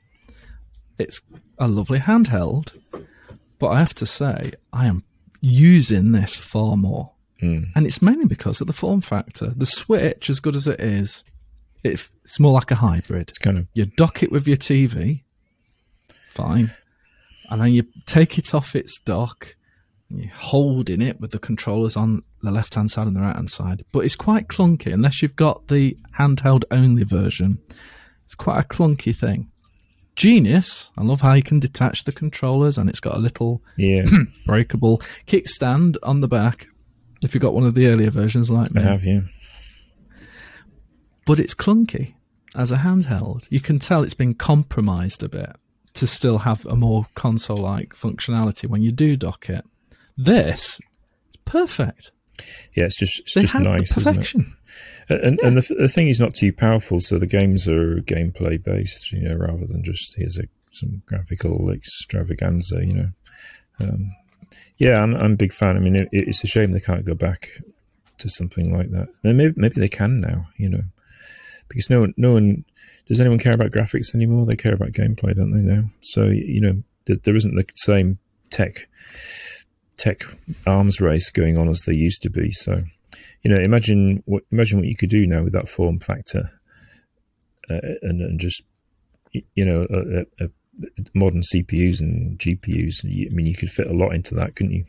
It's 0.99 1.21
a 1.59 1.69
lovely 1.69 1.99
handheld, 1.99 2.73
but 3.59 3.69
I 3.69 3.79
have 3.79 3.95
to 3.95 4.07
say, 4.07 4.53
I 4.73 4.87
am 4.87 5.05
using 5.41 6.13
this 6.13 6.35
far 6.35 6.77
more. 6.77 7.13
Hmm. 7.41 7.65
And 7.75 7.87
it's 7.87 8.01
mainly 8.01 8.27
because 8.27 8.61
of 8.61 8.67
the 8.67 8.73
form 8.73 9.03
factor. 9.03 9.53
The 9.55 9.67
Switch, 9.67 10.31
as 10.31 10.41
good 10.41 10.57
as 10.57 10.67
it 10.67 10.81
is, 10.81 11.23
it- 11.27 11.34
it's 11.85 12.41
more 12.41 12.53
like 12.53 12.71
a 12.71 12.77
hybrid. 12.77 13.29
It's 13.29 13.39
kind 13.39 13.59
of 13.59 13.67
You 13.75 13.87
dock 13.87 14.23
it 14.23 14.33
with 14.33 14.49
your 14.49 14.57
TV, 14.57 15.23
fine, 16.29 16.71
and 17.51 17.61
then 17.61 17.73
you 17.73 17.85
take 18.07 18.39
it 18.39 18.55
off 18.55 18.75
its 18.75 18.99
dock, 18.99 19.55
and 20.11 20.21
you're 20.21 20.35
holding 20.35 21.03
it 21.03 21.21
with 21.21 21.31
the 21.31 21.39
controllers 21.39 21.97
on 21.97 22.23
the 22.43 22.51
left 22.51 22.75
hand 22.75 22.91
side 22.91 23.07
and 23.07 23.15
the 23.15 23.21
right 23.21 23.37
hand 23.37 23.51
side. 23.51 23.85
But 23.93 24.01
it's 24.01 24.17
quite 24.17 24.49
clunky 24.49 24.93
unless 24.93 25.23
you've 25.23 25.37
got 25.37 25.69
the 25.69 25.97
handheld 26.19 26.65
only 26.71 27.05
version. 27.05 27.59
It's 28.25 28.35
quite 28.35 28.61
a 28.61 28.67
clunky 28.67 29.15
thing. 29.15 29.51
Genius. 30.17 30.91
I 30.97 31.03
love 31.03 31.21
how 31.21 31.33
you 31.35 31.43
can 31.43 31.61
detach 31.61 32.05
the 32.05 32.13
controllers, 32.13 32.79
and 32.79 32.89
it's 32.89 33.01
got 33.01 33.17
a 33.17 33.21
little 33.21 33.63
yeah. 33.77 34.07
breakable 34.47 35.03
kickstand 35.27 35.97
on 36.03 36.21
the 36.21 36.29
back. 36.29 36.69
If 37.23 37.35
you've 37.35 37.43
got 37.43 37.55
one 37.55 37.65
of 37.65 37.75
the 37.75 37.87
earlier 37.87 38.11
versions 38.11 38.51
like 38.51 38.73
me. 38.75 38.83
I 38.83 38.85
have 38.85 39.05
yeah. 39.05 39.21
But 41.27 41.39
it's 41.39 41.55
clunky 41.55 42.15
as 42.55 42.71
a 42.71 42.77
handheld. 42.77 43.47
You 43.51 43.61
can 43.61 43.79
tell 43.79 44.03
it's 44.03 44.15
been 44.15 44.35
compromised 44.35 45.23
a 45.23 45.29
bit 45.29 45.57
to 45.95 46.07
still 46.07 46.39
have 46.39 46.67
a 46.67 46.77
more 46.77 47.07
console 47.15 47.59
like 47.59 47.95
functionality 47.95 48.69
when 48.69 48.83
you 48.83 48.93
do 48.93 49.17
dock 49.17 49.49
it. 49.49 49.65
This 50.17 50.81
is 51.31 51.37
perfect. 51.45 52.11
Yeah, 52.75 52.85
it's 52.85 52.99
just 52.99 53.21
it's 53.21 53.35
They 53.35 53.43
just 53.43 53.55
nice, 53.55 53.97
isn't 53.97 54.21
it? 54.21 54.37
And 55.09 55.39
and 55.41 55.57
the, 55.57 55.75
the 55.79 55.89
thing 55.89 56.09
is 56.09 56.19
not 56.19 56.35
too 56.35 56.53
powerful, 56.53 56.99
so 57.01 57.19
the 57.19 57.27
games 57.27 57.69
are 57.69 58.01
gameplay 58.01 58.63
based, 58.63 59.13
you 59.13 59.29
know, 59.29 59.37
rather 59.37 59.67
than 59.67 59.85
just 59.85 60.17
here's 60.17 60.39
a 60.39 60.45
some 60.73 61.03
graphical 61.07 61.71
extravaganza, 61.71 62.85
you 62.85 62.95
know. 62.95 63.09
Um, 63.81 64.13
yeah, 64.79 65.01
I'm 65.01 65.15
I'm 65.15 65.33
a 65.33 65.37
big 65.37 65.53
fan. 65.53 65.77
I 65.77 65.81
mean, 65.81 65.95
it, 65.95 66.09
it's 66.11 66.43
a 66.43 66.49
shame 66.49 66.73
they 66.73 66.81
can't 66.81 67.05
go 67.05 67.15
back 67.15 67.51
to 68.19 68.29
something 68.29 68.77
like 68.77 68.91
that. 68.91 69.09
Maybe 69.23 69.53
maybe 69.57 69.81
they 69.81 69.89
can 69.89 70.21
now, 70.21 70.49
you 70.57 70.69
know, 70.69 70.83
because 71.69 71.91
no 71.91 72.01
one 72.01 72.15
no 72.17 72.33
one 72.33 72.65
does 73.07 73.21
anyone 73.21 73.39
care 73.39 73.55
about 73.55 73.71
graphics 73.71 74.15
anymore. 74.15 74.47
They 74.47 74.57
care 74.57 74.75
about 74.75 74.93
gameplay, 74.93 75.35
don't 75.35 75.53
they? 75.53 75.61
Now, 75.61 75.85
so 76.01 76.25
you 76.25 76.61
know, 76.61 76.83
th- 77.07 77.23
there 77.23 77.37
isn't 77.37 77.55
the 77.55 77.67
same 77.75 78.19
tech 78.51 78.89
tech 79.97 80.25
arms 80.67 81.01
race 81.01 81.31
going 81.31 81.57
on 81.57 81.69
as 81.69 81.81
there 81.83 81.95
used 81.95 82.23
to 82.23 82.31
be. 82.31 82.51
So, 82.51 82.83
you 83.43 83.51
know, 83.51 83.59
imagine 83.59 84.23
what 84.27 84.45
imagine 84.51 84.79
what 84.79 84.89
you 84.89 84.97
could 84.97 85.11
do 85.11 85.27
now 85.27 85.43
with 85.43 85.53
that 85.53 85.69
form 85.69 86.01
factor, 86.01 86.51
uh, 87.71 87.81
and, 88.03 88.21
and 88.21 88.41
just 88.41 88.63
you 89.55 89.65
know, 89.65 89.87
a, 89.91 90.45
a, 90.45 90.47
a 90.47 90.49
modern 91.13 91.43
CPUs 91.43 92.01
and 92.01 92.39
GPUs. 92.39 93.05
I 93.05 93.35
mean, 93.35 93.47
you 93.47 93.55
could 93.55 93.71
fit 93.71 93.87
a 93.87 93.93
lot 93.93 94.15
into 94.15 94.35
that, 94.35 94.57
couldn't 94.57 94.73
you? 94.73 94.85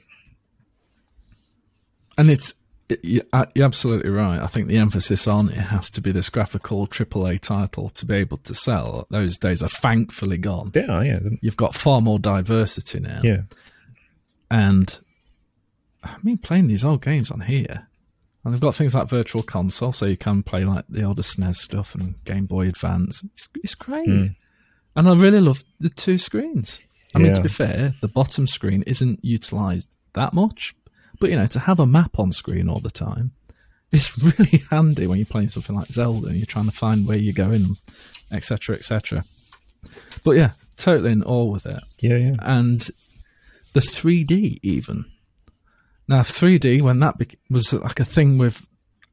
And 2.17 2.29
it's 2.29 2.53
you're 3.01 3.23
absolutely 3.33 4.11
right. 4.11 4.39
I 4.39 4.47
think 4.47 4.67
the 4.67 4.77
emphasis 4.77 5.27
on 5.27 5.49
it 5.49 5.55
has 5.55 5.89
to 5.91 6.01
be 6.01 6.11
this 6.11 6.29
graphical 6.29 6.85
AAA 6.85 7.39
title 7.39 7.89
to 7.89 8.05
be 8.05 8.15
able 8.15 8.37
to 8.37 8.53
sell. 8.53 9.07
Those 9.09 9.37
days 9.37 9.63
are 9.63 9.69
thankfully 9.69 10.37
gone. 10.37 10.71
Yeah, 10.75 11.01
yeah. 11.01 11.19
You've 11.41 11.57
got 11.57 11.75
far 11.75 12.01
more 12.01 12.19
diversity 12.19 12.99
now. 12.99 13.21
Yeah. 13.23 13.41
And 14.51 14.99
I 16.03 16.15
mean, 16.21 16.37
playing 16.37 16.67
these 16.67 16.85
old 16.85 17.01
games 17.01 17.31
on 17.31 17.41
here, 17.41 17.87
and 18.43 18.53
they've 18.53 18.61
got 18.61 18.75
things 18.75 18.93
like 18.93 19.09
Virtual 19.09 19.41
Console, 19.41 19.91
so 19.91 20.05
you 20.05 20.17
can 20.17 20.43
play 20.43 20.63
like 20.63 20.85
the 20.87 21.03
older 21.03 21.23
SNES 21.23 21.55
stuff 21.55 21.95
and 21.95 22.23
Game 22.25 22.45
Boy 22.45 22.67
Advance. 22.67 23.23
It's, 23.33 23.49
it's 23.63 23.75
great. 23.75 24.07
Mm. 24.07 24.35
And 24.95 25.09
I 25.09 25.15
really 25.15 25.41
love 25.41 25.63
the 25.79 25.89
two 25.89 26.19
screens. 26.19 26.81
I 27.15 27.19
yeah. 27.19 27.25
mean, 27.25 27.35
to 27.35 27.41
be 27.41 27.49
fair, 27.49 27.95
the 28.01 28.07
bottom 28.07 28.45
screen 28.45 28.83
isn't 28.83 29.25
utilized 29.25 29.95
that 30.13 30.33
much, 30.33 30.75
but 31.19 31.29
you 31.29 31.35
know, 31.35 31.47
to 31.47 31.59
have 31.59 31.79
a 31.79 31.85
map 31.85 32.19
on 32.19 32.31
screen 32.31 32.69
all 32.69 32.79
the 32.79 32.91
time, 32.91 33.31
it's 33.91 34.17
really 34.39 34.63
handy 34.69 35.07
when 35.07 35.17
you're 35.17 35.25
playing 35.25 35.49
something 35.49 35.75
like 35.75 35.87
Zelda 35.87 36.27
and 36.27 36.37
you're 36.37 36.45
trying 36.45 36.65
to 36.65 36.71
find 36.71 37.07
where 37.07 37.17
you're 37.17 37.33
going, 37.33 37.77
etc., 38.31 38.75
etc. 38.75 39.23
But 40.23 40.31
yeah, 40.31 40.51
totally 40.75 41.11
in 41.11 41.23
awe 41.23 41.45
with 41.45 41.65
it. 41.65 41.81
Yeah, 42.01 42.17
yeah. 42.17 42.35
And 42.39 42.89
the 43.73 43.79
3D 43.79 44.59
even. 44.63 45.05
Now, 46.07 46.21
3D 46.21 46.81
when 46.81 46.99
that 46.99 47.17
be- 47.17 47.37
was 47.49 47.73
like 47.73 47.99
a 47.99 48.05
thing 48.05 48.37
with, 48.37 48.65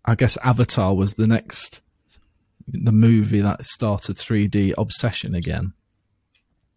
I 0.04 0.14
guess 0.14 0.36
Avatar 0.38 0.94
was 0.94 1.14
the 1.14 1.26
next, 1.26 1.80
the 2.66 2.92
movie 2.92 3.40
that 3.40 3.64
started 3.64 4.16
3D 4.16 4.74
obsession 4.76 5.34
again, 5.34 5.72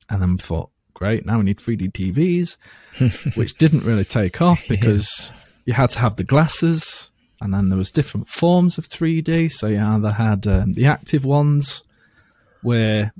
and 0.09 0.21
then 0.21 0.37
thought, 0.37 0.69
great, 0.95 1.25
now 1.25 1.37
we 1.37 1.43
need 1.43 1.57
3D 1.57 1.91
TVs, 1.91 3.35
which 3.37 3.55
didn't 3.57 3.85
really 3.85 4.03
take 4.03 4.41
off 4.41 4.67
because 4.67 5.31
yeah. 5.31 5.39
you 5.65 5.73
had 5.73 5.91
to 5.91 5.99
have 5.99 6.15
the 6.15 6.23
glasses, 6.23 7.11
and 7.39 7.53
then 7.53 7.69
there 7.69 7.77
was 7.77 7.91
different 7.91 8.27
forms 8.27 8.79
of 8.79 8.89
3D. 8.89 9.51
So 9.51 9.67
you 9.67 9.79
either 9.79 10.13
had 10.13 10.47
um, 10.47 10.73
the 10.73 10.87
active 10.87 11.23
ones, 11.23 11.83
where 12.63 13.13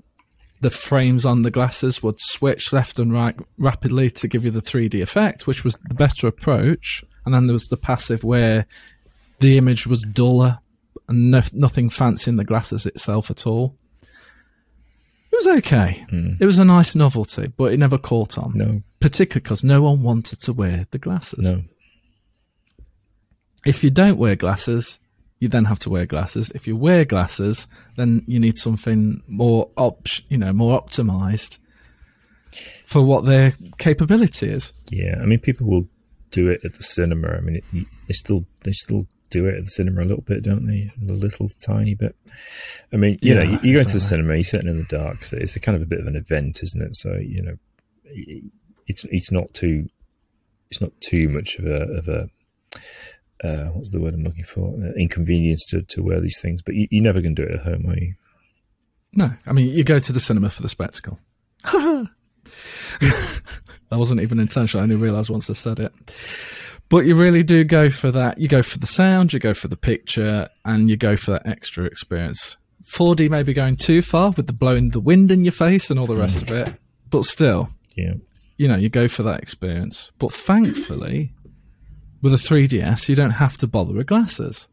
the 0.61 0.69
frames 0.71 1.25
on 1.25 1.43
the 1.43 1.51
glasses 1.51 2.01
would 2.01 2.19
switch 2.19 2.73
left 2.73 2.97
and 2.97 3.13
right 3.13 3.35
rapidly 3.57 4.09
to 4.09 4.27
give 4.27 4.45
you 4.45 4.51
the 4.51 4.61
3D 4.61 5.01
effect, 5.01 5.45
which 5.45 5.63
was 5.63 5.77
the 5.87 5.93
better 5.93 6.25
approach. 6.25 7.03
And 7.23 7.35
then 7.35 7.45
there 7.45 7.53
was 7.53 7.67
the 7.67 7.77
passive 7.77 8.23
where 8.23 8.65
the 9.39 9.57
image 9.57 9.85
was 9.85 10.01
duller 10.01 10.59
and 11.07 11.31
no, 11.31 11.41
nothing 11.53 11.89
fancy 11.89 12.31
in 12.31 12.37
the 12.37 12.43
glasses 12.43 12.85
itself 12.85 13.29
at 13.29 13.45
all. 13.45 13.75
It 15.35 15.47
was 15.47 15.57
okay. 15.57 16.05
Mm. 16.11 16.37
It 16.39 16.45
was 16.45 16.59
a 16.59 16.65
nice 16.65 16.95
novelty, 16.95 17.47
but 17.47 17.73
it 17.73 17.77
never 17.77 17.97
caught 17.97 18.37
on. 18.37 18.53
No. 18.55 18.83
Particularly 19.01 19.43
because 19.43 19.65
no 19.65 19.81
one 19.81 20.01
wanted 20.01 20.39
to 20.41 20.53
wear 20.53 20.87
the 20.91 20.97
glasses. 20.97 21.39
No. 21.39 21.63
If 23.65 23.83
you 23.83 23.89
don't 23.89 24.17
wear 24.17 24.37
glasses, 24.37 24.97
you 25.39 25.49
then 25.49 25.65
have 25.65 25.79
to 25.79 25.89
wear 25.89 26.05
glasses. 26.05 26.51
If 26.55 26.67
you 26.67 26.77
wear 26.77 27.03
glasses, 27.03 27.67
then 27.97 28.23
you 28.27 28.39
need 28.39 28.57
something 28.57 29.23
more 29.27 29.69
op- 29.75 30.07
you 30.29 30.37
know, 30.37 30.53
more 30.53 30.81
optimized 30.81 31.57
for 32.85 33.03
what 33.03 33.25
their 33.25 33.55
capability 33.77 34.47
is. 34.47 34.71
Yeah, 34.89 35.17
I 35.21 35.25
mean, 35.25 35.39
people 35.39 35.67
will 35.67 35.89
do 36.31 36.49
it 36.49 36.61
at 36.63 36.73
the 36.73 36.83
cinema. 36.83 37.29
I 37.29 37.39
mean, 37.41 37.57
it, 37.57 37.87
they 38.07 38.13
still 38.13 38.45
they 38.63 38.71
still 38.71 39.07
do 39.29 39.47
it 39.47 39.55
at 39.55 39.65
the 39.65 39.71
cinema 39.71 40.03
a 40.03 40.05
little 40.05 40.23
bit, 40.23 40.43
don't 40.43 40.65
they? 40.65 40.87
A 41.01 41.11
little 41.11 41.49
tiny 41.61 41.95
bit. 41.95 42.15
I 42.93 42.97
mean, 42.97 43.17
you 43.21 43.33
yeah, 43.33 43.43
know, 43.43 43.49
you, 43.49 43.59
you 43.63 43.75
go 43.75 43.83
to 43.83 43.93
the 43.93 43.99
cinema, 43.99 44.35
you're 44.35 44.43
sitting 44.43 44.69
in 44.69 44.77
the 44.77 44.83
dark, 44.83 45.23
so 45.23 45.37
it's 45.37 45.55
a 45.55 45.59
kind 45.59 45.75
of 45.75 45.81
a 45.81 45.85
bit 45.85 45.99
of 45.99 46.07
an 46.07 46.15
event, 46.15 46.61
isn't 46.63 46.81
it? 46.81 46.95
So 46.95 47.15
you 47.17 47.41
know, 47.41 47.57
it's 48.87 49.03
it's 49.05 49.31
not 49.31 49.53
too 49.53 49.87
it's 50.69 50.81
not 50.81 50.91
too 51.01 51.29
much 51.29 51.57
of 51.57 51.65
a 51.65 51.81
of 51.97 52.07
a 52.07 52.29
uh, 53.43 53.69
what's 53.71 53.91
the 53.91 53.99
word 53.99 54.13
I'm 54.13 54.23
looking 54.23 54.45
for? 54.45 54.73
Uh, 54.81 54.93
inconvenience 54.97 55.65
to, 55.67 55.81
to 55.81 56.01
wear 56.01 56.21
these 56.21 56.39
things, 56.41 56.61
but 56.61 56.73
you, 56.73 56.87
you 56.89 57.01
never 57.01 57.21
can 57.21 57.33
do 57.33 57.43
it 57.43 57.51
at 57.51 57.65
home, 57.65 57.85
are 57.85 57.97
you? 57.97 58.15
No, 59.13 59.33
I 59.45 59.53
mean 59.53 59.69
you 59.69 59.83
go 59.83 59.99
to 59.99 60.13
the 60.13 60.19
cinema 60.19 60.49
for 60.49 60.61
the 60.61 60.69
spectacle. 60.69 61.19
that 62.99 63.99
wasn't 63.99 64.21
even 64.21 64.39
intentional. 64.39 64.81
I 64.81 64.83
only 64.83 64.95
realised 64.95 65.29
once 65.29 65.49
I 65.49 65.53
said 65.53 65.79
it. 65.79 65.93
But 66.89 67.05
you 67.05 67.15
really 67.15 67.43
do 67.43 67.63
go 67.63 67.89
for 67.89 68.11
that. 68.11 68.37
You 68.37 68.47
go 68.47 68.61
for 68.61 68.77
the 68.77 68.87
sound, 68.87 69.33
you 69.33 69.39
go 69.39 69.53
for 69.53 69.67
the 69.67 69.77
picture, 69.77 70.47
and 70.63 70.89
you 70.89 70.97
go 70.97 71.17
for 71.17 71.31
that 71.31 71.47
extra 71.47 71.85
experience. 71.85 72.57
4D 72.85 73.29
may 73.29 73.43
be 73.43 73.53
going 73.53 73.75
too 73.75 74.01
far 74.01 74.31
with 74.31 74.47
the 74.47 74.53
blowing 74.53 74.91
the 74.91 74.99
wind 74.99 75.31
in 75.31 75.43
your 75.43 75.51
face 75.51 75.89
and 75.89 75.99
all 75.99 76.05
the 76.05 76.15
rest 76.15 76.43
of 76.43 76.51
it, 76.51 76.75
but 77.09 77.25
still, 77.25 77.69
yeah, 77.95 78.13
you 78.57 78.67
know, 78.67 78.75
you 78.75 78.89
go 78.89 79.07
for 79.07 79.23
that 79.23 79.41
experience. 79.41 80.11
But 80.19 80.31
thankfully, 80.31 81.33
with 82.21 82.33
a 82.33 82.37
3DS, 82.37 83.09
you 83.09 83.15
don't 83.15 83.31
have 83.31 83.57
to 83.57 83.67
bother 83.67 83.93
with 83.93 84.07
glasses. 84.07 84.67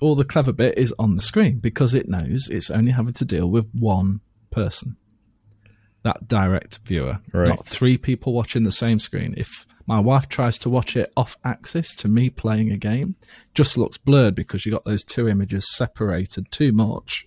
All 0.00 0.14
the 0.14 0.24
clever 0.24 0.52
bit 0.52 0.76
is 0.76 0.92
on 0.98 1.16
the 1.16 1.22
screen 1.22 1.58
because 1.58 1.94
it 1.94 2.08
knows 2.08 2.48
it's 2.48 2.70
only 2.70 2.92
having 2.92 3.14
to 3.14 3.24
deal 3.24 3.48
with 3.48 3.70
one 3.72 4.20
person, 4.50 4.96
that 6.04 6.28
direct 6.28 6.78
viewer, 6.84 7.18
right. 7.32 7.48
not 7.48 7.66
three 7.66 7.98
people 7.98 8.32
watching 8.32 8.62
the 8.62 8.72
same 8.72 8.98
screen. 8.98 9.34
If 9.36 9.66
my 9.86 10.00
wife 10.00 10.28
tries 10.28 10.56
to 10.58 10.70
watch 10.70 10.96
it 10.96 11.12
off 11.16 11.36
axis 11.44 11.94
to 11.96 12.08
me 12.08 12.30
playing 12.30 12.70
a 12.70 12.76
game. 12.76 13.16
Just 13.52 13.76
looks 13.76 13.98
blurred 13.98 14.34
because 14.34 14.64
you 14.64 14.72
got 14.72 14.84
those 14.84 15.04
two 15.04 15.28
images 15.28 15.74
separated 15.74 16.50
too 16.50 16.72
much, 16.72 17.26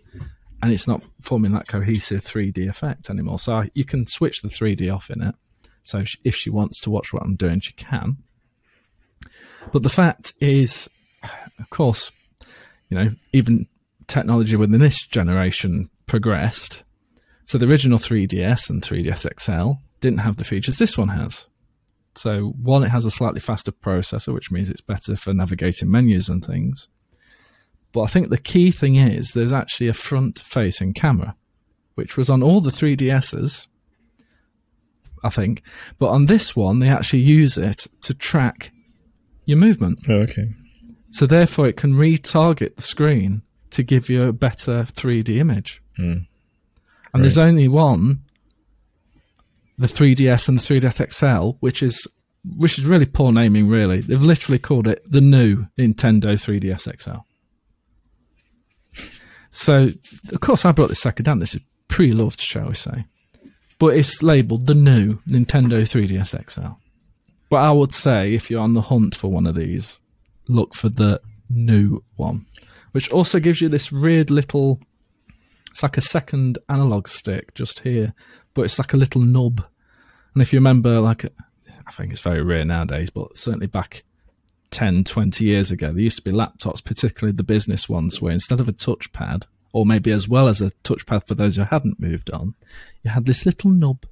and 0.62 0.72
it's 0.72 0.88
not 0.88 1.04
forming 1.22 1.52
that 1.52 1.68
cohesive 1.68 2.24
3D 2.24 2.68
effect 2.68 3.10
anymore. 3.10 3.40
So 3.40 3.66
you 3.74 3.86
can 3.86 4.08
switch 4.08 4.42
the 4.42 4.48
3D 4.48 4.94
off 4.94 5.10
in 5.10 5.22
it. 5.22 5.36
So 5.84 6.04
if 6.24 6.36
she 6.36 6.50
wants 6.50 6.80
to 6.82 6.90
watch 6.90 7.14
what 7.14 7.24
I'm 7.24 7.36
doing, 7.36 7.60
she 7.60 7.74
can. 7.74 8.18
But 9.72 9.84
the 9.84 9.90
fact 9.90 10.34
is, 10.40 10.90
of 11.60 11.70
course, 11.70 12.12
you 12.90 12.98
know, 12.98 13.12
even 13.34 13.68
technology 14.08 14.56
within 14.56 14.80
this 14.80 15.06
generation 15.06 15.90
progressed. 16.08 16.84
So 17.48 17.58
the 17.58 17.66
original 17.66 17.98
3DS 17.98 18.70
and 18.70 18.82
3DS 18.82 19.26
XL 19.40 19.80
didn't 20.02 20.20
have 20.20 20.36
the 20.36 20.44
features 20.44 20.78
this 20.78 20.98
one 20.98 21.08
has. 21.08 21.46
So 22.14 22.54
one, 22.62 22.84
it 22.84 22.90
has 22.90 23.06
a 23.06 23.10
slightly 23.10 23.40
faster 23.40 23.72
processor, 23.72 24.34
which 24.34 24.52
means 24.52 24.70
it's 24.70 24.82
better 24.82 25.16
for 25.16 25.34
navigating 25.34 25.90
menus 25.90 26.28
and 26.28 26.46
things. 26.46 26.90
But 27.94 28.02
I 28.02 28.08
think 28.08 28.30
the 28.30 28.38
key 28.38 28.70
thing 28.72 28.98
is 28.98 29.32
there's 29.32 29.54
actually 29.54 29.88
a 29.88 29.94
front-facing 29.94 30.94
camera, 30.94 31.38
which 31.96 32.18
was 32.18 32.30
on 32.30 32.44
all 32.44 32.60
the 32.60 32.70
3DSs, 32.70 33.68
I 35.24 35.30
think. 35.30 35.62
But 36.00 36.10
on 36.10 36.26
this 36.26 36.54
one, 36.54 36.80
they 36.80 36.90
actually 36.90 37.22
use 37.22 37.58
it 37.58 37.88
to 38.02 38.14
track 38.14 38.74
your 39.46 39.58
movement. 39.58 40.02
Oh, 40.10 40.16
okay. 40.24 40.50
So 41.12 41.26
therefore, 41.26 41.68
it 41.68 41.78
can 41.78 41.94
retarget 41.94 42.76
the 42.76 42.82
screen 42.82 43.42
to 43.70 43.84
give 43.84 44.10
you 44.10 44.24
a 44.24 44.34
better 44.34 44.84
3D 44.84 45.38
image. 45.38 45.82
Mm. 45.98 46.28
And 47.18 47.24
right. 47.24 47.34
there's 47.34 47.38
only 47.38 47.68
one 47.68 48.22
the 49.78 49.88
3DS 49.88 50.48
and 50.48 50.60
the 50.60 50.80
3DS 50.80 51.12
XL, 51.12 51.58
which 51.60 51.82
is 51.82 52.08
which 52.56 52.78
is 52.78 52.86
really 52.86 53.06
poor 53.06 53.32
naming. 53.32 53.68
Really, 53.68 54.02
they've 54.02 54.22
literally 54.22 54.60
called 54.60 54.88
it 54.88 55.04
the 55.10 55.22
new 55.22 55.66
Nintendo 55.78 56.34
3DS 56.34 57.02
XL. 57.02 57.22
So, 59.50 59.90
of 60.32 60.40
course, 60.40 60.66
I 60.66 60.72
brought 60.72 60.90
this 60.90 61.02
second 61.02 61.26
down. 61.26 61.40
This 61.40 61.56
is 61.56 61.62
pre-loved, 61.88 62.40
shall 62.40 62.68
we 62.68 62.76
say? 62.76 63.06
But 63.80 63.96
it's 63.98 64.22
labelled 64.22 64.68
the 64.68 64.76
new 64.76 65.18
Nintendo 65.28 65.82
3DS 65.82 66.50
XL. 66.50 66.74
But 67.50 67.58
I 67.58 67.72
would 67.72 67.94
say 67.94 68.34
if 68.34 68.52
you're 68.52 68.62
on 68.62 68.74
the 68.74 68.82
hunt 68.82 69.16
for 69.16 69.30
one 69.30 69.48
of 69.48 69.56
these, 69.56 70.00
look 70.48 70.76
for 70.76 70.90
the 70.90 71.22
new 71.50 72.04
one, 72.16 72.46
which 72.92 73.10
also 73.12 73.40
gives 73.40 73.62
you 73.62 73.70
this 73.70 73.92
weird 73.92 74.30
little. 74.30 74.80
It's 75.78 75.84
like 75.84 75.98
a 75.98 76.02
second 76.02 76.58
analog 76.70 77.08
stick 77.08 77.54
just 77.54 77.82
here, 77.82 78.16
but 78.56 78.64
it's 78.64 78.80
like 78.80 78.94
a 78.94 78.98
little 78.98 79.22
nub. 79.22 79.64
And 80.34 80.42
if 80.42 80.52
you 80.52 80.58
remember, 80.58 81.00
like, 81.00 81.24
I 81.86 81.92
think 81.92 82.12
it's 82.12 82.20
very 82.20 82.42
rare 82.42 82.66
nowadays, 82.66 83.12
but 83.12 83.38
certainly 83.38 83.68
back 83.68 84.04
10, 84.72 85.04
20 85.04 85.46
years 85.46 85.70
ago, 85.70 85.92
there 85.92 86.02
used 86.02 86.18
to 86.18 86.24
be 86.24 86.32
laptops, 86.32 86.84
particularly 86.84 87.36
the 87.36 87.44
business 87.44 87.88
ones, 87.88 88.20
where 88.20 88.34
instead 88.34 88.60
of 88.60 88.68
a 88.68 88.74
touchpad, 88.74 89.44
or 89.72 89.86
maybe 89.86 90.10
as 90.10 90.28
well 90.28 90.48
as 90.48 90.62
a 90.62 90.72
touchpad 90.84 91.28
for 91.28 91.36
those 91.36 91.58
who 91.58 91.62
hadn't 91.62 92.00
moved 92.00 92.32
on, 92.32 92.56
you 93.04 93.12
had 93.12 93.28
this 93.28 93.46
little 93.46 93.70
nub. 93.70 94.04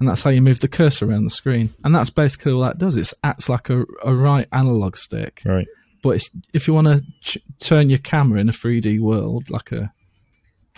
And 0.00 0.08
that's 0.08 0.24
how 0.24 0.30
you 0.30 0.42
move 0.42 0.58
the 0.58 0.66
cursor 0.66 1.08
around 1.08 1.22
the 1.22 1.30
screen. 1.30 1.72
And 1.84 1.94
that's 1.94 2.10
basically 2.10 2.50
all 2.50 2.62
that 2.62 2.78
does. 2.78 2.96
It 2.96 3.12
acts 3.22 3.48
like 3.48 3.70
a, 3.70 3.84
a 4.02 4.12
right 4.12 4.48
analog 4.50 4.96
stick. 4.96 5.42
Right. 5.44 5.68
But 6.02 6.20
if 6.52 6.66
you 6.66 6.74
want 6.74 6.88
to 6.88 7.04
ch- 7.20 7.38
turn 7.60 7.90
your 7.90 8.00
camera 8.00 8.40
in 8.40 8.48
a 8.48 8.52
3D 8.52 8.98
world, 8.98 9.50
like 9.50 9.70
a 9.70 9.92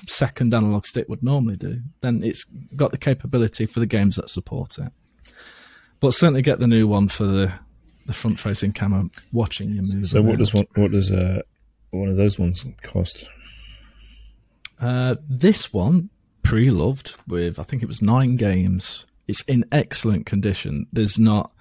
second 0.07 0.55
analog 0.55 0.87
stick 0.87 1.09
would 1.09 1.23
normally 1.23 1.57
do, 1.57 1.81
then 2.01 2.23
it's 2.23 2.45
got 2.77 2.91
the 2.91 2.99
capability 2.99 3.67
for 3.67 3.81
the 3.81 3.87
games 3.87 4.17
that 4.17 4.31
support 4.31 4.79
it. 4.79 4.93
But 6.01 6.15
certainly 6.15 6.43
get 6.43 6.61
the 6.61 6.67
new 6.67 6.87
one 6.87 7.09
for 7.09 7.25
the 7.25 7.53
the 8.07 8.15
front-facing 8.15 8.73
camera 8.73 9.05
watching 9.33 9.69
your 9.71 9.85
move. 9.95 10.07
So 10.07 10.23
what 10.23 10.31
around. 10.31 10.39
does 10.39 10.55
one, 10.55 10.67
what 10.77 10.93
does 10.93 11.13
uh, 11.13 11.43
one 11.91 12.09
of 12.09 12.17
those 12.17 12.39
ones 12.39 12.65
cost? 12.83 13.29
Uh, 14.81 15.17
this 15.29 15.75
one, 15.75 16.09
pre-loved 16.43 17.15
with 17.27 17.59
I 17.59 17.63
think 17.63 17.83
it 17.83 17.89
was 17.89 18.01
nine 18.01 18.37
games. 18.37 19.05
It's 19.27 19.43
in 19.43 19.67
excellent 19.71 20.25
condition. 20.25 20.87
There's 20.91 21.19
not, 21.19 21.53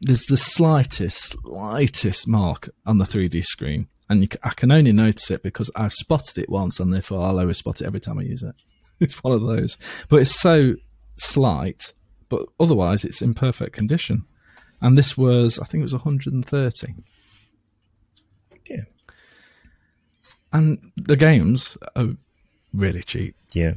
there's 0.00 0.26
the 0.26 0.36
slightest, 0.36 1.36
slightest 1.42 2.28
mark 2.28 2.68
on 2.86 2.98
the 2.98 3.04
3D 3.04 3.42
screen, 3.42 3.88
and 4.08 4.22
you, 4.22 4.28
I 4.42 4.50
can 4.50 4.70
only 4.72 4.92
notice 4.92 5.30
it 5.30 5.42
because 5.42 5.70
I've 5.76 5.92
spotted 5.92 6.38
it 6.38 6.48
once, 6.48 6.78
and 6.80 6.92
therefore 6.92 7.20
I'll 7.24 7.38
always 7.40 7.58
spot 7.58 7.80
it 7.80 7.86
every 7.86 8.00
time 8.00 8.18
I 8.18 8.22
use 8.22 8.42
it. 8.42 8.54
It's 9.00 9.22
one 9.22 9.34
of 9.34 9.42
those, 9.42 9.76
but 10.08 10.20
it's 10.20 10.40
so 10.40 10.76
slight. 11.18 11.92
But 12.30 12.46
otherwise, 12.58 13.04
it's 13.04 13.20
in 13.20 13.34
perfect 13.34 13.72
condition. 13.74 14.24
And 14.80 14.96
this 14.96 15.16
was, 15.18 15.58
I 15.58 15.64
think 15.66 15.80
it 15.80 15.84
was 15.84 15.92
130. 15.92 16.94
Yeah, 18.70 18.76
And 20.52 20.92
the 20.96 21.16
games 21.16 21.76
are 21.94 22.08
really 22.72 23.02
cheap. 23.02 23.36
yeah, 23.52 23.74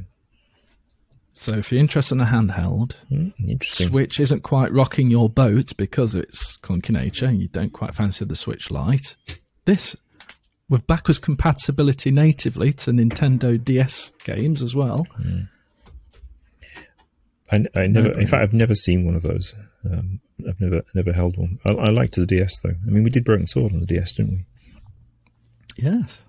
So 1.34 1.52
if 1.52 1.70
you're 1.70 1.80
interested 1.80 2.14
in 2.16 2.20
a 2.22 2.24
handheld, 2.26 2.94
mm, 3.10 3.32
interesting. 3.46 3.88
Switch 3.88 4.18
isn't 4.20 4.42
quite 4.42 4.72
rocking 4.72 5.10
your 5.10 5.28
boat 5.28 5.76
because 5.76 6.14
of 6.14 6.22
it's 6.24 6.56
clunky 6.58 6.90
nature 6.90 7.26
and 7.26 7.40
you 7.40 7.48
don't 7.48 7.72
quite 7.72 7.94
fancy 7.94 8.24
the 8.24 8.36
Switch 8.36 8.70
Lite. 8.70 9.16
This, 9.64 9.96
with 10.70 10.86
backwards 10.86 11.18
compatibility 11.18 12.10
natively 12.10 12.72
to 12.72 12.92
Nintendo 12.92 13.62
DS 13.62 14.12
games 14.24 14.62
as 14.62 14.74
well. 14.74 15.06
I, 17.52 17.64
I 17.74 17.86
never, 17.88 18.18
in 18.18 18.28
fact, 18.28 18.42
I've 18.42 18.54
never 18.54 18.76
seen 18.76 19.04
one 19.04 19.16
of 19.16 19.22
those. 19.22 19.52
Um, 19.84 20.20
I've 20.48 20.60
never, 20.60 20.82
never 20.94 21.12
held 21.12 21.36
one. 21.36 21.58
I, 21.66 21.72
I 21.72 21.90
liked 21.90 22.14
the 22.14 22.24
DS 22.24 22.60
though. 22.62 22.76
I 22.86 22.90
mean, 22.90 23.02
we 23.02 23.10
did 23.10 23.24
Broken 23.24 23.48
Sword 23.48 23.72
on 23.72 23.80
the 23.80 23.86
DS, 23.86 24.14
didn't 24.14 24.30
we? 24.30 24.44
Yes. 25.76 26.20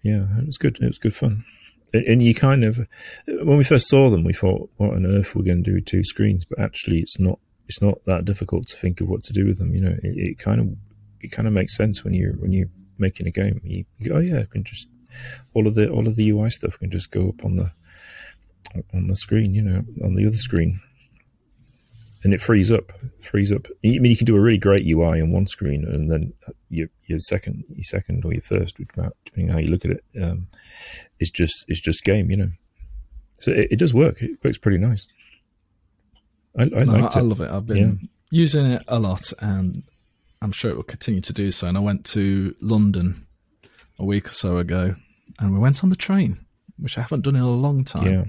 Yeah, 0.00 0.38
it 0.38 0.46
was 0.46 0.56
good. 0.56 0.78
It 0.80 0.86
was 0.86 0.98
good 0.98 1.14
fun. 1.14 1.44
And, 1.92 2.04
and 2.06 2.22
you 2.22 2.34
kind 2.34 2.64
of, 2.64 2.88
when 3.26 3.58
we 3.58 3.64
first 3.64 3.88
saw 3.88 4.08
them, 4.08 4.24
we 4.24 4.32
thought, 4.32 4.70
"What 4.78 4.94
on 4.94 5.04
earth 5.04 5.36
we're 5.36 5.44
going 5.44 5.62
to 5.62 5.70
do 5.70 5.74
with 5.74 5.84
two 5.84 6.02
screens?" 6.02 6.44
But 6.44 6.58
actually, 6.58 6.98
it's 7.00 7.20
not. 7.20 7.38
It's 7.68 7.80
not 7.80 8.04
that 8.06 8.24
difficult 8.24 8.66
to 8.68 8.76
think 8.76 9.00
of 9.00 9.08
what 9.08 9.22
to 9.24 9.32
do 9.32 9.46
with 9.46 9.58
them. 9.58 9.74
You 9.74 9.82
know, 9.82 9.96
it, 10.02 10.16
it 10.16 10.38
kind 10.38 10.60
of, 10.60 10.76
it 11.20 11.30
kind 11.30 11.46
of 11.46 11.54
makes 11.54 11.76
sense 11.76 12.02
when 12.02 12.14
you 12.14 12.34
when 12.40 12.52
you're 12.52 12.68
making 13.02 13.26
a 13.26 13.30
game. 13.30 13.60
You, 13.64 13.84
you 13.98 14.08
go, 14.10 14.16
"Oh 14.16 14.20
yeah, 14.20 14.38
I 14.40 14.44
can 14.50 14.64
just 14.64 14.88
all 15.54 15.66
of 15.66 15.74
the 15.74 15.90
all 15.90 16.06
of 16.08 16.16
the 16.16 16.30
UI 16.30 16.48
stuff 16.50 16.78
can 16.78 16.90
just 16.90 17.10
go 17.10 17.28
up 17.28 17.44
on 17.44 17.56
the 17.56 17.70
on 18.94 19.08
the 19.08 19.16
screen. 19.16 19.52
You 19.54 19.62
know, 19.62 19.82
on 20.04 20.14
the 20.14 20.26
other 20.26 20.36
screen." 20.38 20.80
and 22.24 22.32
it 22.32 22.40
frees 22.40 22.70
up, 22.70 22.92
frees 23.20 23.50
up. 23.50 23.66
I 23.84 23.98
mean, 23.98 24.04
you 24.04 24.16
can 24.16 24.26
do 24.26 24.36
a 24.36 24.40
really 24.40 24.56
great 24.56 24.86
UI 24.86 25.20
on 25.20 25.32
one 25.32 25.48
screen, 25.48 25.84
and 25.84 26.08
then 26.08 26.32
your 26.70 26.86
your 27.06 27.18
second, 27.18 27.64
your 27.70 27.82
second 27.82 28.24
or 28.24 28.32
your 28.32 28.40
first, 28.42 28.76
depending 28.76 29.48
on 29.48 29.54
how 29.54 29.58
you 29.58 29.66
look 29.70 29.84
at 29.84 29.90
it, 29.90 30.04
um, 30.22 30.46
is 31.18 31.30
just 31.32 31.64
is 31.66 31.80
just 31.80 32.04
game, 32.04 32.30
you 32.30 32.36
know. 32.36 32.50
So 33.40 33.50
it, 33.50 33.72
it 33.72 33.78
does 33.80 33.92
work. 33.92 34.22
It 34.22 34.38
works 34.44 34.56
pretty 34.58 34.78
nice. 34.78 35.08
I, 36.56 36.62
I 36.62 36.84
No, 36.84 36.94
I, 36.94 37.18
I 37.18 37.20
love 37.22 37.40
it. 37.40 37.50
I've 37.50 37.66
been 37.66 37.76
Yeah. 37.76 38.08
using 38.30 38.66
it 38.66 38.84
a 38.86 39.00
lot 39.00 39.32
and 39.40 39.82
I'm 40.42 40.52
sure 40.52 40.70
it 40.70 40.76
will 40.76 40.82
continue 40.82 41.20
to 41.20 41.32
do 41.32 41.52
so. 41.52 41.68
And 41.68 41.76
I 41.76 41.80
went 41.80 42.04
to 42.06 42.54
London 42.60 43.26
a 43.98 44.04
week 44.04 44.28
or 44.28 44.32
so 44.32 44.58
ago 44.58 44.96
and 45.38 45.52
we 45.52 45.58
went 45.58 45.84
on 45.84 45.90
the 45.90 45.96
train, 45.96 46.44
which 46.78 46.98
I 46.98 47.02
haven't 47.02 47.22
done 47.22 47.36
in 47.36 47.42
a 47.42 47.48
long 47.48 47.84
time. 47.84 48.04
Yeah, 48.04 48.24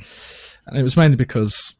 And 0.67 0.77
it 0.77 0.83
was 0.83 0.95
mainly 0.95 1.17
because 1.17 1.73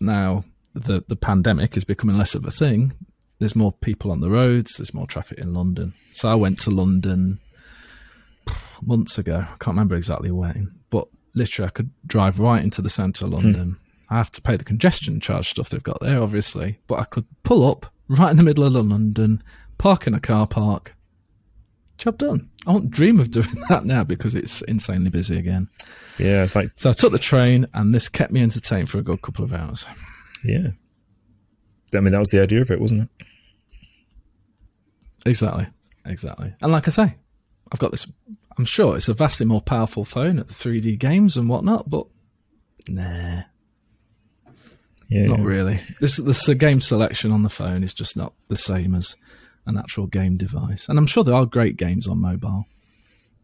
now 0.00 0.44
the 0.74 1.04
the 1.06 1.16
pandemic 1.16 1.76
is 1.76 1.84
becoming 1.84 2.18
less 2.18 2.34
of 2.34 2.44
a 2.44 2.50
thing. 2.50 2.92
There's 3.38 3.56
more 3.56 3.72
people 3.72 4.10
on 4.10 4.20
the 4.20 4.28
roads. 4.28 4.72
There's 4.76 4.92
more 4.92 5.06
traffic 5.06 5.38
in 5.38 5.54
London. 5.54 5.94
So 6.12 6.28
I 6.28 6.34
went 6.34 6.58
to 6.60 6.70
London 6.70 7.38
months 8.82 9.18
ago. 9.18 9.46
I 9.46 9.56
can't 9.60 9.68
remember 9.68 9.94
exactly 9.94 10.30
when, 10.30 10.74
but 10.90 11.06
literally 11.34 11.68
I 11.68 11.70
could 11.70 11.90
drive 12.06 12.40
right 12.40 12.62
into 12.62 12.82
the 12.82 12.90
centre 12.90 13.24
of 13.24 13.30
hmm. 13.30 13.36
London. 13.36 13.76
I 14.10 14.16
have 14.16 14.32
to 14.32 14.42
pay 14.42 14.56
the 14.56 14.64
congestion 14.64 15.20
charge 15.20 15.50
stuff 15.50 15.68
they've 15.68 15.82
got 15.82 16.00
there, 16.00 16.20
obviously, 16.20 16.80
but 16.88 16.98
I 16.98 17.04
could 17.04 17.26
pull 17.44 17.64
up 17.64 17.86
right 18.10 18.30
in 18.30 18.36
the 18.36 18.42
middle 18.42 18.64
of 18.64 18.74
London, 18.74 19.42
park 19.78 20.06
in 20.06 20.14
a 20.14 20.20
car 20.20 20.46
park. 20.46 20.94
Job 21.96 22.18
done. 22.18 22.48
I 22.66 22.72
won't 22.72 22.90
dream 22.90 23.20
of 23.20 23.30
doing 23.30 23.46
that 23.68 23.84
now 23.84 24.04
because 24.04 24.34
it's 24.34 24.62
insanely 24.62 25.10
busy 25.10 25.38
again. 25.38 25.68
yeah. 26.18 26.42
It's 26.42 26.54
like 26.54 26.70
So 26.76 26.90
I 26.90 26.92
took 26.94 27.12
the 27.12 27.18
train, 27.18 27.66
and 27.74 27.94
this 27.94 28.08
kept 28.08 28.32
me 28.32 28.42
entertained 28.42 28.88
for 28.90 28.98
a 28.98 29.02
good 29.02 29.22
couple 29.22 29.44
of 29.44 29.52
hours. 29.52 29.84
yeah. 30.44 30.68
I 31.94 31.98
mean, 32.00 32.12
that 32.12 32.20
was 32.20 32.28
the 32.30 32.40
idea 32.40 32.60
of 32.62 32.70
it, 32.70 32.80
wasn't 32.80 33.02
it? 33.18 33.26
Exactly, 35.26 35.66
exactly. 36.06 36.54
And 36.62 36.72
like 36.72 36.86
I 36.88 36.90
say, 36.92 37.16
I've 37.72 37.80
got 37.80 37.90
this. 37.90 38.06
I'm 38.56 38.64
sure 38.64 38.96
it's 38.96 39.08
a 39.08 39.14
vastly 39.14 39.44
more 39.46 39.60
powerful 39.60 40.04
phone 40.04 40.38
at 40.38 40.48
the 40.48 40.54
3D 40.54 40.98
games 40.98 41.36
and 41.36 41.48
whatnot, 41.48 41.90
but 41.90 42.06
nah, 42.88 43.42
Yeah, 45.10 45.26
not 45.26 45.40
really. 45.40 45.78
This, 46.00 46.16
this 46.16 46.46
the 46.46 46.54
game 46.54 46.80
selection 46.80 47.32
on 47.32 47.42
the 47.42 47.50
phone 47.50 47.82
is 47.82 47.92
just 47.92 48.16
not 48.16 48.32
the 48.48 48.56
same 48.56 48.94
as 48.94 49.16
an 49.66 49.76
actual 49.76 50.06
game 50.06 50.36
device. 50.36 50.88
And 50.88 50.98
I'm 50.98 51.06
sure 51.06 51.24
there 51.24 51.34
are 51.34 51.46
great 51.46 51.76
games 51.76 52.06
on 52.06 52.18
mobile, 52.20 52.66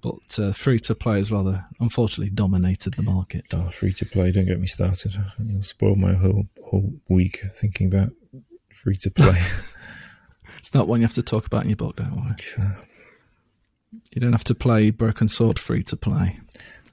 but 0.01 0.39
uh, 0.39 0.53
free 0.53 0.79
to 0.81 0.95
play 0.95 1.17
has 1.17 1.33
rather 1.33 1.65
unfortunately 1.81 2.31
dominated 2.31 2.95
the 2.95 3.03
market. 3.03 3.47
Oh, 3.53 3.69
free 3.71 3.93
to 3.95 4.07
play. 4.07 4.31
Don't 4.31 4.47
get 4.47 4.61
me 4.61 4.67
started. 4.69 5.17
You'll 5.39 5.63
spoil 5.63 5.97
my 5.97 6.15
whole 6.15 6.47
whole 6.65 6.93
week 7.09 7.41
thinking 7.55 7.89
about 7.93 8.11
free 8.73 8.97
to 8.99 9.11
play. 9.11 9.41
It's 10.59 10.75
not 10.75 10.89
one 10.89 11.01
you 11.01 11.07
have 11.07 11.15
to 11.15 11.23
talk 11.23 11.47
about 11.47 11.63
in 11.63 11.69
your 11.71 11.77
book, 11.77 11.97
don't 11.97 12.17
worry. 12.17 12.35
You 14.13 14.21
don't 14.21 14.33
have 14.33 14.45
to 14.45 14.55
play 14.55 14.91
Broken 14.91 15.29
Sword 15.29 15.59
free 15.59 15.83
to 15.85 15.97
play. 15.97 16.41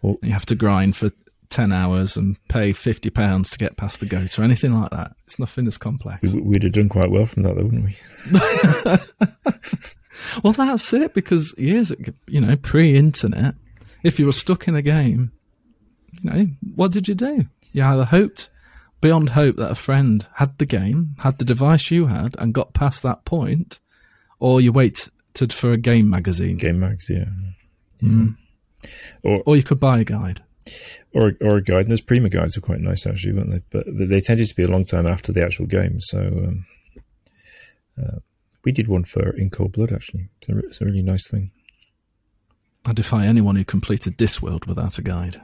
Well- 0.01 0.17
you 0.21 0.31
have 0.31 0.45
to 0.47 0.55
grind 0.55 0.95
for 0.95 1.11
10 1.53 1.71
hours 1.71 2.17
and 2.17 2.35
pay 2.47 2.71
£50 2.71 3.51
to 3.51 3.57
get 3.57 3.77
past 3.77 3.99
the 3.99 4.05
goat 4.05 4.37
or 4.37 4.43
anything 4.43 4.73
like 4.73 4.91
that. 4.91 5.15
It's 5.25 5.39
nothing 5.39 5.67
as 5.67 5.77
complex. 5.77 6.33
we, 6.33 6.41
we'd 6.41 6.63
have 6.63 6.71
done 6.71 6.89
quite 6.89 7.11
well 7.11 7.25
from 7.25 7.43
that, 7.43 7.55
though, 7.55 7.63
wouldn't 7.63 7.85
we? 7.85 7.95
Well, 10.43 10.53
that's 10.53 10.93
it 10.93 11.13
because 11.13 11.53
years 11.57 11.91
you 12.27 12.41
know, 12.41 12.55
pre 12.55 12.95
internet, 12.95 13.55
if 14.03 14.19
you 14.19 14.25
were 14.25 14.31
stuck 14.31 14.67
in 14.67 14.75
a 14.75 14.81
game, 14.81 15.31
you 16.21 16.29
know, 16.29 16.47
what 16.75 16.91
did 16.91 17.07
you 17.07 17.15
do? 17.15 17.45
You 17.71 17.83
either 17.83 18.05
hoped 18.05 18.49
beyond 19.01 19.31
hope 19.31 19.57
that 19.57 19.71
a 19.71 19.75
friend 19.75 20.25
had 20.35 20.57
the 20.57 20.65
game, 20.65 21.15
had 21.19 21.37
the 21.37 21.45
device 21.45 21.91
you 21.91 22.07
had, 22.07 22.35
and 22.39 22.53
got 22.53 22.73
past 22.73 23.03
that 23.03 23.25
point, 23.25 23.79
or 24.39 24.61
you 24.61 24.71
waited 24.71 25.51
for 25.51 25.73
a 25.73 25.77
game 25.77 26.09
magazine, 26.09 26.57
Game 26.57 26.79
mags, 26.79 27.09
yeah. 27.09 27.25
Mm. 28.01 28.37
Or 29.23 29.43
or 29.45 29.55
you 29.55 29.63
could 29.63 29.79
buy 29.79 29.99
a 29.99 30.03
guide. 30.03 30.41
Or 31.13 31.33
or 31.41 31.57
a 31.57 31.61
guide. 31.61 31.83
And 31.83 31.91
those 31.91 32.01
Prima 32.01 32.29
guides 32.29 32.57
are 32.57 32.61
quite 32.61 32.79
nice 32.79 33.05
actually, 33.05 33.33
weren't 33.33 33.51
they? 33.51 33.61
But 33.69 33.85
they 33.87 34.21
tended 34.21 34.47
to 34.47 34.55
be 34.55 34.63
a 34.63 34.71
long 34.71 34.85
time 34.85 35.07
after 35.07 35.31
the 35.31 35.43
actual 35.43 35.65
game. 35.65 35.99
So 35.99 36.19
um, 36.19 36.65
uh, 38.01 38.19
we 38.63 38.71
did 38.71 38.87
one 38.87 39.03
for 39.03 39.35
In 39.35 39.49
Cold 39.49 39.73
Blood 39.73 39.91
actually. 39.91 40.29
It's 40.41 40.49
a, 40.49 40.57
it's 40.59 40.81
a 40.81 40.85
really 40.85 41.01
nice 41.01 41.27
thing. 41.27 41.51
I 42.85 42.93
defy 42.93 43.25
anyone 43.25 43.55
who 43.55 43.63
completed 43.63 44.17
Discworld 44.17 44.67
without 44.67 44.97
a 44.97 45.01
guide. 45.01 45.41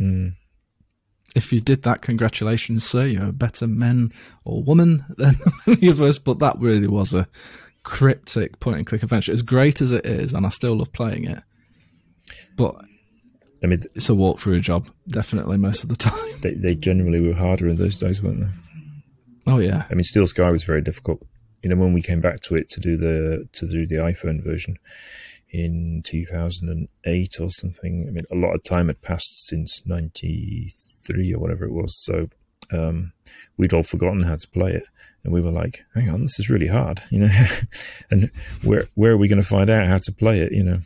Mm. 0.00 0.34
If 1.34 1.52
you 1.52 1.60
did 1.60 1.82
that, 1.82 2.00
congratulations, 2.00 2.84
sir. 2.84 3.04
You're 3.04 3.28
a 3.28 3.32
better 3.32 3.66
man 3.66 4.10
or 4.44 4.62
woman 4.62 5.04
than 5.16 5.38
many 5.66 5.88
of 5.88 6.00
us. 6.00 6.18
But 6.18 6.38
that 6.38 6.58
really 6.58 6.86
was 6.86 7.12
a 7.12 7.28
cryptic 7.82 8.58
point 8.60 8.78
and 8.78 8.86
click 8.86 9.02
adventure. 9.02 9.32
As 9.32 9.42
great 9.42 9.80
as 9.80 9.92
it 9.92 10.06
is, 10.06 10.32
and 10.32 10.46
I 10.46 10.48
still 10.48 10.76
love 10.76 10.92
playing 10.92 11.24
it, 11.24 11.42
but 12.56 12.76
I 13.62 13.66
mean, 13.66 13.80
it's 13.94 14.08
a 14.08 14.12
walkthrough 14.12 14.60
job, 14.60 14.88
definitely 15.08 15.56
most 15.56 15.82
of 15.82 15.88
the 15.88 15.96
time. 15.96 16.18
they, 16.40 16.54
they 16.54 16.74
generally 16.74 17.20
were 17.20 17.34
harder 17.34 17.68
in 17.68 17.76
those 17.76 17.96
days, 17.96 18.22
weren't 18.22 18.40
they? 18.40 18.48
Oh 19.46 19.58
yeah, 19.58 19.84
I 19.90 19.94
mean, 19.94 20.04
Steel 20.04 20.26
Sky 20.26 20.50
was 20.50 20.64
very 20.64 20.82
difficult. 20.82 21.24
You 21.62 21.70
know, 21.70 21.76
when 21.76 21.92
we 21.92 22.02
came 22.02 22.20
back 22.20 22.40
to 22.42 22.56
it 22.56 22.68
to 22.70 22.80
do 22.80 22.96
the 22.96 23.48
to 23.52 23.66
do 23.66 23.86
the 23.86 23.96
iPhone 23.96 24.42
version 24.42 24.76
in 25.50 26.02
2008 26.04 27.40
or 27.40 27.50
something. 27.50 28.06
I 28.08 28.10
mean, 28.10 28.24
a 28.30 28.34
lot 28.34 28.54
of 28.54 28.64
time 28.64 28.88
had 28.88 29.02
passed 29.02 29.46
since 29.46 29.82
'93 29.86 31.34
or 31.34 31.38
whatever 31.38 31.64
it 31.64 31.72
was. 31.72 31.96
So 32.04 32.28
um, 32.72 33.12
we'd 33.56 33.72
all 33.72 33.82
forgotten 33.82 34.22
how 34.22 34.36
to 34.36 34.48
play 34.48 34.72
it, 34.72 34.84
and 35.26 35.34
we 35.34 35.40
were 35.40 35.50
like, 35.50 35.84
"Hang 35.94 36.08
on, 36.08 36.22
this 36.22 36.38
is 36.38 36.48
really 36.48 36.68
hard," 36.68 37.02
you 37.10 37.18
know. 37.18 37.46
and 38.10 38.30
where 38.62 38.84
where 38.94 39.12
are 39.12 39.16
we 39.16 39.28
going 39.28 39.42
to 39.42 39.48
find 39.48 39.68
out 39.68 39.88
how 39.88 39.98
to 39.98 40.12
play 40.12 40.40
it? 40.40 40.52
You 40.52 40.64
know. 40.64 40.78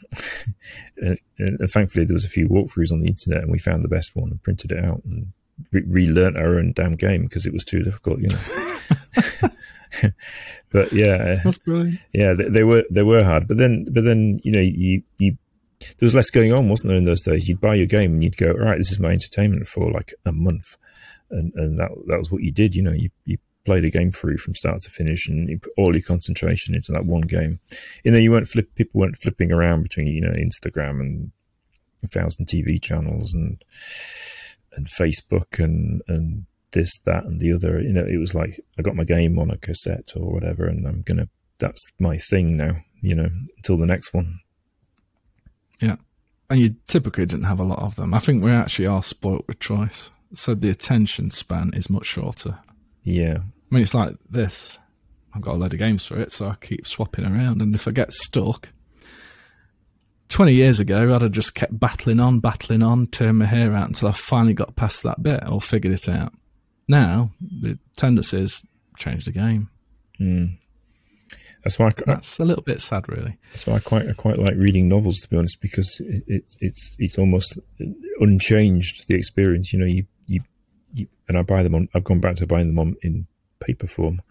and, 0.97 1.18
and 1.38 1.70
thankfully, 1.70 2.07
there 2.07 2.14
was 2.14 2.24
a 2.24 2.30
few 2.30 2.49
walkthroughs 2.49 2.93
on 2.93 3.01
the 3.01 3.09
internet, 3.09 3.43
and 3.43 3.53
we 3.53 3.59
found 3.59 3.84
the 3.84 3.88
best 3.88 4.16
one 4.16 4.30
and 4.30 4.43
printed 4.43 4.72
it 4.72 4.82
out 4.82 5.03
and 5.05 5.32
re- 5.72 6.07
relearnt 6.07 6.38
our 6.38 6.59
own 6.59 6.72
damn 6.72 6.93
game 6.93 7.24
because 7.24 7.47
it 7.47 7.53
was 7.53 7.64
too 7.64 7.82
difficult, 7.82 8.20
you 8.20 8.28
know. 8.30 9.51
but 10.72 10.93
yeah, 10.93 11.16
uh, 11.16 11.36
that's 11.45 11.59
brilliant. 11.59 11.99
yeah, 12.12 12.32
they, 12.32 12.49
they 12.49 12.64
were 12.64 12.84
they 12.91 13.03
were 13.03 13.22
hard. 13.22 13.47
But 13.47 13.59
then, 13.59 13.86
but 13.93 14.05
then 14.05 14.41
you 14.43 14.53
know, 14.53 14.61
you 14.61 15.03
you 15.18 15.36
there 15.80 16.07
was 16.07 16.14
less 16.14 16.30
going 16.30 16.53
on, 16.53 16.68
wasn't 16.68 16.88
there? 16.88 16.99
In 16.99 17.05
those 17.05 17.22
days, 17.22 17.49
you'd 17.49 17.61
buy 17.61 17.74
your 17.74 17.86
game 17.86 18.14
and 18.14 18.24
you'd 18.24 18.36
go, 18.36 18.53
all 18.53 18.59
right, 18.59 18.78
this 18.78 18.93
is 18.93 18.99
my 18.99 19.11
entertainment 19.11 19.66
for 19.66 19.91
like 19.91 20.14
a 20.24 20.32
month, 20.32 20.76
and 21.30 21.53
and 21.55 21.78
that 21.78 21.91
that 22.07 22.18
was 22.18 22.30
what 22.30 22.43
you 22.43 22.53
did. 22.53 22.74
You 22.74 22.82
know, 22.82 22.93
you 22.93 23.11
you 23.24 23.38
played 23.64 23.84
a 23.84 23.90
game 23.90 24.12
through 24.12 24.38
from 24.38 24.54
start 24.54 24.82
to 24.82 24.90
finish, 24.90 25.28
and 25.28 25.48
you 25.48 25.58
put 25.58 25.72
all 25.76 25.94
your 25.94 26.02
concentration 26.02 26.74
into 26.74 26.92
that 26.92 27.06
one 27.06 27.22
game. 27.22 27.61
And 28.04 28.14
then 28.14 28.22
you 28.22 28.32
weren't 28.32 28.48
flip, 28.48 28.74
people 28.74 29.00
weren't 29.00 29.16
flipping 29.16 29.52
around 29.52 29.82
between 29.82 30.06
you 30.08 30.20
know 30.20 30.32
Instagram 30.32 31.00
and 31.00 31.32
a 32.02 32.08
thousand 32.08 32.46
TV 32.46 32.82
channels 32.82 33.34
and 33.34 33.62
and 34.74 34.86
Facebook 34.86 35.62
and 35.62 36.02
and 36.08 36.46
this 36.72 36.98
that 37.00 37.24
and 37.24 37.40
the 37.40 37.52
other. 37.52 37.80
You 37.80 37.92
know, 37.92 38.04
it 38.04 38.18
was 38.18 38.34
like 38.34 38.61
I 38.78 38.82
got 38.82 38.96
my 38.96 39.04
game 39.04 39.38
on 39.38 39.50
a 39.50 39.58
cassette 39.58 40.12
or 40.16 40.32
whatever, 40.32 40.66
and 40.66 40.86
I'm 40.86 41.02
gonna. 41.02 41.28
That's 41.58 41.86
my 41.98 42.16
thing 42.16 42.56
now. 42.56 42.76
You 43.02 43.14
know, 43.14 43.28
until 43.56 43.76
the 43.76 43.86
next 43.86 44.14
one. 44.14 44.40
Yeah. 45.80 45.96
And 46.48 46.58
you 46.58 46.76
typically 46.86 47.26
didn't 47.26 47.44
have 47.44 47.61
a 47.61 47.64
lot 47.64 47.78
of 47.78 47.96
them. 47.96 48.12
I 48.12 48.18
think 48.18 48.42
we 48.42 48.50
actually 48.50 48.86
are 48.86 49.02
spoilt 49.02 49.46
with 49.46 49.61
choice. 49.61 50.11
So 50.34 50.54
the 50.54 50.68
attention 50.68 51.30
span 51.30 51.72
is 51.74 51.88
much 51.88 52.06
shorter. 52.06 52.58
Yeah. 53.03 53.38
I 53.38 53.74
mean, 53.74 53.82
it's 53.82 53.94
like 53.94 54.14
this. 54.28 54.78
I've 55.34 55.42
got 55.42 55.55
a 55.55 55.59
load 55.59 55.72
of 55.72 55.78
games 55.78 56.05
for 56.07 56.18
it, 56.18 56.32
so 56.32 56.48
I 56.48 56.57
keep 56.61 56.86
swapping 56.86 57.24
around. 57.24 57.62
And 57.62 57.74
if 57.74 57.86
I 57.86 57.92
get 57.92 58.12
stuck, 58.12 58.70
20 60.28 60.55
years 60.55 60.80
ago, 60.80 61.14
I'd 61.14 61.22
have 61.22 61.32
just 61.32 61.55
kept 61.55 61.78
battling 61.78 62.20
on, 62.20 62.40
battling 62.40 62.82
on, 62.82 63.07
turn 63.09 63.36
my 63.36 63.46
hair 63.46 63.72
out 63.72 63.88
until 63.88 64.09
I 64.09 64.12
finally 64.12 64.55
got 64.55 64.76
past 64.76 65.03
that 65.03 65.22
bit 65.22 65.42
or 65.48 65.61
figured 65.61 65.92
it 65.92 66.09
out. 66.09 66.32
Now, 66.88 67.30
the 67.40 67.78
tendency 67.96 68.40
is 68.40 68.64
change 68.96 69.24
the 69.24 69.32
game. 69.32 69.70
Mm. 70.20 70.57
That's 71.62 71.78
why 71.78 71.88
I, 71.88 71.92
that's 72.07 72.38
a 72.38 72.44
little 72.44 72.62
bit 72.62 72.80
sad, 72.80 73.09
really. 73.09 73.36
That's 73.51 73.66
why 73.66 73.74
I 73.74 73.78
quite 73.80 74.09
I 74.09 74.12
quite 74.12 74.38
like 74.38 74.55
reading 74.57 74.88
novels, 74.88 75.18
to 75.20 75.28
be 75.28 75.36
honest, 75.36 75.61
because 75.61 76.01
it, 76.01 76.24
it, 76.26 76.57
it's 76.61 76.96
it's 76.98 77.18
almost 77.18 77.59
unchanged 78.18 79.09
the 79.09 79.14
experience. 79.14 79.72
You 79.72 79.78
know, 79.78 79.86
you, 79.86 80.07
you 80.93 81.09
and 81.28 81.38
I 81.38 81.43
buy 81.43 81.62
them 81.62 81.74
on. 81.74 81.88
I've 81.95 82.05
gone 82.05 82.20
back 82.20 82.36
to 82.36 82.47
buying 82.47 82.68
them 82.68 82.78
on 82.78 82.97
in 83.03 83.26
paper 83.61 83.86
form, 83.86 84.22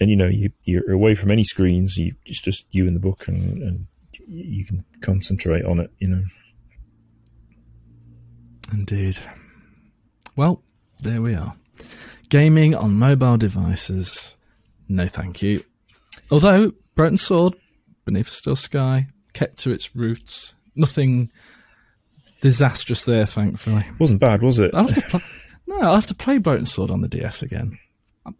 and 0.00 0.10
you 0.10 0.16
know, 0.16 0.28
you 0.28 0.50
you're 0.64 0.90
away 0.92 1.14
from 1.14 1.30
any 1.30 1.44
screens. 1.44 1.96
You 1.96 2.14
it's 2.26 2.40
just 2.40 2.66
you 2.70 2.86
and 2.86 2.96
the 2.96 3.00
book, 3.00 3.28
and, 3.28 3.56
and 3.58 3.86
you 4.26 4.64
can 4.64 4.84
concentrate 5.00 5.64
on 5.64 5.80
it. 5.80 5.90
You 5.98 6.08
know. 6.08 6.22
Indeed. 8.72 9.18
Well, 10.34 10.62
there 11.00 11.20
we 11.20 11.34
are. 11.34 11.54
Gaming 12.30 12.74
on 12.74 12.94
mobile 12.94 13.36
devices. 13.36 14.36
No, 14.88 15.06
thank 15.06 15.42
you. 15.42 15.64
Although 16.30 16.72
Broken 16.94 17.18
Sword, 17.18 17.54
Beneath 18.04 18.28
a 18.28 18.32
Steel 18.32 18.56
Sky, 18.56 19.08
kept 19.34 19.58
to 19.60 19.70
its 19.70 19.94
roots. 19.94 20.54
Nothing 20.74 21.30
disastrous 22.40 23.04
there, 23.04 23.26
thankfully. 23.26 23.84
Wasn't 23.98 24.20
bad, 24.20 24.42
was 24.42 24.58
it? 24.58 24.72
Play, 24.72 25.22
no, 25.80 25.88
I'll 25.88 25.94
have 25.94 26.06
to 26.08 26.14
play 26.14 26.38
Broken 26.38 26.66
Sword 26.66 26.90
on 26.90 27.00
the 27.00 27.08
DS 27.08 27.42
again. 27.42 27.78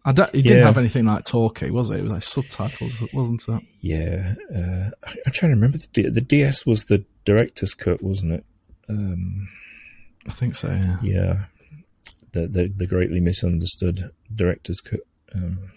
I 0.05 0.13
don't, 0.13 0.29
it 0.29 0.43
didn't 0.43 0.59
yeah. 0.59 0.65
have 0.65 0.79
anything 0.79 1.07
like 1.07 1.25
talkie, 1.25 1.71
was 1.71 1.91
it? 1.91 1.99
It 1.99 2.03
was 2.03 2.13
like 2.13 2.23
subtitles, 2.23 3.03
wasn't 3.13 3.49
it? 3.49 3.63
Yeah. 3.81 4.35
Uh, 4.55 4.91
I'm 5.05 5.33
trying 5.33 5.51
to 5.51 5.57
remember. 5.57 5.79
The, 5.93 6.09
the 6.09 6.21
DS 6.21 6.65
was 6.65 6.85
the 6.85 7.05
director's 7.25 7.75
cut, 7.75 8.01
wasn't 8.03 8.33
it? 8.35 8.45
Um, 8.89 9.49
I 10.29 10.33
think 10.33 10.55
so, 10.55 10.69
yeah. 10.69 10.99
Yeah. 11.03 11.45
The, 12.33 12.47
the, 12.47 12.73
the 12.75 12.87
greatly 12.87 13.21
misunderstood 13.21 14.11
director's 14.33 14.81
cut. 14.81 15.01
Um, 15.35 15.73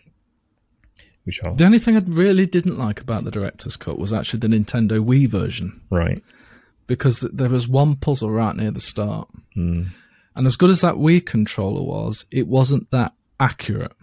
which 1.25 1.43
are 1.43 1.55
the 1.55 1.65
only 1.65 1.79
thing 1.79 1.97
I 1.97 2.01
really 2.05 2.45
didn't 2.45 2.77
like 2.77 3.01
about 3.01 3.23
the 3.23 3.31
director's 3.31 3.77
cut 3.77 3.97
was 3.97 4.13
actually 4.13 4.39
the 4.39 4.47
Nintendo 4.47 5.03
Wii 5.03 5.27
version, 5.27 5.81
right? 5.89 6.21
Because 6.85 7.21
there 7.21 7.49
was 7.49 7.67
one 7.67 7.95
puzzle 7.95 8.29
right 8.29 8.55
near 8.55 8.69
the 8.69 8.79
start, 8.79 9.27
mm. 9.57 9.87
And 10.35 10.45
as 10.45 10.55
good 10.55 10.69
as 10.69 10.81
that 10.81 10.95
Wii 10.95 11.25
controller 11.25 11.81
was, 11.81 12.25
it 12.31 12.47
wasn't 12.47 12.91
that 12.91 13.13
accurate 13.39 13.93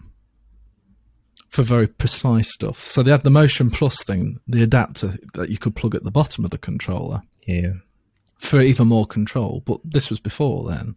for 1.49 1.61
very 1.61 1.87
precise 1.87 2.51
stuff. 2.51 2.79
So 2.87 3.03
they 3.03 3.11
had 3.11 3.23
the 3.23 3.29
Motion 3.29 3.69
Plus 3.69 4.03
thing, 4.03 4.39
the 4.47 4.63
adapter 4.63 5.17
that 5.35 5.49
you 5.49 5.59
could 5.59 5.75
plug 5.75 5.93
at 5.93 6.03
the 6.03 6.11
bottom 6.11 6.43
of 6.43 6.51
the 6.51 6.57
controller, 6.57 7.21
yeah, 7.45 7.73
for 8.39 8.61
even 8.61 8.87
more 8.87 9.05
control. 9.05 9.61
But 9.65 9.79
this 9.83 10.09
was 10.09 10.19
before 10.19 10.67
then. 10.69 10.95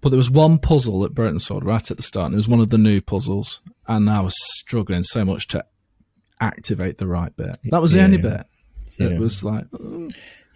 But 0.00 0.10
there 0.10 0.18
was 0.18 0.30
one 0.30 0.58
puzzle 0.58 1.02
at 1.04 1.14
Broken 1.14 1.38
Sword 1.38 1.64
right 1.64 1.90
at 1.90 1.96
the 1.96 2.02
start, 2.02 2.26
and 2.26 2.34
it 2.34 2.36
was 2.36 2.48
one 2.48 2.60
of 2.60 2.70
the 2.70 2.76
new 2.76 3.00
puzzles, 3.00 3.60
and 3.86 4.10
I 4.10 4.20
was 4.20 4.34
struggling 4.56 5.02
so 5.02 5.24
much 5.24 5.48
to 5.48 5.64
activate 6.40 6.98
the 6.98 7.06
right 7.06 7.34
bit. 7.34 7.56
That 7.70 7.80
was 7.80 7.92
the 7.92 7.98
yeah, 7.98 8.04
only 8.04 8.18
bit. 8.18 8.44
It 8.98 9.12
yeah. 9.12 9.18
was 9.18 9.42
like, 9.42 9.64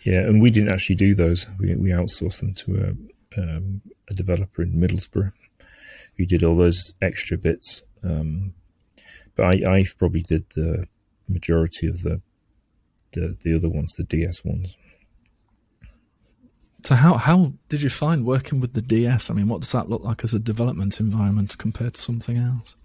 yeah, 0.04 0.20
and 0.20 0.42
we 0.42 0.50
didn't 0.50 0.70
actually 0.70 0.96
do 0.96 1.14
those. 1.14 1.46
We 1.58 1.76
we 1.76 1.90
outsourced 1.90 2.40
them 2.40 2.54
to 2.54 2.76
a, 2.76 2.92
um, 3.36 3.82
a 4.10 4.14
developer 4.14 4.62
in 4.62 4.72
Middlesbrough 4.74 5.32
who 6.16 6.26
did 6.26 6.42
all 6.42 6.56
those 6.56 6.94
extra 7.00 7.38
bits. 7.38 7.82
Um, 8.02 8.54
but 9.36 9.46
I, 9.46 9.78
I 9.78 9.84
probably 9.98 10.22
did 10.22 10.50
the 10.50 10.86
majority 11.28 11.86
of 11.86 12.02
the 12.02 12.20
the 13.12 13.36
the 13.42 13.54
other 13.54 13.68
ones, 13.68 13.94
the 13.94 14.04
DS 14.04 14.44
ones. 14.44 14.76
So 16.84 16.94
how 16.94 17.14
how 17.14 17.52
did 17.68 17.82
you 17.82 17.90
find 17.90 18.24
working 18.24 18.60
with 18.60 18.74
the 18.74 18.82
DS? 18.82 19.30
I 19.30 19.34
mean, 19.34 19.48
what 19.48 19.60
does 19.60 19.72
that 19.72 19.88
look 19.88 20.02
like 20.02 20.24
as 20.24 20.34
a 20.34 20.38
development 20.38 21.00
environment 21.00 21.56
compared 21.58 21.94
to 21.94 22.00
something 22.00 22.36
else? 22.36 22.76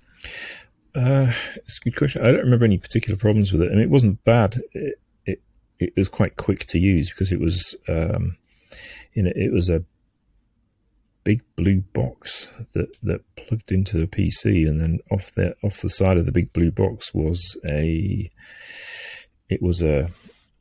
Uh, 0.96 1.32
it's 1.56 1.80
a 1.80 1.84
good 1.84 1.96
question. 1.96 2.24
I 2.24 2.32
don't 2.32 2.44
remember 2.44 2.66
any 2.66 2.78
particular 2.78 3.18
problems 3.18 3.52
with 3.52 3.64
it. 3.64 3.72
I 3.72 3.76
mean, 3.76 3.84
it 3.84 3.90
wasn't 3.90 4.24
bad. 4.24 4.62
It 4.72 5.00
it, 5.26 5.42
it 5.80 5.94
was 5.98 6.10
quite 6.10 6.38
quick 6.38 6.66
to 6.68 6.78
use 6.78 7.10
because 7.10 7.32
it 7.32 7.40
was 7.40 7.76
um, 7.88 8.38
you 9.14 9.24
know, 9.24 9.32
it 9.36 9.52
was 9.52 9.70
a 9.70 9.84
big 11.24 11.42
blue 11.56 11.82
box 11.94 12.48
that 12.74 12.98
that 13.04 13.22
plugged 13.36 13.72
into 13.72 13.98
the 13.98 14.08
PC, 14.08 14.68
and 14.68 14.82
then 14.82 15.00
off 15.12 15.32
the 15.34 15.56
off 15.64 15.82
the 15.82 15.90
side 15.90 16.18
of 16.18 16.26
the 16.26 16.32
big 16.32 16.54
blue 16.54 16.72
box 16.72 17.14
was 17.14 17.58
a 17.66 18.30
it 19.50 19.62
was 19.62 19.82
a 19.82 20.10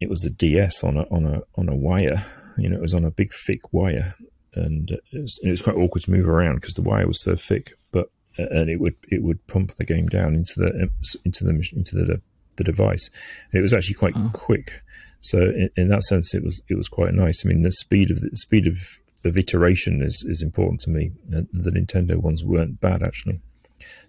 it 0.01 0.09
was 0.09 0.25
a 0.25 0.31
DS 0.31 0.83
on 0.83 0.97
a 0.97 1.03
on 1.11 1.27
a 1.27 1.43
on 1.57 1.69
a 1.69 1.77
wire 1.77 2.25
you 2.59 2.69
know, 2.69 2.77
it 2.77 2.83
was 2.83 2.95
on 2.95 3.05
a 3.05 3.11
big 3.11 3.33
thick 3.33 3.73
wire, 3.73 4.15
and 4.55 4.91
it 4.91 5.21
was, 5.21 5.39
it 5.43 5.51
was 5.51 5.63
quite 5.63 5.77
awkward 5.77 6.03
to 6.05 6.11
move 6.11 6.29
around 6.29 6.57
because 6.57 6.75
the 6.75 6.83
wire 6.83 7.07
was 7.07 7.23
so 7.23 7.37
thick. 7.37 7.73
But 7.91 8.11
uh, 8.39 8.47
and 8.51 8.69
it 8.69 8.81
would 8.81 8.97
it 9.09 9.23
would 9.23 9.47
pump 9.47 9.75
the 9.75 9.85
game 9.85 10.07
down 10.07 10.35
into 10.35 10.55
the 10.57 10.83
um, 10.83 10.91
into 11.25 11.45
the 11.45 11.51
into 11.75 11.97
the 11.97 12.21
the 12.57 12.65
device. 12.65 13.11
And 13.51 13.59
it 13.59 13.63
was 13.63 13.73
actually 13.73 13.95
quite 13.95 14.15
oh. 14.17 14.31
quick. 14.33 14.83
So 15.21 15.39
in, 15.39 15.71
in, 15.77 15.89
that 15.89 16.03
sense, 16.03 16.35
it 16.35 16.43
was 16.43 16.61
it 16.69 16.77
was 16.77 16.89
quite 16.89 17.15
nice. 17.15 17.45
I 17.45 17.49
mean, 17.49 17.63
the 17.63 17.73
speed 17.73 18.11
of 18.11 18.21
the 18.21 18.31
speed 18.35 18.67
of, 18.67 18.75
of 18.75 18.79
iteration 19.25 20.03
is 20.03 20.25
is 20.25 20.43
important 20.43 20.81
to 20.83 20.91
me. 20.91 21.13
The 21.29 21.71
Nintendo 21.71 22.17
ones 22.17 22.45
weren't 22.45 22.81
bad 22.81 23.03
actually. 23.03 23.41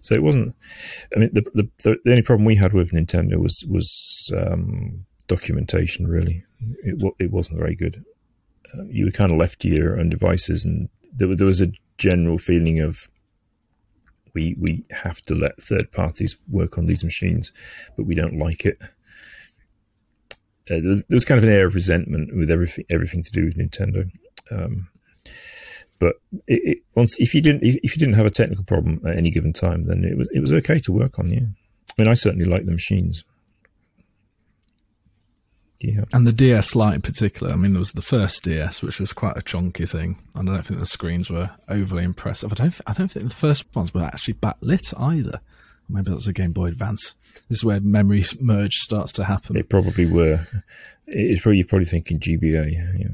So 0.00 0.14
it 0.14 0.22
wasn't. 0.22 0.54
I 1.14 1.18
mean, 1.18 1.30
the 1.32 1.42
the, 1.54 1.68
the 2.04 2.10
only 2.10 2.22
problem 2.22 2.44
we 2.44 2.56
had 2.56 2.72
with 2.72 2.92
Nintendo 2.92 3.36
was 3.36 3.64
was 3.68 4.32
um, 4.36 5.04
documentation. 5.26 6.06
Really, 6.06 6.44
it 6.82 7.02
it 7.18 7.30
wasn't 7.30 7.58
very 7.58 7.74
good 7.74 8.04
you 8.86 9.06
were 9.06 9.10
kind 9.10 9.32
of 9.32 9.38
left 9.38 9.60
to 9.60 9.68
your 9.68 9.98
own 9.98 10.10
devices, 10.10 10.64
and 10.64 10.88
there, 11.12 11.34
there 11.34 11.46
was 11.46 11.60
a 11.60 11.72
general 11.98 12.38
feeling 12.38 12.80
of 12.80 13.08
we 14.34 14.56
we 14.60 14.84
have 14.90 15.20
to 15.22 15.34
let 15.34 15.60
third 15.62 15.92
parties 15.92 16.36
work 16.48 16.78
on 16.78 16.86
these 16.86 17.04
machines, 17.04 17.52
but 17.96 18.06
we 18.06 18.14
don't 18.14 18.38
like 18.38 18.64
it. 18.64 18.78
Uh, 20.70 20.80
there, 20.80 20.88
was, 20.88 21.04
there, 21.04 21.16
was, 21.16 21.26
kind 21.26 21.36
of 21.36 21.44
an 21.44 21.52
air 21.52 21.66
of 21.66 21.74
resentment 21.74 22.34
with 22.34 22.50
everything 22.50 22.84
everything 22.90 23.22
to 23.22 23.32
do 23.32 23.44
with 23.44 23.56
Nintendo. 23.56 24.10
Um, 24.50 24.88
but 25.98 26.16
it, 26.46 26.60
it, 26.64 26.78
once 26.94 27.18
if 27.18 27.34
you 27.34 27.42
didn't 27.42 27.62
if 27.62 27.96
you 27.96 28.00
didn't 28.00 28.14
have 28.14 28.26
a 28.26 28.30
technical 28.30 28.64
problem 28.64 29.00
at 29.06 29.16
any 29.16 29.30
given 29.30 29.52
time, 29.52 29.86
then 29.86 30.04
it 30.04 30.16
was 30.16 30.28
it 30.32 30.40
was 30.40 30.52
okay 30.52 30.78
to 30.80 30.92
work 30.92 31.18
on. 31.18 31.30
Yeah, 31.30 31.46
I 31.90 32.02
mean, 32.02 32.08
I 32.08 32.14
certainly 32.14 32.46
like 32.46 32.66
the 32.66 32.72
machines. 32.72 33.24
Yeah. 35.80 36.04
And 36.14 36.26
the 36.26 36.32
DS 36.32 36.74
Lite 36.74 36.94
in 36.94 37.02
particular, 37.02 37.52
I 37.52 37.56
mean, 37.56 37.74
there 37.74 37.78
was 37.78 37.92
the 37.92 38.00
first 38.00 38.42
DS, 38.44 38.82
which 38.82 38.98
was 38.98 39.12
quite 39.12 39.36
a 39.36 39.42
chunky 39.42 39.84
thing. 39.84 40.18
And 40.34 40.48
I 40.48 40.54
don't 40.54 40.62
think 40.66 40.80
the 40.80 40.86
screens 40.86 41.28
were 41.28 41.50
overly 41.68 42.04
impressive. 42.04 42.52
I 42.52 42.54
don't, 42.54 42.80
I 42.86 42.94
don't 42.94 43.10
think 43.10 43.28
the 43.28 43.34
first 43.34 43.66
ones 43.74 43.92
were 43.92 44.02
actually 44.02 44.34
backlit 44.34 44.98
either. 44.98 45.40
Maybe 45.88 46.08
that 46.08 46.14
was 46.14 46.26
a 46.26 46.32
Game 46.32 46.52
Boy 46.52 46.66
Advance. 46.66 47.14
This 47.48 47.58
is 47.58 47.64
where 47.64 47.80
memory 47.80 48.24
merge 48.40 48.76
starts 48.76 49.12
to 49.12 49.24
happen. 49.24 49.54
They 49.54 49.62
probably 49.62 50.06
were. 50.06 50.46
It's 51.06 51.42
probably 51.42 51.58
you're 51.58 51.66
probably 51.66 51.84
thinking 51.84 52.18
GBA. 52.18 52.72
Yeah. 52.98 53.08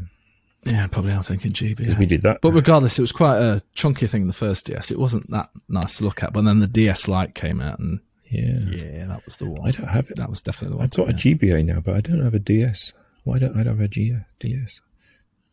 Yeah, 0.64 0.86
probably 0.88 1.12
I'm 1.12 1.22
thinking 1.22 1.52
GBA. 1.52 1.76
Because 1.76 1.96
we 1.96 2.06
did 2.06 2.22
that. 2.22 2.40
But 2.42 2.52
regardless, 2.52 2.98
it 2.98 3.02
was 3.02 3.12
quite 3.12 3.38
a 3.38 3.62
chunky 3.74 4.06
thing, 4.06 4.26
the 4.26 4.32
first 4.32 4.66
DS. 4.66 4.90
It 4.90 4.98
wasn't 4.98 5.30
that 5.30 5.50
nice 5.68 5.98
to 5.98 6.04
look 6.04 6.22
at. 6.22 6.32
But 6.32 6.44
then 6.44 6.60
the 6.60 6.66
DS 6.66 7.08
Lite 7.08 7.34
came 7.34 7.60
out 7.60 7.78
and 7.78 8.00
yeah, 8.30 8.60
yeah, 8.70 9.06
that 9.06 9.24
was 9.24 9.36
the 9.38 9.50
one. 9.50 9.66
I 9.66 9.72
don't 9.72 9.88
have 9.88 10.08
it. 10.10 10.16
That 10.16 10.30
was 10.30 10.40
definitely 10.40 10.74
the 10.74 10.76
one. 10.76 10.84
I've 10.84 10.90
got 10.90 11.10
a 11.10 11.12
GBA 11.12 11.64
now, 11.64 11.80
but 11.80 11.96
I 11.96 12.00
don't 12.00 12.22
have 12.22 12.34
a 12.34 12.38
DS. 12.38 12.92
Why 13.24 13.38
don't 13.38 13.56
I 13.56 13.64
have 13.64 13.80
a 13.80 13.88
GBA 13.88 14.24
DS? 14.38 14.80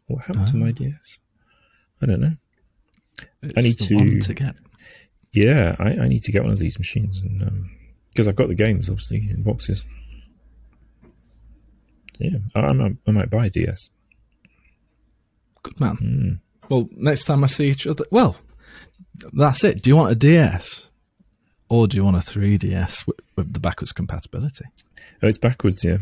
What 0.05 0.25
happened 0.25 0.45
oh. 0.49 0.51
to 0.51 0.57
my. 0.57 0.71
DS? 0.71 1.19
I 2.01 2.05
don't 2.05 2.21
know. 2.21 2.33
It's 3.41 3.53
I 3.57 3.61
need 3.61 3.79
to, 3.79 4.19
to 4.21 4.33
get. 4.33 4.55
Yeah, 5.33 5.75
I, 5.79 5.93
I, 5.93 6.07
need 6.07 6.23
to 6.23 6.31
get 6.31 6.43
one 6.43 6.51
of 6.51 6.59
these 6.59 6.77
machines, 6.77 7.19
and 7.19 7.69
because 8.09 8.27
um, 8.27 8.29
I've 8.29 8.35
got 8.35 8.47
the 8.47 8.55
games 8.55 8.89
obviously 8.89 9.27
in 9.29 9.43
boxes. 9.43 9.85
Yeah, 12.19 12.37
I, 12.55 12.59
I, 12.61 12.71
might, 12.73 12.97
I 13.07 13.11
might 13.11 13.29
buy 13.29 13.47
a 13.47 13.49
DS. 13.49 13.89
Good 15.63 15.79
man. 15.79 15.97
Mm. 15.97 16.39
Well, 16.69 16.89
next 16.93 17.25
time 17.25 17.43
I 17.43 17.47
see 17.47 17.69
each 17.69 17.87
other, 17.87 18.05
well, 18.11 18.35
that's 19.33 19.63
it. 19.63 19.81
Do 19.81 19.89
you 19.89 19.95
want 19.95 20.11
a 20.11 20.15
DS? 20.15 20.83
or 21.69 21.85
do 21.85 21.97
you 21.97 22.03
want 22.05 22.15
a 22.15 22.19
3DS 22.19 23.05
with, 23.05 23.17
with 23.35 23.51
the 23.51 23.59
backwards 23.59 23.91
compatibility? 23.91 24.63
Oh, 25.21 25.27
it's 25.27 25.37
backwards, 25.37 25.83
yeah. 25.83 25.97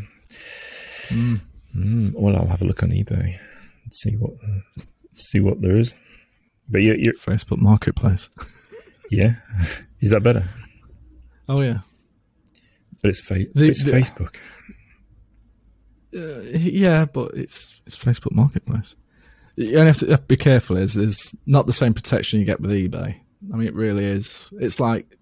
Mm. 1.10 2.14
well, 2.14 2.36
I'll 2.36 2.45
have 2.47 2.62
a 2.62 2.66
look 2.66 2.84
on 2.84 2.89
eBay 2.91 3.36
and 3.84 3.93
see 3.93 4.16
what 4.16 4.34
see 5.14 5.39
what 5.39 5.62
there 5.62 5.76
is. 5.76 5.97
But 6.70 6.84
yeah, 6.84 6.93
you're, 6.97 7.14
Facebook 7.16 7.58
Marketplace. 7.58 8.30
yeah, 9.12 9.38
is 10.01 10.12
that 10.12 10.22
better? 10.22 10.47
Oh 11.49 11.62
yeah, 11.62 11.80
But 13.01 13.10
it's 13.10 13.22
fa- 13.22 13.45
it's 13.56 13.84
the- 13.84 13.91
Facebook. 13.91 14.36
uh, 16.16 16.41
yeah, 16.58 17.06
but 17.06 17.32
it's 17.34 17.82
it's 17.86 17.97
Facebook 17.97 18.34
Marketplace. 18.34 18.93
You 19.58 19.76
only 19.78 19.88
have 19.88 19.99
to 19.99 20.18
be 20.28 20.36
careful. 20.38 20.78
Is 20.78 20.93
there's 20.95 21.34
not 21.45 21.66
the 21.66 21.74
same 21.74 21.93
protection 21.93 22.39
you 22.39 22.45
get 22.45 22.60
with 22.60 22.72
eBay. 22.72 23.20
I 23.53 23.56
mean, 23.58 23.68
it 23.68 23.76
really 23.76 24.03
is. 24.06 24.49
It's 24.60 24.80
like 24.80 25.18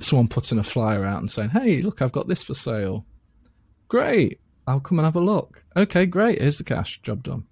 someone 0.00 0.28
putting 0.28 0.58
a 0.58 0.62
flyer 0.64 1.04
out 1.04 1.20
and 1.20 1.30
saying, 1.30 1.50
"Hey, 1.50 1.80
look, 1.80 2.02
I've 2.02 2.12
got 2.12 2.28
this 2.28 2.42
for 2.42 2.54
sale. 2.54 3.06
Great, 3.88 4.40
I'll 4.66 4.80
come 4.80 4.98
and 4.98 5.04
have 5.06 5.16
a 5.16 5.20
look. 5.20 5.64
Okay, 5.76 6.04
great. 6.04 6.40
Here's 6.40 6.58
the 6.58 6.64
cash. 6.64 7.00
Job 7.02 7.22
done." 7.22 7.46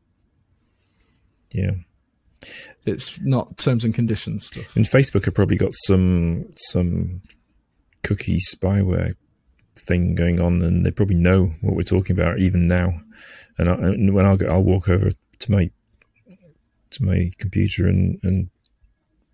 Yeah, 1.51 1.73
It's 2.87 3.21
not 3.21 3.59
terms 3.59 3.85
and 3.85 3.95
conditions 3.95 4.47
stuff. 4.47 4.75
and 4.75 4.87
Facebook 4.87 5.27
have 5.27 5.35
probably 5.35 5.57
got 5.59 5.73
some 5.75 6.47
some 6.53 7.21
cookie 8.03 8.39
spyware 8.55 9.15
thing 9.77 10.15
going 10.15 10.41
on, 10.41 10.63
and 10.63 10.85
they 10.85 10.91
probably 10.91 11.17
know 11.17 11.53
what 11.61 11.75
we're 11.77 11.83
talking 11.83 12.19
about 12.19 12.39
even 12.39 12.69
now. 12.69 13.01
And, 13.59 13.69
I, 13.69 13.75
and 13.75 14.15
when 14.15 14.25
I'll 14.25 14.37
go, 14.39 14.47
I'll 14.47 14.63
walk 14.65 14.89
over 14.89 15.11
to 15.41 15.51
my 15.53 15.71
to 16.93 17.05
my 17.05 17.30
computer 17.38 17.86
and, 17.86 18.18
and 18.22 18.51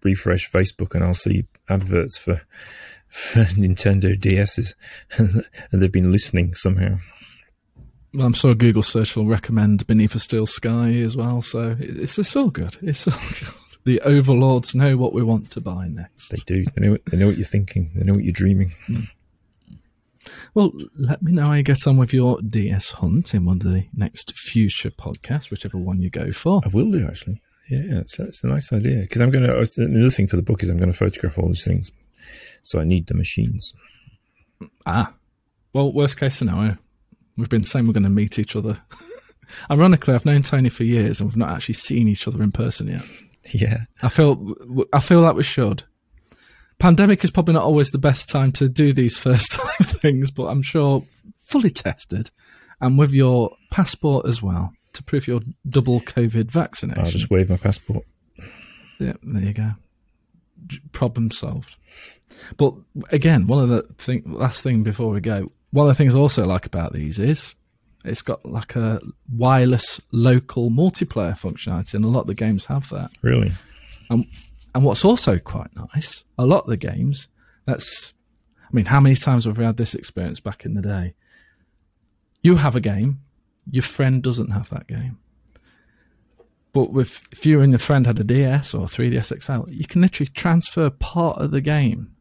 refresh 0.05 0.51
Facebook, 0.51 0.95
and 0.95 1.05
I'll 1.05 1.15
see 1.15 1.47
adverts 1.69 2.19
for 2.19 2.43
for 3.09 3.41
Nintendo 3.57 4.19
DSs, 4.19 4.75
and 5.73 5.83
they've 5.83 5.91
been 5.91 6.13
listening 6.13 6.55
somehow. 6.55 6.97
Well, 8.15 8.27
I'm 8.27 8.33
sure 8.33 8.55
Google 8.55 8.83
search 8.83 9.17
will 9.17 9.27
recommend 9.27 9.87
Beneath 9.87 10.15
a 10.15 10.19
Steel 10.19 10.47
Sky 10.47 10.93
as 10.95 11.17
well. 11.17 11.43
So 11.43 11.77
it's 11.79 12.19
it's 12.19 12.37
all 12.37 12.51
good. 12.51 12.77
It's 12.83 13.07
all 13.07 13.15
good. 13.15 13.55
The 13.85 14.01
overlords 14.01 14.75
know 14.75 14.97
what 14.97 15.15
we 15.15 15.23
want 15.23 15.51
to 15.53 15.61
buy 15.61 15.89
next. 15.89 16.31
They 16.31 16.39
do. 16.47 16.65
They 16.75 16.87
know. 16.87 16.93
What, 16.93 17.07
they 17.07 17.17
know 17.17 17.27
what 17.27 17.37
you're 17.37 17.47
thinking. 17.47 17.91
They 17.95 18.05
know 18.05 18.15
what 18.15 18.25
you're 18.25 18.33
dreaming. 18.33 18.73
Hmm. 18.87 19.01
Well, 20.55 20.73
let 20.97 21.23
me 21.23 21.33
know 21.33 21.47
how 21.47 21.53
you 21.55 21.63
get 21.63 21.87
on 21.87 21.97
with 21.97 22.13
your 22.13 22.41
DS 22.43 22.91
hunt 22.93 23.35
in 23.35 23.45
one 23.45 23.59
of 23.59 23.63
the 23.63 23.87
next 23.95 24.37
future 24.37 24.91
podcasts, 24.91 25.51
whichever 25.51 25.79
one 25.79 26.01
you 26.01 26.11
go 26.11 26.33
for. 26.33 26.61
I 26.65 26.69
will 26.73 26.91
do 26.91 27.07
actually. 27.07 27.41
Yeah, 27.71 28.01
it's, 28.01 28.19
it's 28.19 28.43
a 28.45 28.47
nice 28.47 28.73
idea 28.73 29.03
because 29.03 29.21
I'm 29.21 29.31
going 29.31 29.45
to. 29.45 29.69
Another 29.77 30.11
thing 30.11 30.27
for 30.27 30.37
the 30.37 30.43
book 30.43 30.63
is 30.63 30.71
I'm 30.71 30.79
going 30.79 30.93
to 30.93 30.97
photograph 30.97 31.39
all 31.39 31.49
these 31.49 31.65
things, 31.65 31.91
so 32.63 32.81
I 32.81 32.85
need 32.85 33.07
the 33.07 33.15
machines. 33.15 33.75
Ah, 34.87 35.13
well, 35.73 35.93
worst 35.93 36.19
case 36.19 36.37
scenario, 36.37 36.79
we've 37.37 37.51
been 37.51 37.65
saying 37.65 37.87
we're 37.87 37.93
going 37.93 38.03
to 38.05 38.09
meet 38.09 38.39
each 38.39 38.57
other. 38.57 38.81
Ironically, 39.71 40.15
I've 40.15 40.25
known 40.25 40.43
Tony 40.43 40.69
for 40.69 40.85
years 40.85 41.21
and 41.21 41.29
we've 41.29 41.37
not 41.37 41.51
actually 41.51 41.75
seen 41.75 42.09
each 42.09 42.27
other 42.27 42.43
in 42.43 42.53
person 42.53 42.89
yet. 42.89 43.03
Yeah, 43.53 43.85
I 44.03 44.09
feel 44.09 44.55
I 44.93 45.01
feel 45.01 45.23
that 45.23 45.37
we 45.37 45.43
should. 45.43 45.85
Pandemic 46.79 47.25
is 47.25 47.31
probably 47.31 47.55
not 47.55 47.65
always 47.65 47.91
the 47.91 47.99
best 47.99 48.29
time 48.29 48.53
to 48.53 48.69
do 48.69 48.93
these 48.93 49.19
first 49.19 49.53
time 49.53 49.87
things, 49.87 50.31
but 50.31 50.45
I'm 50.45 50.63
sure 50.63 51.05
fully 51.43 51.71
tested 51.71 52.31
and 52.81 52.99
with 52.99 53.13
your 53.13 53.57
passport 53.71 54.27
as 54.27 54.43
well 54.43 54.73
to 54.99 55.03
prove 55.05 55.27
your 55.27 55.41
double 55.69 56.01
COVID 56.01 56.51
vaccination. 56.51 57.03
I'll 57.03 57.11
just 57.11 57.31
wave 57.31 57.49
my 57.49 57.57
passport. 57.57 58.05
Yeah, 58.99 59.15
there 59.23 59.43
you 59.43 59.55
go. 59.55 59.71
Problem 60.93 61.31
solved. 61.31 61.77
But 62.57 62.75
again, 63.11 63.47
one 63.47 63.63
of 63.63 63.69
the 63.69 63.83
thing, 63.99 64.25
last 64.27 64.63
thing 64.63 64.83
before 64.83 65.11
we 65.11 65.21
go, 65.21 65.51
one 65.71 65.89
of 65.89 65.97
the 65.97 65.99
things 65.99 66.15
I 66.15 66.19
also 66.19 66.47
like 66.47 66.67
about 66.67 66.93
these 66.93 67.19
is 67.19 67.55
it's 68.05 68.23
got 68.23 68.45
like 68.45 68.75
a 68.77 69.01
wireless 69.33 70.01
local 70.13 70.71
multiplayer 70.71 71.39
functionality, 71.39 71.95
and 71.95 72.05
a 72.05 72.09
lot 72.09 72.23
of 72.23 72.27
the 72.27 72.35
games 72.35 72.67
have 72.67 72.89
that. 72.91 73.11
Really? 73.23 73.53
And 74.11 74.27
and 74.75 74.85
what's 74.85 75.05
also 75.05 75.39
quite 75.39 75.71
nice, 75.95 76.25
a 76.37 76.47
lot 76.47 76.65
of 76.65 76.71
the 76.71 76.77
games, 76.77 77.29
that's, 77.67 78.15
I 78.63 78.69
mean, 78.73 78.87
how 78.87 79.01
many 79.01 79.15
times 79.15 79.45
have 79.45 79.59
we 79.59 79.65
had 79.65 79.77
this 79.77 79.95
experience 79.95 80.41
back 80.41 80.65
in 80.65 80.75
the 80.75 80.83
day? 80.83 81.15
You 82.43 82.57
have 82.57 82.77
a 82.77 82.81
game, 82.81 83.21
your 83.71 83.83
friend 83.83 84.23
doesn't 84.23 84.51
have 84.51 84.71
that 84.71 84.87
game. 84.87 85.19
But 86.73 86.93
with 86.93 87.21
if 87.33 87.47
you 87.47 87.61
and 87.61 87.73
your 87.73 87.79
friend 87.79 88.07
had 88.07 88.21
a 88.21 88.25
DS 88.25 88.75
or 88.75 88.87
3DS 88.87 89.43
XL, 89.43 89.71
you 89.71 89.87
can 89.87 90.03
literally 90.03 90.31
transfer 90.35 90.91
part 90.91 91.39
of 91.39 91.51
the 91.51 91.61
game 91.61 92.15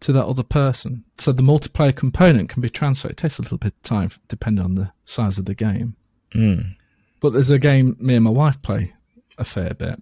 to 0.00 0.12
that 0.12 0.26
other 0.26 0.42
person. 0.42 1.04
So 1.16 1.32
the 1.32 1.42
multiplayer 1.42 1.94
component 1.94 2.50
can 2.50 2.62
be 2.62 2.70
transferred. 2.70 3.12
It 3.12 3.16
takes 3.16 3.38
a 3.38 3.42
little 3.42 3.58
bit 3.58 3.74
of 3.74 3.82
time 3.82 4.10
depending 4.28 4.64
on 4.64 4.74
the 4.74 4.92
size 5.04 5.38
of 5.38 5.46
the 5.46 5.54
game. 5.54 5.96
Mm. 6.34 6.76
But 7.20 7.32
there's 7.32 7.50
a 7.50 7.58
game 7.58 7.96
me 7.98 8.14
and 8.14 8.24
my 8.24 8.30
wife 8.30 8.60
play 8.62 8.94
a 9.38 9.44
fair 9.44 9.74
bit, 9.74 10.00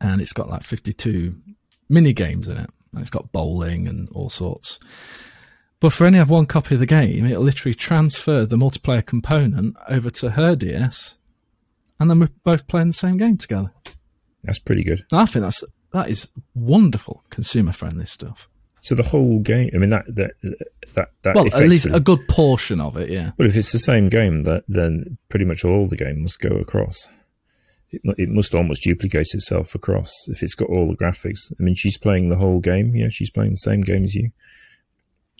and 0.00 0.20
it's 0.20 0.32
got 0.32 0.48
like 0.48 0.62
52 0.62 1.34
mini 1.88 2.12
games 2.12 2.48
in 2.48 2.58
it. 2.58 2.70
And 2.92 3.02
it's 3.02 3.10
got 3.10 3.32
bowling 3.32 3.88
and 3.88 4.08
all 4.10 4.30
sorts. 4.30 4.78
But 5.80 5.92
for 5.92 6.06
any 6.06 6.18
of 6.18 6.30
one 6.30 6.46
copy 6.46 6.74
of 6.74 6.80
the 6.80 6.86
game, 6.86 7.26
it'll 7.26 7.42
literally 7.42 7.74
transfer 7.74 8.46
the 8.46 8.56
multiplayer 8.56 9.04
component 9.04 9.76
over 9.88 10.10
to 10.10 10.30
her 10.30 10.56
DS, 10.56 11.16
and 12.00 12.08
then 12.08 12.20
we're 12.20 12.30
both 12.44 12.66
playing 12.66 12.88
the 12.88 12.94
same 12.94 13.18
game 13.18 13.36
together. 13.36 13.72
That's 14.42 14.58
pretty 14.58 14.84
good. 14.84 15.04
I 15.12 15.26
think 15.26 15.44
that's 15.44 15.62
that 15.92 16.08
is 16.08 16.28
wonderful 16.54 17.24
consumer 17.30 17.72
friendly 17.72 18.06
stuff. 18.06 18.48
So 18.80 18.94
the 18.94 19.02
whole 19.02 19.40
game. 19.40 19.70
I 19.74 19.78
mean, 19.78 19.90
that 19.90 20.04
that 20.14 20.32
that 20.94 21.08
that. 21.22 21.34
Well, 21.34 21.46
at 21.46 21.68
least 21.68 21.86
a 21.86 22.00
good 22.00 22.26
portion 22.28 22.80
of 22.80 22.96
it, 22.96 23.10
yeah. 23.10 23.32
Well, 23.38 23.48
if 23.48 23.56
it's 23.56 23.72
the 23.72 23.78
same 23.78 24.08
game, 24.08 24.44
that 24.44 24.64
then 24.68 25.18
pretty 25.28 25.44
much 25.44 25.64
all 25.64 25.88
the 25.88 25.96
game 25.96 26.22
must 26.22 26.38
go 26.40 26.50
across. 26.50 27.08
It, 27.90 28.02
it 28.16 28.28
must 28.28 28.54
almost 28.54 28.82
duplicate 28.82 29.34
itself 29.34 29.74
across 29.74 30.12
if 30.28 30.42
it's 30.42 30.54
got 30.54 30.68
all 30.68 30.88
the 30.88 30.96
graphics. 30.96 31.52
I 31.58 31.62
mean, 31.62 31.74
she's 31.74 31.98
playing 31.98 32.28
the 32.28 32.36
whole 32.36 32.60
game. 32.60 32.94
Yeah, 32.94 33.08
she's 33.10 33.30
playing 33.30 33.52
the 33.52 33.56
same 33.56 33.80
game 33.80 34.04
as 34.04 34.14
you. 34.14 34.30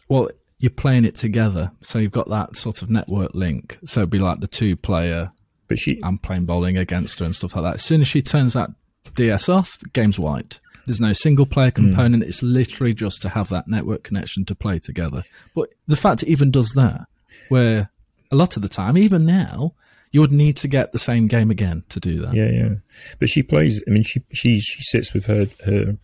Well, 0.09 0.31
you're 0.59 0.71
playing 0.71 1.05
it 1.05 1.17
together, 1.17 1.73
so 1.81 1.99
you've 1.99 2.13
got 2.13 2.29
that 2.31 2.57
sort 2.57 2.83
of 2.83 2.91
network 2.91 3.35
link. 3.35 3.79
So 3.85 4.01
it'd 4.01 4.11
be 4.11 4.19
like 4.19 4.41
the 4.41 4.47
two 4.47 4.77
player 4.77 5.33
But 5.69 5.79
she, 5.79 6.01
I'm 6.03 6.19
playing 6.19 6.47
bowling 6.47 6.77
against 6.77 7.19
her 7.19 7.25
and 7.25 7.35
stuff 7.35 7.57
like 7.57 7.65
that. 7.65 7.75
As 7.77 7.85
soon 7.85 8.01
as 8.01 8.09
she 8.09 8.23
turns 8.23 8.55
that 8.55 8.71
DS 9.15 9.49
off, 9.49 9.79
the 9.79 9.89
game's 9.89 10.19
wiped. 10.19 10.61
There's 10.87 11.01
no 11.01 11.13
single 11.13 11.47
player 11.47 11.71
hmm. 11.71 11.87
component. 11.87 12.23
It's 12.23 12.43
literally 12.43 12.95
just 12.95 13.21
to 13.23 13.29
have 13.31 13.49
that 13.49 13.69
network 13.69 14.05
connection 14.05 14.45
to 14.47 14.55
play 14.55 14.79
together. 14.79 15.25
But 15.55 15.71
the 15.87 15.97
fact 15.97 16.23
it 16.23 16.29
even 16.29 16.51
does 16.51 16.71
that, 16.71 17.07
where 17.49 17.91
a 18.31 18.37
lot 18.37 18.57
of 18.57 18.63
the 18.63 18.69
time, 18.69 18.97
even 18.97 19.27
now, 19.27 19.75
you 20.13 20.21
would 20.21 20.33
need 20.33 20.57
to 20.59 20.69
get 20.69 20.93
the 20.93 20.99
same 20.99 21.27
game 21.27 21.51
again 21.51 21.83
to 21.91 22.01
do 22.01 22.21
that. 22.21 22.33
yeah, 22.33 22.51
yeah. 22.51 22.75
But 23.19 23.29
she 23.29 23.43
plays. 23.43 23.83
I 23.87 23.91
mean, 23.91 24.05
she 24.05 24.23
she 24.33 24.61
she 24.61 24.83
sits 24.83 25.13
with 25.13 25.27
her 25.27 25.49
her 25.67 25.99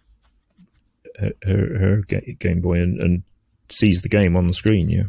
her, 1.18 1.32
her, 1.44 1.78
her 1.78 2.02
Game 2.02 2.60
Boy 2.60 2.80
and, 2.80 3.00
and 3.00 3.22
sees 3.72 4.02
the 4.02 4.08
game 4.08 4.36
on 4.36 4.46
the 4.46 4.52
screen. 4.52 4.88
Yeah. 4.88 5.04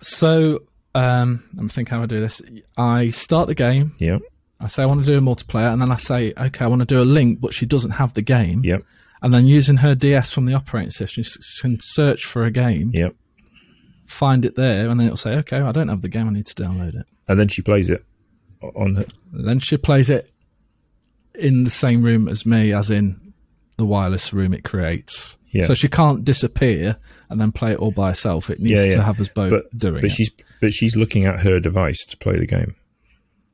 So 0.00 0.62
um, 0.94 1.44
I'm 1.58 1.68
thinking 1.68 1.96
how 1.96 2.02
I 2.02 2.06
do 2.06 2.20
this. 2.20 2.40
I 2.76 3.10
start 3.10 3.48
the 3.48 3.54
game. 3.54 3.94
Yeah. 3.98 4.18
I 4.60 4.66
say 4.66 4.82
I 4.82 4.86
want 4.86 5.04
to 5.04 5.10
do 5.10 5.18
a 5.18 5.20
multiplayer, 5.20 5.72
and 5.72 5.80
then 5.82 5.90
I 5.90 5.96
say, 5.96 6.32
okay, 6.36 6.64
I 6.64 6.68
want 6.68 6.80
to 6.80 6.86
do 6.86 7.00
a 7.00 7.04
link, 7.04 7.40
but 7.40 7.52
she 7.52 7.66
doesn't 7.66 7.92
have 7.92 8.12
the 8.14 8.22
game. 8.22 8.62
Yep. 8.64 8.82
And 9.22 9.32
then 9.34 9.46
using 9.46 9.78
her 9.78 9.94
DS 9.94 10.30
from 10.32 10.46
the 10.46 10.54
operating 10.54 10.90
system, 10.90 11.24
she 11.24 11.60
can 11.60 11.78
search 11.80 12.24
for 12.24 12.44
a 12.44 12.50
game, 12.50 12.90
Yep. 12.94 13.14
find 14.06 14.44
it 14.44 14.54
there, 14.54 14.88
and 14.88 14.98
then 14.98 15.06
it'll 15.06 15.16
say, 15.16 15.34
okay, 15.36 15.58
I 15.58 15.72
don't 15.72 15.88
have 15.88 16.02
the 16.02 16.08
game, 16.08 16.28
I 16.28 16.32
need 16.32 16.46
to 16.46 16.54
download 16.62 16.94
it. 16.94 17.06
And 17.26 17.38
then 17.40 17.48
she 17.48 17.62
plays 17.62 17.90
it 17.90 18.04
on 18.62 18.94
her. 18.96 19.04
And 19.32 19.48
then 19.48 19.60
she 19.60 19.76
plays 19.76 20.08
it 20.10 20.30
in 21.34 21.64
the 21.64 21.70
same 21.70 22.02
room 22.02 22.28
as 22.28 22.46
me, 22.46 22.72
as 22.72 22.90
in 22.90 23.32
the 23.76 23.84
wireless 23.86 24.32
room 24.32 24.54
it 24.54 24.62
creates. 24.62 25.36
Yeah. 25.54 25.66
So 25.66 25.74
she 25.74 25.88
can't 25.88 26.24
disappear 26.24 26.96
and 27.30 27.40
then 27.40 27.52
play 27.52 27.72
it 27.72 27.78
all 27.78 27.92
by 27.92 28.08
herself. 28.08 28.50
It 28.50 28.58
needs 28.60 28.72
Yeah, 28.78 28.84
yeah. 28.86 28.96
to 28.96 29.02
have 29.02 29.20
us 29.20 29.28
both 29.28 29.50
But 29.50 29.78
doing 29.78 29.94
but 30.00 30.04
it. 30.04 30.10
she's 30.12 30.30
but 30.60 30.72
she's 30.74 30.96
looking 30.96 31.24
at 31.26 31.40
her 31.40 31.60
device 31.60 32.04
to 32.06 32.16
play 32.18 32.38
the 32.38 32.46
game. 32.46 32.74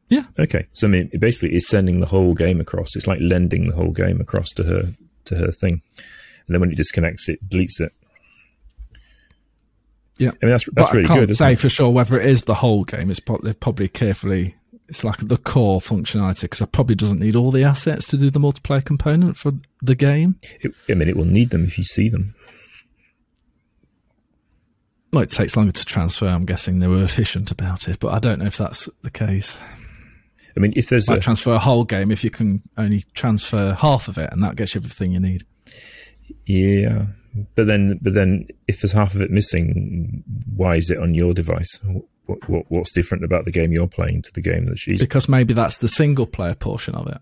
Yeah. 0.09 0.25
Okay. 0.39 0.67
So 0.73 0.89
I 0.89 0.91
mean, 0.91 1.11
it 1.13 1.21
basically 1.21 1.55
is 1.55 1.69
sending 1.69 2.01
the 2.01 2.07
whole 2.07 2.35
game 2.35 2.59
across. 2.61 2.97
It's 2.97 3.07
like 3.07 3.21
lending 3.21 3.69
the 3.69 3.77
whole 3.77 3.93
game 3.93 4.21
across 4.21 4.51
to 4.55 4.65
her 4.65 4.95
to 5.27 5.35
her 5.37 5.53
thing, 5.53 5.83
and 6.47 6.55
then 6.55 6.61
when 6.61 6.71
it 6.73 6.77
disconnects, 6.77 7.29
it 7.29 7.47
deletes 7.49 7.79
it. 7.81 7.93
Yeah. 10.19 10.31
I 10.43 10.47
mean 10.47 10.51
that's 10.51 10.65
But 10.65 10.75
that's 10.77 10.93
really 10.93 11.05
I 11.05 11.09
can't 11.09 11.27
good. 11.29 11.37
Say 11.37 11.53
it? 11.53 11.59
for 11.59 11.69
sure 11.71 11.91
whether 11.91 12.21
it 12.21 12.27
is 12.29 12.45
the 12.45 12.55
whole 12.55 12.85
game. 12.85 13.11
It's 13.11 13.21
probably, 13.21 13.53
probably 13.55 13.89
carefully. 13.89 14.55
It's 14.91 15.05
like 15.05 15.19
the 15.27 15.37
core 15.39 15.81
functionality 15.81 16.43
because 16.43 16.61
it 16.61 16.73
probably 16.73 16.97
doesn't 16.97 17.21
need 17.21 17.37
all 17.37 17.53
the 17.53 17.63
assets 17.63 18.09
to 18.09 18.17
do 18.17 18.29
the 18.29 18.41
multiplayer 18.41 18.85
component 18.85 19.37
for 19.37 19.53
the 19.81 19.95
game. 19.95 20.35
It- 20.61 20.75
I 20.89 20.95
mean, 20.95 21.09
it 21.09 21.17
will 21.17 21.25
need 21.25 21.51
them 21.51 21.63
if 21.65 21.79
you 21.79 21.85
see 21.85 22.09
them. 22.09 22.35
Well, 25.13 25.23
it 25.23 25.31
takes 25.31 25.57
longer 25.57 25.73
to 25.73 25.85
transfer. 25.85 26.27
I'm 26.27 26.45
guessing 26.45 26.79
they 26.79 26.87
were 26.87 27.03
efficient 27.03 27.51
about 27.51 27.89
it, 27.89 27.99
but 28.01 28.13
I 28.13 28.19
don't 28.19 28.39
know 28.41 28.47
if 28.47 28.57
that's 28.57 28.89
the 29.03 29.11
case. 29.11 29.59
I 30.57 30.61
mean, 30.61 30.73
if 30.77 30.89
there's 30.89 31.09
Like 31.09 31.19
a 31.19 31.23
transfer 31.23 31.53
a 31.53 31.59
whole 31.59 31.85
game 31.85 32.11
if 32.11 32.23
you 32.25 32.31
can 32.31 32.63
only 32.77 33.05
transfer 33.15 33.75
half 33.75 34.09
of 34.09 34.19
it, 34.19 34.29
and 34.33 34.43
that 34.43 34.57
gets 34.57 34.75
you 34.75 34.81
everything 34.81 35.13
you 35.13 35.21
need. 35.21 35.45
Yeah, 36.47 37.07
but 37.55 37.67
then, 37.67 37.99
but 38.03 38.15
then, 38.15 38.47
if 38.67 38.81
there's 38.81 38.93
half 38.93 39.15
of 39.15 39.21
it 39.21 39.31
missing, 39.31 40.23
why 40.55 40.77
is 40.77 40.91
it 40.91 40.99
on 40.99 41.15
your 41.15 41.33
device? 41.35 41.79
What, 42.31 42.49
what, 42.49 42.65
what's 42.69 42.93
different 42.93 43.25
about 43.25 43.45
the 43.45 43.51
game 43.51 43.73
you're 43.73 43.89
playing 43.89 44.23
to 44.23 44.33
the 44.33 44.41
game 44.41 44.67
that 44.67 44.79
she's? 44.79 45.01
Because 45.01 45.29
maybe 45.29 45.55
that's 45.55 45.79
the 45.79 45.89
single 45.89 46.27
player 46.27 46.55
portion 46.55 46.95
of 46.95 47.07
it, 47.09 47.19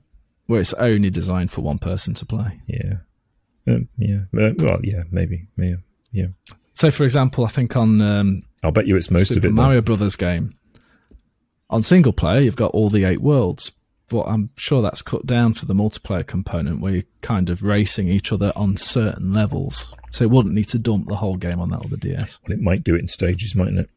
where 0.47 0.61
it's 0.61 0.75
only 0.75 1.11
designed 1.11 1.51
for 1.51 1.63
one 1.63 1.79
person 1.79 2.15
to 2.15 2.27
play. 2.27 2.61
Yeah, 2.67 2.95
um, 3.67 3.89
yeah. 3.97 4.23
Uh, 4.37 4.53
well, 4.59 4.81
yeah, 4.83 5.05
maybe. 5.11 5.49
Yeah, 5.57 5.77
yeah. 6.13 6.27
So, 6.75 6.91
for 6.91 7.05
example, 7.05 7.45
I 7.45 7.49
think 7.49 7.77
on 7.77 8.01
um, 8.01 8.43
I'll 8.63 8.73
bet 8.73 8.87
you 8.87 8.97
it's 8.97 9.11
most 9.11 9.29
Super 9.29 9.39
of 9.39 9.45
it. 9.47 9.55
Mario 9.55 9.81
Brothers 9.81 10.17
game 10.17 10.55
on 11.71 11.83
single 11.83 12.13
player, 12.13 12.41
you've 12.41 12.57
got 12.57 12.73
all 12.73 12.91
the 12.91 13.05
eight 13.05 13.21
worlds, 13.21 13.73
but 14.09 14.23
I'm 14.23 14.51
sure 14.57 14.83
that's 14.83 15.03
cut 15.03 15.27
down 15.27 15.55
for 15.55 15.67
the 15.67 15.75
multiplayer 15.75 16.27
component 16.27 16.81
where 16.81 16.95
you're 16.95 17.03
kind 17.23 17.51
of 17.51 17.63
racing 17.63 18.09
each 18.09 18.33
other 18.33 18.53
on 18.57 18.77
certain 18.77 19.33
levels. 19.33 19.93
So 20.11 20.25
it 20.25 20.31
wouldn't 20.31 20.55
need 20.55 20.69
to 20.69 20.79
dump 20.79 21.09
the 21.09 21.17
whole 21.17 21.37
game 21.37 21.61
on 21.61 21.71
that 21.71 21.85
other 21.85 21.97
DS. 21.97 22.39
Well, 22.49 22.57
it 22.57 22.63
might 22.63 22.85
do 22.85 22.95
it 22.95 23.01
in 23.01 23.09
stages, 23.09 23.55
mightn't 23.55 23.81
it? 23.81 23.91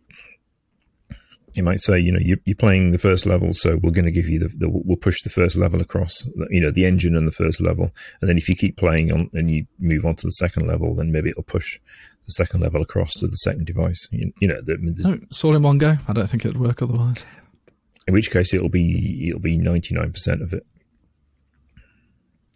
You 1.56 1.64
might 1.64 1.82
say, 1.82 2.00
you 2.00 2.12
know, 2.12 2.20
you're, 2.22 2.38
you're 2.46 2.56
playing 2.56 2.92
the 2.92 2.98
first 2.98 3.26
level, 3.26 3.54
so 3.54 3.78
we're 3.82 3.92
going 3.92 4.06
to 4.06 4.12
give 4.12 4.28
you 4.30 4.40
the, 4.40 4.48
the, 4.48 4.70
we'll 4.70 4.98
push 4.98 5.22
the 5.22 5.30
first 5.30 5.56
level 5.58 5.82
across, 5.82 6.28
you 6.50 6.62
know, 6.62 6.72
the 6.72 6.86
engine 6.86 7.16
and 7.16 7.28
the 7.28 7.32
first 7.32 7.62
level, 7.62 7.92
and 8.22 8.30
then 8.30 8.38
if 8.38 8.48
you 8.48 8.56
keep 8.56 8.78
playing 8.78 9.12
on 9.12 9.30
and 9.34 9.52
you 9.52 9.66
move 9.80 10.06
on 10.06 10.16
to 10.16 10.28
the 10.28 10.32
second 10.32 10.68
level, 10.68 10.96
then 10.96 11.12
maybe 11.12 11.30
it'll 11.30 11.44
push 11.44 11.80
the 12.26 12.32
second 12.32 12.62
level 12.62 12.82
across 12.82 13.14
to 13.16 13.28
the 13.28 13.36
second 13.38 13.66
device. 13.66 14.08
You, 14.12 14.32
you 14.40 14.48
know, 14.48 14.62
the, 14.62 14.78
no, 14.80 15.12
oh, 15.12 15.20
it's 15.24 15.44
all 15.44 15.56
in 15.56 15.64
one 15.64 15.78
go. 15.78 15.98
I 16.08 16.14
don't 16.14 16.28
think 16.28 16.46
it'd 16.46 16.60
work 16.60 16.82
otherwise. 16.82 17.26
In 18.08 18.14
which 18.14 18.32
case, 18.32 18.54
it'll 18.54 18.70
be 18.70 19.28
it'll 19.30 19.40
be 19.40 19.58
ninety 19.58 19.94
nine 19.94 20.12
percent 20.12 20.42
of 20.42 20.54
it. 20.54 20.66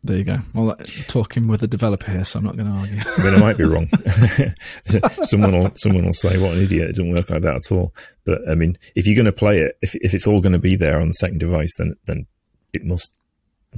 There 0.06 0.18
you 0.18 0.24
go. 0.24 0.38
Well, 0.54 0.76
talking 1.08 1.48
with 1.48 1.64
a 1.64 1.68
developer 1.68 2.12
here, 2.12 2.24
so 2.24 2.38
I'm 2.38 2.46
not 2.46 2.56
going 2.56 2.72
to 2.72 2.80
argue. 2.80 3.00
I 3.04 3.24
mean, 3.24 3.34
I 3.34 3.40
might 3.40 3.58
be 3.58 3.64
wrong. 3.64 3.88
someone 5.24 5.52
will 5.52 5.72
someone 5.74 6.06
will 6.06 6.14
say, 6.14 6.38
"What 6.38 6.54
an 6.54 6.62
idiot! 6.62 6.92
It 6.92 6.96
doesn't 6.98 7.10
work 7.10 7.28
like 7.32 7.42
that 7.42 7.56
at 7.56 7.72
all." 7.72 7.92
But 8.24 8.48
I 8.48 8.54
mean, 8.54 8.78
if 8.96 9.08
you're 9.08 9.16
going 9.16 9.26
to 9.26 9.32
play 9.32 9.58
it, 9.62 9.80
if 9.82 9.96
if 9.96 10.14
it's 10.14 10.28
all 10.28 10.42
going 10.42 10.54
to 10.54 10.60
be 10.60 10.76
there 10.76 11.02
on 11.02 11.08
the 11.08 11.14
second 11.14 11.40
device, 11.40 11.74
then 11.80 11.96
then 12.06 12.28
it 12.72 12.86
must 12.86 13.18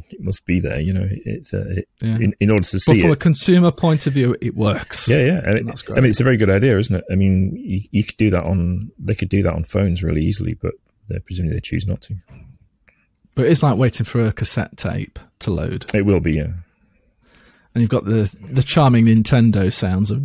it 0.09 0.19
must 0.19 0.45
be 0.45 0.59
there. 0.59 0.81
You 0.81 0.91
know, 0.91 1.07
it, 1.09 1.49
uh, 1.53 1.79
it 1.79 1.87
yeah. 2.01 2.15
in, 2.17 2.35
in 2.41 2.51
order 2.51 2.65
to 2.65 2.77
see 2.77 2.95
but 2.95 3.01
from 3.01 3.11
it. 3.11 3.13
a 3.13 3.15
consumer 3.15 3.71
point 3.71 4.05
of 4.05 4.11
view, 4.11 4.35
it 4.41 4.53
works. 4.53 5.07
Yeah, 5.07 5.23
yeah, 5.23 5.41
I 5.45 5.53
mean, 5.53 5.65
that's 5.67 5.81
great. 5.81 5.97
I 5.97 6.01
mean, 6.01 6.09
it's 6.09 6.19
a 6.19 6.25
very 6.25 6.35
good 6.35 6.49
idea, 6.49 6.77
isn't 6.77 6.93
it? 6.93 7.05
I 7.09 7.15
mean, 7.15 7.55
you, 7.55 7.79
you 7.91 8.03
could 8.03 8.17
do 8.17 8.29
that 8.31 8.43
on 8.43 8.91
they 8.99 9.15
could 9.15 9.29
do 9.29 9.43
that 9.43 9.53
on 9.53 9.63
phones 9.63 10.03
really 10.03 10.23
easily, 10.23 10.55
but 10.55 10.73
they 11.07 11.19
presumably 11.19 11.55
they 11.55 11.61
choose 11.61 11.87
not 11.87 12.01
to. 12.01 12.15
But 13.33 13.45
it's 13.45 13.63
like 13.63 13.77
waiting 13.77 14.05
for 14.05 14.25
a 14.25 14.33
cassette 14.33 14.75
tape 14.75 15.19
to 15.39 15.51
load. 15.51 15.85
It 15.93 16.05
will 16.05 16.19
be, 16.19 16.33
yeah. 16.33 16.53
And 17.73 17.81
you've 17.81 17.89
got 17.89 18.05
the 18.05 18.35
the 18.49 18.63
charming 18.63 19.05
Nintendo 19.05 19.71
sounds 19.71 20.09
of 20.09 20.23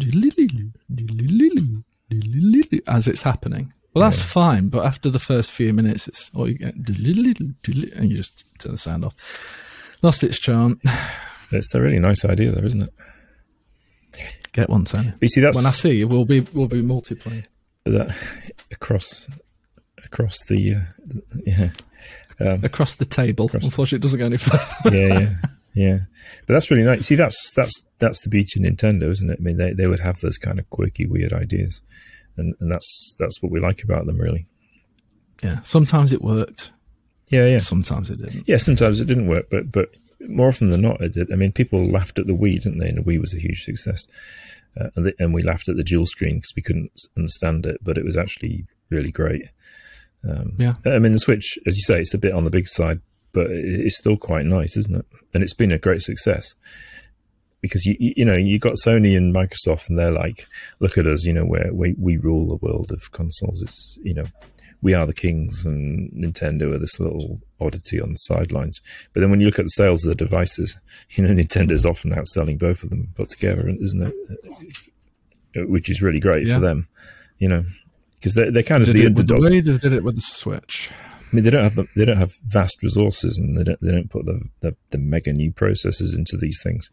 as 2.86 3.08
it's 3.08 3.22
happening. 3.22 3.72
Well, 3.94 4.04
that's 4.04 4.20
yeah. 4.20 4.24
fine, 4.24 4.68
but 4.70 4.86
after 4.86 5.10
the 5.10 5.18
first 5.18 5.50
few 5.50 5.72
minutes, 5.74 6.08
it's 6.08 6.30
oh, 6.34 6.46
you 6.46 6.54
get 6.54 6.74
and 6.74 8.10
you 8.10 8.16
just 8.16 8.46
turn 8.58 8.72
the 8.72 8.78
sound 8.78 9.04
off. 9.04 9.14
Lost 10.02 10.22
its 10.22 10.38
charm. 10.38 10.80
It's 11.54 11.74
a 11.74 11.82
really 11.82 11.98
nice 11.98 12.24
idea, 12.24 12.50
though, 12.50 12.64
isn't 12.64 12.80
it? 12.80 12.94
Get 14.52 14.70
one, 14.70 14.86
Tony. 14.86 15.12
You 15.20 15.28
see, 15.28 15.42
that's 15.42 15.54
when 15.54 15.66
I 15.66 15.70
see 15.70 15.98
you, 15.98 16.08
we'll 16.08 16.24
be 16.24 16.40
we'll 16.40 16.66
be 16.66 16.80
multiplayer. 16.80 17.44
That 17.84 18.16
across 18.70 19.28
across 20.02 20.42
the 20.46 20.74
uh, 20.74 21.20
yeah 21.44 21.70
um, 22.42 22.64
across 22.64 22.96
the 22.96 23.04
table. 23.04 23.46
Across 23.46 23.64
Unfortunately, 23.64 23.96
it 23.96 24.02
doesn't 24.02 24.18
go 24.18 24.26
any 24.26 24.36
further. 24.36 24.96
yeah, 24.96 25.18
yeah, 25.20 25.34
yeah. 25.74 25.98
But 26.46 26.54
that's 26.54 26.70
really 26.70 26.84
nice. 26.84 27.06
See, 27.06 27.14
that's 27.14 27.52
that's 27.54 27.84
that's 27.98 28.22
the 28.22 28.28
beauty 28.28 28.60
of 28.60 28.72
Nintendo, 28.72 29.10
isn't 29.10 29.30
it? 29.30 29.38
I 29.40 29.42
mean, 29.42 29.56
they 29.56 29.72
they 29.72 29.86
would 29.86 30.00
have 30.00 30.20
those 30.20 30.38
kind 30.38 30.58
of 30.58 30.68
quirky, 30.70 31.06
weird 31.06 31.32
ideas, 31.32 31.82
and 32.36 32.54
and 32.60 32.70
that's 32.70 33.16
that's 33.18 33.42
what 33.42 33.52
we 33.52 33.60
like 33.60 33.82
about 33.82 34.06
them, 34.06 34.18
really. 34.18 34.46
Yeah. 35.42 35.60
Sometimes 35.62 36.12
it 36.12 36.22
worked. 36.22 36.72
Yeah, 37.28 37.46
yeah. 37.46 37.58
Sometimes 37.58 38.10
it 38.10 38.18
didn't. 38.18 38.46
Yeah, 38.46 38.58
sometimes 38.58 39.00
it 39.00 39.06
didn't 39.06 39.28
work, 39.28 39.46
but 39.50 39.72
but 39.72 39.88
more 40.28 40.48
often 40.48 40.70
than 40.70 40.82
not, 40.82 41.00
it 41.00 41.12
did. 41.14 41.32
I 41.32 41.36
mean, 41.36 41.52
people 41.52 41.84
laughed 41.84 42.18
at 42.18 42.26
the 42.26 42.34
Wii, 42.34 42.62
didn't 42.62 42.78
they? 42.78 42.88
And 42.88 42.98
the 42.98 43.02
Wii 43.02 43.20
was 43.20 43.34
a 43.34 43.40
huge 43.40 43.64
success, 43.64 44.06
uh, 44.80 44.88
and, 44.94 45.06
the, 45.06 45.14
and 45.18 45.34
we 45.34 45.42
laughed 45.42 45.68
at 45.68 45.76
the 45.76 45.82
dual 45.82 46.06
screen 46.06 46.36
because 46.36 46.54
we 46.54 46.62
couldn't 46.62 46.92
understand 47.16 47.66
it, 47.66 47.78
but 47.82 47.98
it 47.98 48.04
was 48.04 48.16
actually 48.16 48.66
really 48.90 49.10
great. 49.10 49.48
Um, 50.28 50.54
yeah. 50.58 50.74
I 50.84 50.98
mean, 50.98 51.12
the 51.12 51.18
Switch, 51.18 51.58
as 51.66 51.76
you 51.76 51.82
say, 51.82 52.00
it's 52.00 52.14
a 52.14 52.18
bit 52.18 52.32
on 52.32 52.44
the 52.44 52.50
big 52.50 52.68
side, 52.68 53.00
but 53.32 53.50
it's 53.50 53.96
still 53.96 54.16
quite 54.16 54.46
nice, 54.46 54.76
isn't 54.76 54.94
it? 54.94 55.06
And 55.34 55.42
it's 55.42 55.54
been 55.54 55.72
a 55.72 55.78
great 55.78 56.02
success 56.02 56.54
because 57.62 57.86
you 57.86 57.96
you 57.98 58.24
know 58.24 58.36
you 58.36 58.58
got 58.58 58.74
Sony 58.74 59.16
and 59.16 59.34
Microsoft, 59.34 59.88
and 59.88 59.98
they're 59.98 60.12
like, 60.12 60.46
look 60.80 60.98
at 60.98 61.06
us, 61.06 61.24
you 61.24 61.32
know, 61.32 61.46
where 61.46 61.70
we 61.72 61.94
we 61.98 62.18
rule 62.18 62.46
the 62.46 62.56
world 62.56 62.92
of 62.92 63.10
consoles. 63.12 63.62
It's 63.62 63.98
you 64.02 64.12
know, 64.12 64.24
we 64.82 64.92
are 64.92 65.06
the 65.06 65.14
kings, 65.14 65.64
and 65.64 66.10
Nintendo 66.12 66.74
are 66.74 66.78
this 66.78 67.00
little 67.00 67.40
oddity 67.60 68.00
on 68.00 68.10
the 68.10 68.16
sidelines. 68.16 68.80
But 69.14 69.20
then 69.20 69.30
when 69.30 69.40
you 69.40 69.46
look 69.46 69.58
at 69.58 69.64
the 69.64 69.70
sales 69.70 70.04
of 70.04 70.10
the 70.10 70.24
devices, 70.24 70.76
you 71.10 71.24
know, 71.24 71.30
Nintendo's 71.32 71.86
often 71.86 72.10
outselling 72.10 72.58
both 72.58 72.82
of 72.82 72.90
them 72.90 73.08
put 73.14 73.30
together, 73.30 73.68
isn't 73.68 74.02
it? 74.02 75.68
Which 75.68 75.88
is 75.88 76.02
really 76.02 76.20
great 76.20 76.46
yeah. 76.46 76.54
for 76.54 76.60
them, 76.60 76.88
you 77.38 77.48
know 77.48 77.64
because 78.22 78.34
they're, 78.34 78.52
they're 78.52 78.62
kind 78.62 78.82
of 78.82 78.92
the 78.92 79.06
underdog. 79.06 79.42
The 79.42 79.50
way 79.50 79.60
they 79.60 79.76
did 79.76 79.92
it 79.92 80.04
with 80.04 80.14
the 80.14 80.20
Switch. 80.20 80.90
I 80.92 81.34
mean, 81.34 81.44
they 81.44 81.50
don't 81.50 81.64
have 81.64 81.74
the, 81.74 81.86
they 81.96 82.04
don't 82.04 82.18
have 82.18 82.32
vast 82.44 82.82
resources, 82.82 83.36
and 83.36 83.56
they 83.56 83.64
don't 83.64 83.80
they 83.80 83.90
don't 83.90 84.10
put 84.10 84.26
the 84.26 84.40
the, 84.60 84.76
the 84.90 84.98
mega 84.98 85.32
new 85.32 85.50
processors 85.50 86.16
into 86.16 86.36
these 86.36 86.60
things, 86.62 86.88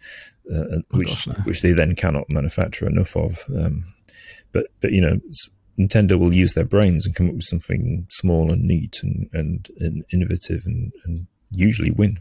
uh, 0.52 0.64
oh 0.78 0.82
which 0.92 1.10
gosh, 1.10 1.28
no. 1.28 1.34
which 1.44 1.62
they 1.62 1.74
then 1.74 1.94
cannot 1.96 2.30
manufacture 2.30 2.88
enough 2.88 3.16
of. 3.16 3.44
Um, 3.56 3.94
but 4.52 4.68
but 4.82 4.92
you 4.92 5.02
know, 5.02 5.20
Nintendo 5.78 6.18
will 6.18 6.34
use 6.34 6.54
their 6.54 6.66
brains 6.66 7.06
and 7.06 7.14
come 7.14 7.28
up 7.30 7.36
with 7.36 7.44
something 7.44 8.08
small 8.10 8.52
and 8.52 8.64
neat 8.64 9.04
and 9.04 9.30
and, 9.34 9.70
and 9.78 10.04
innovative, 10.12 10.64
and, 10.66 10.92
and 11.04 11.28
usually 11.52 11.92
win. 11.92 12.18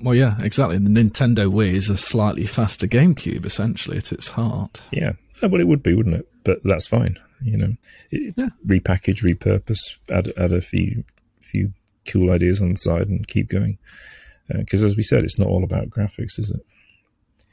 Well, 0.00 0.14
yeah, 0.14 0.36
exactly. 0.40 0.78
The 0.78 0.90
Nintendo 0.90 1.50
Wii 1.52 1.72
is 1.72 1.90
a 1.90 1.96
slightly 1.96 2.46
faster 2.46 2.86
GameCube, 2.86 3.44
essentially, 3.44 3.96
at 3.96 4.12
its 4.12 4.30
heart. 4.30 4.82
Yeah, 4.92 5.14
well, 5.42 5.60
it 5.60 5.66
would 5.66 5.82
be, 5.82 5.94
wouldn't 5.96 6.14
it? 6.14 6.28
But 6.44 6.58
that's 6.62 6.86
fine. 6.86 7.16
You 7.44 7.56
know, 7.58 7.76
yeah. 8.10 8.48
repackage, 8.66 9.22
repurpose, 9.22 9.98
add 10.10 10.32
add 10.36 10.52
a 10.52 10.60
few 10.60 11.04
few 11.40 11.72
cool 12.10 12.30
ideas 12.30 12.60
on 12.60 12.70
the 12.70 12.76
side, 12.76 13.08
and 13.08 13.26
keep 13.26 13.48
going. 13.48 13.78
Because 14.48 14.82
uh, 14.82 14.86
as 14.86 14.96
we 14.96 15.02
said, 15.02 15.24
it's 15.24 15.38
not 15.38 15.48
all 15.48 15.64
about 15.64 15.90
graphics, 15.90 16.38
is 16.38 16.50
it? 16.50 16.64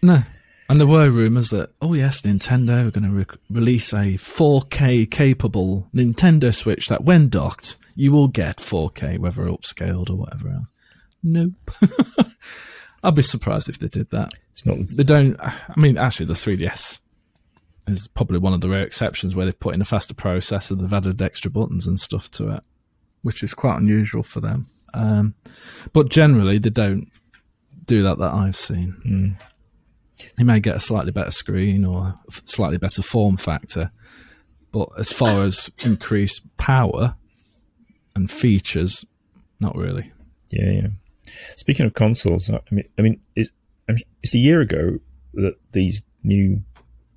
No. 0.02 0.24
And 0.68 0.80
there 0.80 0.88
were 0.88 1.10
rumours 1.10 1.50
that, 1.50 1.72
oh 1.82 1.96
yes, 1.96 2.22
Nintendo 2.22 2.88
are 2.88 2.92
going 2.92 3.10
to 3.10 3.16
re- 3.16 3.40
release 3.50 3.92
a 3.92 4.18
4K 4.18 5.10
capable 5.10 5.88
Nintendo 5.96 6.54
Switch 6.54 6.88
that, 6.88 7.04
when 7.04 7.28
docked, 7.28 7.76
you 7.96 8.12
will 8.12 8.28
get 8.28 8.58
4K, 8.58 9.18
whether 9.18 9.46
upscaled 9.46 10.12
or 10.12 10.16
whatever 10.16 10.50
else. 10.50 10.68
Nope. 11.24 11.54
I'd 13.04 13.16
be 13.16 13.24
surprised 13.24 13.68
if 13.68 13.80
they 13.80 13.88
did 13.88 14.12
that. 14.12 14.32
It's 14.54 14.66
not. 14.66 14.78
They 14.96 15.04
don't. 15.04 15.40
I 15.42 15.54
mean, 15.76 15.98
actually, 15.98 16.28
the 16.28 16.34
3DS 16.34 17.00
is 17.90 18.08
probably 18.08 18.40
one 18.40 18.54
of 18.54 18.62
the 18.62 18.70
rare 18.70 18.84
exceptions 18.84 19.36
where 19.36 19.46
they've 19.46 19.60
put 19.60 19.74
in 19.74 19.82
a 19.82 19.86
faster 19.86 20.14
processor, 20.14 20.80
they've 20.80 20.92
added 20.92 21.22
extra 21.22 21.52
buttons 21.52 21.88
and 21.88 22.00
stuff 22.00 22.30
to 22.32 22.50
it, 22.50 22.64
which 23.22 23.44
is 23.44 23.54
quite 23.54 23.78
unusual 23.78 24.24
for 24.24 24.40
them. 24.40 24.68
Um, 24.94 25.36
but 25.94 26.10
generally, 26.10 26.58
they 26.58 26.70
don't 26.70 27.10
do 27.86 28.04
that 28.04 28.18
that 28.20 28.34
I've 28.34 28.56
seen. 28.56 28.96
Mm. 29.06 30.26
You 30.38 30.46
may 30.46 30.60
get 30.60 30.76
a 30.76 30.80
slightly 30.80 31.12
better 31.12 31.32
screen 31.32 31.86
or 31.86 32.20
slightly 32.46 32.78
better 32.78 33.02
form 33.02 33.38
factor, 33.38 33.92
but 34.72 34.90
as 34.98 35.12
far 35.12 35.44
as 35.44 35.72
increased 35.84 36.42
power 36.58 37.16
and 38.16 38.30
features, 38.30 39.06
not 39.60 39.76
really. 39.76 40.12
Yeah, 40.52 40.72
yeah. 40.72 40.88
Speaking 41.58 41.86
of 41.86 41.94
consoles, 41.94 42.50
I 42.50 42.60
mean, 42.72 42.90
I 42.98 43.02
mean, 43.02 43.22
it's, 43.36 43.52
it's 43.88 44.34
a 44.34 44.40
year 44.40 44.62
ago 44.62 45.00
that 45.34 45.56
these 45.72 46.04
new 46.24 46.64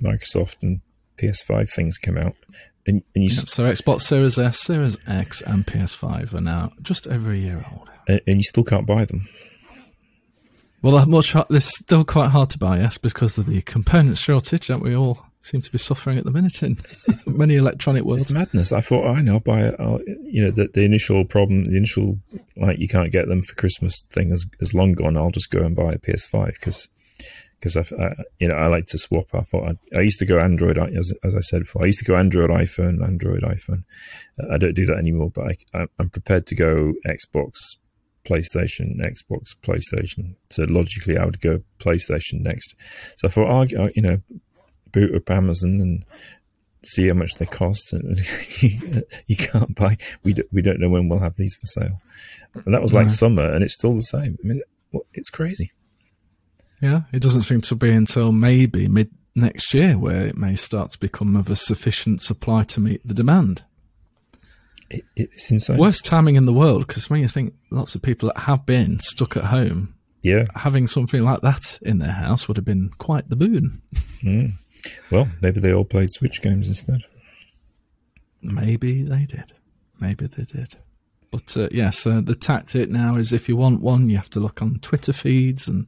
Microsoft 0.02 0.56
and 0.62 0.80
PS5 1.18 1.70
things 1.70 1.98
came 1.98 2.18
out. 2.18 2.34
And, 2.86 3.02
and 3.14 3.22
you 3.22 3.30
yep, 3.30 3.48
so 3.48 3.64
Xbox 3.64 4.02
Series 4.02 4.38
S, 4.38 4.58
Series 4.58 4.96
X, 5.06 5.40
and 5.42 5.64
PS5 5.64 6.34
are 6.34 6.40
now 6.40 6.72
just 6.82 7.06
over 7.06 7.32
a 7.32 7.36
year 7.36 7.64
old, 7.72 7.88
and, 8.08 8.20
and 8.26 8.36
you 8.38 8.42
still 8.42 8.64
can't 8.64 8.86
buy 8.86 9.04
them. 9.04 9.28
Well, 10.82 10.96
they're 10.96 11.06
much 11.06 11.34
they're 11.48 11.60
still 11.60 12.04
quite 12.04 12.30
hard 12.30 12.50
to 12.50 12.58
buy, 12.58 12.78
yes, 12.78 12.98
because 12.98 13.38
of 13.38 13.46
the 13.46 13.62
component 13.62 14.18
shortage 14.18 14.66
that 14.66 14.80
we 14.80 14.96
all 14.96 15.26
seem 15.42 15.60
to 15.60 15.70
be 15.70 15.78
suffering 15.78 16.18
at 16.18 16.24
the 16.24 16.30
minute 16.30 16.62
in 16.62 16.78
it's, 16.84 17.06
it's, 17.08 17.26
many 17.26 17.54
electronic 17.54 18.04
worlds. 18.04 18.22
It's 18.22 18.32
madness. 18.32 18.72
I 18.72 18.80
thought, 18.80 19.04
oh, 19.04 19.14
I 19.14 19.22
know, 19.22 19.34
I'll 19.34 19.40
buy 19.40 19.60
it. 19.60 19.74
I'll, 19.78 20.00
you 20.06 20.42
know, 20.42 20.50
the, 20.50 20.68
the 20.74 20.84
initial 20.84 21.24
problem, 21.24 21.66
the 21.66 21.76
initial 21.76 22.18
like 22.56 22.78
you 22.78 22.88
can't 22.88 23.12
get 23.12 23.28
them 23.28 23.42
for 23.42 23.54
Christmas 23.54 24.06
thing 24.10 24.32
is, 24.32 24.46
has 24.58 24.74
long 24.74 24.92
gone. 24.94 25.16
I'll 25.16 25.30
just 25.30 25.50
go 25.50 25.60
and 25.60 25.76
buy 25.76 25.92
a 25.92 25.98
PS5 25.98 26.54
because 26.54 26.88
because 27.62 27.76
I, 27.76 28.02
I, 28.02 28.14
you 28.40 28.48
know, 28.48 28.56
I 28.56 28.66
like 28.66 28.86
to 28.86 28.98
swap. 28.98 29.26
I 29.34 29.42
thought 29.42 29.68
I, 29.68 29.98
I 29.98 30.00
used 30.00 30.18
to 30.18 30.26
go 30.26 30.40
Android, 30.40 30.78
as, 30.78 31.12
as 31.22 31.36
I 31.36 31.40
said 31.40 31.60
before. 31.60 31.82
I 31.82 31.86
used 31.86 32.00
to 32.00 32.04
go 32.04 32.16
Android, 32.16 32.50
iPhone, 32.50 33.04
Android, 33.06 33.42
iPhone. 33.42 33.84
Uh, 34.42 34.54
I 34.54 34.58
don't 34.58 34.74
do 34.74 34.84
that 34.86 34.98
anymore, 34.98 35.30
but 35.30 35.54
I, 35.72 35.86
am 36.00 36.10
prepared 36.10 36.46
to 36.48 36.56
go 36.56 36.92
Xbox, 37.06 37.76
PlayStation, 38.24 39.00
Xbox, 39.00 39.54
PlayStation. 39.62 40.34
So 40.50 40.64
logically, 40.64 41.16
I 41.16 41.24
would 41.24 41.40
go 41.40 41.60
PlayStation 41.78 42.40
next. 42.40 42.74
So 43.18 43.28
I 43.28 43.30
thought, 43.30 43.48
oh, 43.48 43.76
oh 43.78 43.90
you 43.94 44.02
know, 44.02 44.18
boot 44.90 45.14
up 45.14 45.30
Amazon 45.30 45.80
and 45.80 46.04
see 46.82 47.06
how 47.06 47.14
much 47.14 47.34
they 47.34 47.46
cost. 47.46 47.92
And 47.92 48.18
you 49.28 49.36
can't 49.36 49.76
buy. 49.76 49.98
We 50.24 50.32
do, 50.32 50.42
we 50.50 50.62
don't 50.62 50.80
know 50.80 50.90
when 50.90 51.08
we'll 51.08 51.20
have 51.20 51.36
these 51.36 51.54
for 51.54 51.66
sale. 51.66 52.00
And 52.66 52.74
that 52.74 52.82
was 52.82 52.92
like 52.92 53.06
mm-hmm. 53.06 53.14
summer, 53.14 53.52
and 53.52 53.62
it's 53.62 53.74
still 53.74 53.94
the 53.94 54.00
same. 54.00 54.36
I 54.42 54.48
mean, 54.48 54.62
it's 55.14 55.30
crazy. 55.30 55.70
Yeah, 56.82 57.02
it 57.12 57.22
doesn't 57.22 57.42
seem 57.42 57.60
to 57.62 57.76
be 57.76 57.90
until 57.90 58.32
maybe 58.32 58.88
mid 58.88 59.10
next 59.34 59.72
year 59.72 59.96
where 59.96 60.26
it 60.26 60.36
may 60.36 60.56
start 60.56 60.90
to 60.90 60.98
become 60.98 61.36
of 61.36 61.48
a 61.48 61.56
sufficient 61.56 62.20
supply 62.20 62.64
to 62.64 62.80
meet 62.80 63.06
the 63.06 63.14
demand. 63.14 63.64
It, 64.90 65.04
it's 65.16 65.50
insane. 65.50 65.78
Worst 65.78 66.04
timing 66.04 66.34
in 66.34 66.44
the 66.44 66.52
world 66.52 66.86
because 66.86 67.08
when 67.08 67.20
you 67.20 67.28
think 67.28 67.54
lots 67.70 67.94
of 67.94 68.02
people 68.02 68.28
that 68.28 68.42
have 68.42 68.66
been 68.66 68.98
stuck 68.98 69.36
at 69.36 69.44
home, 69.44 69.94
yeah, 70.22 70.44
having 70.56 70.88
something 70.88 71.22
like 71.22 71.40
that 71.40 71.78
in 71.82 71.98
their 71.98 72.12
house 72.12 72.48
would 72.48 72.56
have 72.56 72.66
been 72.66 72.90
quite 72.98 73.28
the 73.28 73.36
boon. 73.36 73.80
Mm. 74.22 74.52
Well, 75.10 75.28
maybe 75.40 75.60
they 75.60 75.72
all 75.72 75.84
played 75.84 76.12
Switch 76.12 76.42
games 76.42 76.68
instead. 76.68 77.02
Maybe 78.42 79.02
they 79.04 79.24
did. 79.24 79.52
Maybe 80.00 80.26
they 80.26 80.44
did. 80.44 80.74
But 81.30 81.56
uh, 81.56 81.68
yes, 81.70 82.06
uh, 82.06 82.20
the 82.22 82.34
tactic 82.34 82.90
now 82.90 83.16
is 83.16 83.32
if 83.32 83.48
you 83.48 83.56
want 83.56 83.80
one, 83.80 84.10
you 84.10 84.16
have 84.16 84.30
to 84.30 84.40
look 84.40 84.60
on 84.60 84.80
Twitter 84.80 85.12
feeds 85.12 85.68
and 85.68 85.86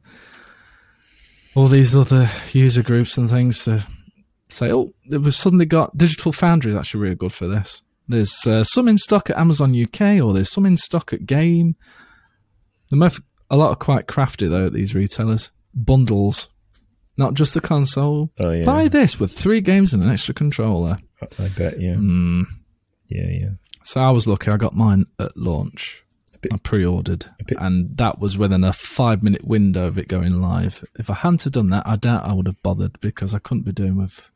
all 1.55 1.67
these 1.67 1.95
other 1.95 2.29
user 2.51 2.83
groups 2.83 3.17
and 3.17 3.29
things 3.29 3.63
to 3.63 3.85
say, 4.49 4.71
oh, 4.71 4.93
it 5.09 5.19
was 5.19 5.35
suddenly 5.35 5.65
got 5.65 5.97
Digital 5.97 6.31
Foundry. 6.33 6.73
That's 6.73 6.87
actually 6.87 7.01
really 7.01 7.15
good 7.15 7.33
for 7.33 7.47
this. 7.47 7.81
There's 8.07 8.45
uh, 8.45 8.63
some 8.63 8.87
in 8.87 8.97
stock 8.97 9.29
at 9.29 9.37
Amazon 9.37 9.73
UK, 9.75 10.21
or 10.21 10.33
there's 10.33 10.51
some 10.51 10.65
in 10.65 10.77
stock 10.77 11.11
at 11.13 11.25
Game. 11.25 11.75
The 12.89 12.97
most, 12.97 13.21
a 13.49 13.57
lot 13.57 13.69
are 13.69 13.75
quite 13.75 14.07
crafty 14.07 14.47
though 14.47 14.67
at 14.67 14.73
these 14.73 14.93
retailers. 14.93 15.51
Bundles, 15.73 16.47
not 17.17 17.33
just 17.33 17.53
the 17.53 17.61
console. 17.61 18.31
Oh 18.39 18.51
yeah. 18.51 18.65
Buy 18.65 18.87
this 18.87 19.19
with 19.19 19.31
three 19.31 19.61
games 19.61 19.93
and 19.93 20.03
an 20.03 20.11
extra 20.11 20.33
controller. 20.33 20.95
I 21.39 21.47
bet. 21.49 21.79
Yeah. 21.79 21.95
Mm. 21.95 22.45
Yeah. 23.09 23.29
Yeah. 23.29 23.49
So 23.83 24.01
I 24.01 24.11
was 24.11 24.27
lucky. 24.27 24.51
I 24.51 24.57
got 24.57 24.75
mine 24.75 25.05
at 25.19 25.35
launch. 25.35 26.04
I 26.53 26.57
pre-ordered, 26.57 27.27
and 27.57 27.97
that 27.97 28.19
was 28.19 28.37
within 28.37 28.63
a 28.63 28.73
five-minute 28.73 29.45
window 29.45 29.87
of 29.87 29.97
it 29.97 30.07
going 30.07 30.41
live. 30.41 30.85
If 30.97 31.09
I 31.09 31.13
hadn't 31.13 31.43
have 31.43 31.53
done 31.53 31.69
that, 31.69 31.85
I 31.85 31.95
doubt 31.95 32.25
I 32.25 32.33
would 32.33 32.47
have 32.47 32.61
bothered 32.63 32.99
because 33.01 33.33
I 33.33 33.39
couldn't 33.39 33.63
be 33.63 33.71
doing 33.71 33.97
with 33.97 34.29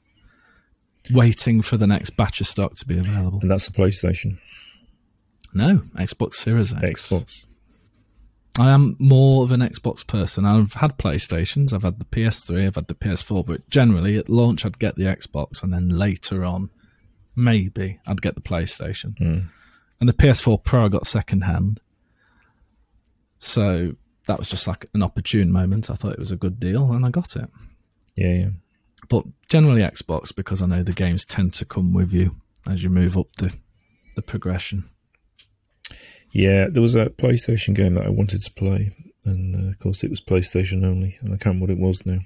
waiting 1.11 1.61
for 1.61 1.77
the 1.77 1.87
next 1.87 2.11
batch 2.11 2.41
of 2.41 2.47
stock 2.47 2.75
to 2.75 2.85
be 2.85 2.97
available. 2.97 3.39
And 3.41 3.49
that's 3.49 3.67
the 3.67 3.73
PlayStation. 3.73 4.39
No, 5.53 5.83
Xbox 5.95 6.35
Series 6.35 6.73
X. 6.73 7.09
Xbox. 7.09 7.45
I 8.57 8.69
am 8.69 8.95
more 8.99 9.43
of 9.43 9.51
an 9.51 9.61
Xbox 9.61 10.05
person. 10.05 10.45
I've 10.45 10.73
had 10.73 10.97
PlayStations, 10.97 11.71
I've 11.71 11.83
had 11.83 11.99
the 11.99 12.05
PS3, 12.05 12.67
I've 12.67 12.75
had 12.75 12.87
the 12.87 12.95
PS4, 12.95 13.45
but 13.45 13.69
generally 13.69 14.17
at 14.17 14.27
launch 14.29 14.65
I'd 14.65 14.79
get 14.79 14.95
the 14.95 15.03
Xbox, 15.03 15.63
and 15.63 15.71
then 15.71 15.89
later 15.89 16.43
on, 16.43 16.69
maybe 17.35 17.99
I'd 18.05 18.21
get 18.21 18.35
the 18.35 18.41
PlayStation. 18.41 19.17
Mm. 19.17 19.45
And 19.99 20.09
the 20.09 20.13
PS4 20.13 20.63
Pro 20.63 20.85
I 20.85 20.89
got 20.89 21.07
second 21.07 21.41
hand. 21.41 21.79
So 23.39 23.95
that 24.27 24.37
was 24.37 24.49
just 24.49 24.67
like 24.67 24.85
an 24.93 25.01
opportune 25.01 25.51
moment. 25.51 25.89
I 25.89 25.95
thought 25.95 26.13
it 26.13 26.19
was 26.19 26.31
a 26.31 26.37
good 26.37 26.59
deal, 26.59 26.91
and 26.91 27.05
I 27.05 27.09
got 27.09 27.35
it. 27.35 27.49
Yeah, 28.15 28.33
yeah. 28.33 28.49
But 29.07 29.25
generally 29.47 29.81
Xbox 29.81 30.35
because 30.35 30.61
I 30.61 30.65
know 30.67 30.83
the 30.83 30.91
games 30.91 31.25
tend 31.25 31.53
to 31.53 31.65
come 31.65 31.93
with 31.93 32.11
you 32.11 32.35
as 32.67 32.83
you 32.83 32.89
move 32.89 33.17
up 33.17 33.31
the 33.37 33.53
the 34.15 34.21
progression. 34.21 34.89
Yeah, 36.31 36.67
there 36.69 36.81
was 36.81 36.95
a 36.95 37.09
PlayStation 37.09 37.73
game 37.73 37.95
that 37.95 38.05
I 38.05 38.09
wanted 38.09 38.43
to 38.43 38.53
play, 38.53 38.91
and 39.25 39.55
uh, 39.55 39.69
of 39.69 39.79
course 39.79 40.03
it 40.03 40.09
was 40.09 40.21
PlayStation 40.21 40.85
only, 40.85 41.17
and 41.21 41.29
I 41.29 41.37
can't 41.37 41.55
remember 41.55 41.73
what 41.73 41.79
it 41.79 41.79
was 41.79 42.05
now. 42.05 42.19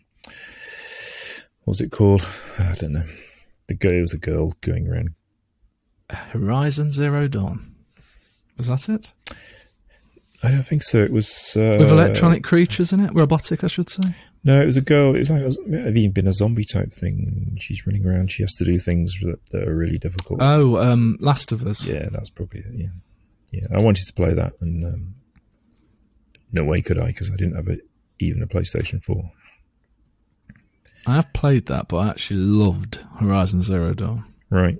What 1.63 1.71
was 1.73 1.81
it 1.81 1.91
called? 1.91 2.27
I 2.59 2.73
don't 2.73 2.93
know. 2.93 3.05
The 3.67 3.75
girl 3.75 4.01
was 4.01 4.13
a 4.13 4.17
girl 4.17 4.55
going 4.61 4.87
around. 4.87 5.13
Horizon 6.09 6.91
Zero 6.91 7.27
Dawn. 7.27 7.75
Was 8.57 8.67
that 8.67 8.89
it? 8.89 9.07
I 10.43 10.51
don't 10.51 10.63
think 10.63 10.83
so. 10.83 10.97
It 10.97 11.11
was 11.11 11.55
uh, 11.55 11.77
with 11.79 11.89
electronic 11.89 12.43
creatures 12.43 12.91
in 12.91 12.99
it, 12.99 13.13
robotic, 13.13 13.63
I 13.63 13.67
should 13.67 13.89
say. 13.89 14.13
No, 14.43 14.61
it 14.61 14.65
was 14.65 14.75
a 14.75 14.81
girl. 14.81 15.15
It 15.15 15.19
was 15.19 15.29
like 15.29 15.41
it, 15.41 15.45
was, 15.45 15.57
it 15.57 15.85
had 15.85 15.97
even 15.97 16.11
been 16.11 16.27
a 16.27 16.33
zombie 16.33 16.65
type 16.65 16.91
thing. 16.91 17.55
She's 17.61 17.87
running 17.87 18.05
around. 18.05 18.29
She 18.29 18.43
has 18.43 18.53
to 18.55 18.65
do 18.65 18.77
things 18.77 19.17
that, 19.21 19.39
that 19.51 19.65
are 19.65 19.75
really 19.75 19.97
difficult. 19.97 20.41
Oh, 20.41 20.77
um, 20.77 21.17
Last 21.21 21.53
of 21.53 21.65
Us. 21.65 21.87
Yeah, 21.87 22.09
that's 22.11 22.29
probably 22.29 22.59
it. 22.59 22.73
Yeah, 22.73 22.87
yeah. 23.53 23.67
I 23.73 23.79
wanted 23.79 24.05
to 24.05 24.13
play 24.13 24.33
that, 24.33 24.53
and 24.59 24.83
um, 24.85 25.15
no 26.51 26.65
way 26.65 26.81
could 26.81 26.99
I 26.99 27.07
because 27.07 27.31
I 27.31 27.37
didn't 27.37 27.55
have 27.55 27.69
a, 27.69 27.77
even 28.19 28.43
a 28.43 28.47
PlayStation 28.47 29.01
Four. 29.01 29.31
I 31.07 31.15
have 31.15 31.31
played 31.31 31.67
that, 31.67 31.87
but 31.87 31.97
I 31.97 32.09
actually 32.09 32.41
loved 32.41 32.99
Horizon 33.19 33.61
Zero 33.61 33.93
Dawn. 33.93 34.25
Right. 34.49 34.77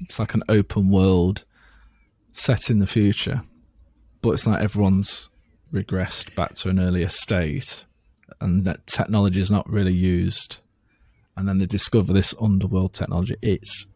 It's 0.00 0.18
like 0.18 0.34
an 0.34 0.42
open 0.48 0.90
world 0.90 1.44
set 2.32 2.68
in 2.68 2.78
the 2.80 2.86
future 2.86 3.42
but 4.20 4.30
it's 4.30 4.46
like 4.46 4.62
everyone's 4.62 5.30
regressed 5.72 6.34
back 6.34 6.54
to 6.54 6.68
an 6.68 6.80
earlier 6.80 7.08
state 7.08 7.84
and 8.40 8.64
that 8.64 8.86
technology 8.86 9.40
is 9.40 9.50
not 9.50 9.68
really 9.68 9.92
used. 9.92 10.58
And 11.36 11.48
then 11.48 11.58
they 11.58 11.66
discover 11.66 12.12
this 12.12 12.34
underworld 12.40 12.92
technology. 12.94 13.36
It's 13.42 13.86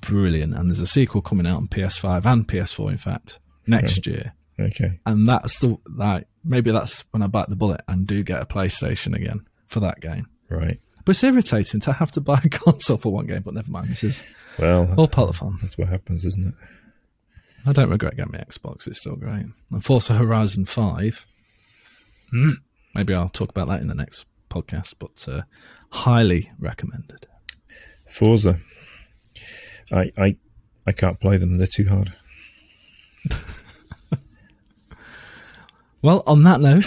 brilliant. 0.00 0.54
And 0.54 0.70
there's 0.70 0.80
a 0.80 0.86
sequel 0.86 1.22
coming 1.22 1.46
out 1.46 1.56
on 1.56 1.68
PS5 1.68 2.24
and 2.24 2.46
PS4, 2.46 2.90
in 2.90 2.98
fact, 2.98 3.40
next 3.66 3.98
okay. 3.98 4.10
year. 4.10 4.32
Okay. 4.60 4.98
And 5.06 5.28
that's 5.28 5.58
the, 5.60 5.76
like, 5.88 6.26
maybe 6.44 6.70
that's 6.70 7.04
when 7.10 7.22
I 7.22 7.26
bite 7.26 7.48
the 7.48 7.56
bullet 7.56 7.80
and 7.88 8.06
do 8.06 8.22
get 8.22 8.42
a 8.42 8.46
PlayStation 8.46 9.14
again 9.14 9.46
for 9.66 9.80
that 9.80 10.00
game. 10.00 10.28
Right. 10.48 10.80
But 11.04 11.10
it's 11.10 11.24
irritating 11.24 11.80
to 11.80 11.92
have 11.92 12.12
to 12.12 12.20
buy 12.20 12.40
a 12.44 12.48
console 12.50 12.96
for 12.96 13.12
one 13.12 13.26
game, 13.26 13.42
but 13.42 13.54
never 13.54 13.70
mind. 13.70 13.88
This 13.88 14.04
is 14.04 14.34
well, 14.58 14.92
all 14.96 15.08
part 15.08 15.30
of 15.30 15.36
fun. 15.36 15.58
That's 15.60 15.78
what 15.78 15.88
happens, 15.88 16.24
isn't 16.24 16.48
it? 16.48 16.54
I 17.68 17.72
don't 17.72 17.90
regret 17.90 18.16
getting 18.16 18.32
my 18.32 18.38
Xbox. 18.38 18.86
It's 18.86 19.00
still 19.00 19.16
great. 19.16 19.44
And 19.70 19.84
Forza 19.84 20.14
Horizon 20.14 20.64
5. 20.64 21.26
Mm, 22.32 22.54
maybe 22.94 23.12
I'll 23.12 23.28
talk 23.28 23.50
about 23.50 23.68
that 23.68 23.82
in 23.82 23.88
the 23.88 23.94
next 23.94 24.24
podcast, 24.48 24.94
but 24.98 25.26
uh, 25.30 25.42
highly 25.90 26.50
recommended. 26.58 27.26
Forza. 28.06 28.58
I, 29.92 30.10
I, 30.16 30.36
I 30.86 30.92
can't 30.92 31.20
play 31.20 31.36
them. 31.36 31.58
They're 31.58 31.66
too 31.66 31.86
hard. 31.90 32.14
well, 36.00 36.22
on 36.26 36.42
that 36.44 36.62
note, 36.62 36.86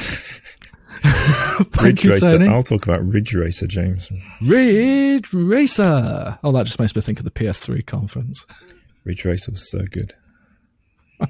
Ridge 1.84 2.05
you, 2.05 2.13
Racer. 2.13 2.39
Tony. 2.39 2.47
I'll 2.47 2.63
talk 2.63 2.88
about 2.88 3.05
Ridge 3.05 3.36
Racer, 3.36 3.67
James. 3.67 4.09
Ridge 4.41 5.32
Racer. 5.32 6.39
Oh, 6.43 6.51
that 6.53 6.65
just 6.65 6.79
makes 6.79 6.95
me 6.95 7.03
think 7.03 7.19
of 7.19 7.25
the 7.25 7.32
PS3 7.32 7.86
conference. 7.86 8.47
Ridge 9.03 9.25
Racer 9.25 9.51
was 9.51 9.69
so 9.69 9.86
good. 9.86 10.15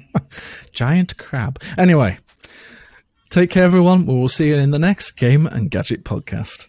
Giant 0.74 1.16
crab. 1.16 1.60
Anyway, 1.76 2.18
take 3.30 3.50
care, 3.50 3.64
everyone. 3.64 4.06
We 4.06 4.14
will 4.14 4.28
see 4.28 4.48
you 4.48 4.56
in 4.56 4.70
the 4.70 4.78
next 4.78 5.12
Game 5.12 5.46
and 5.46 5.70
Gadget 5.70 6.04
podcast. 6.04 6.68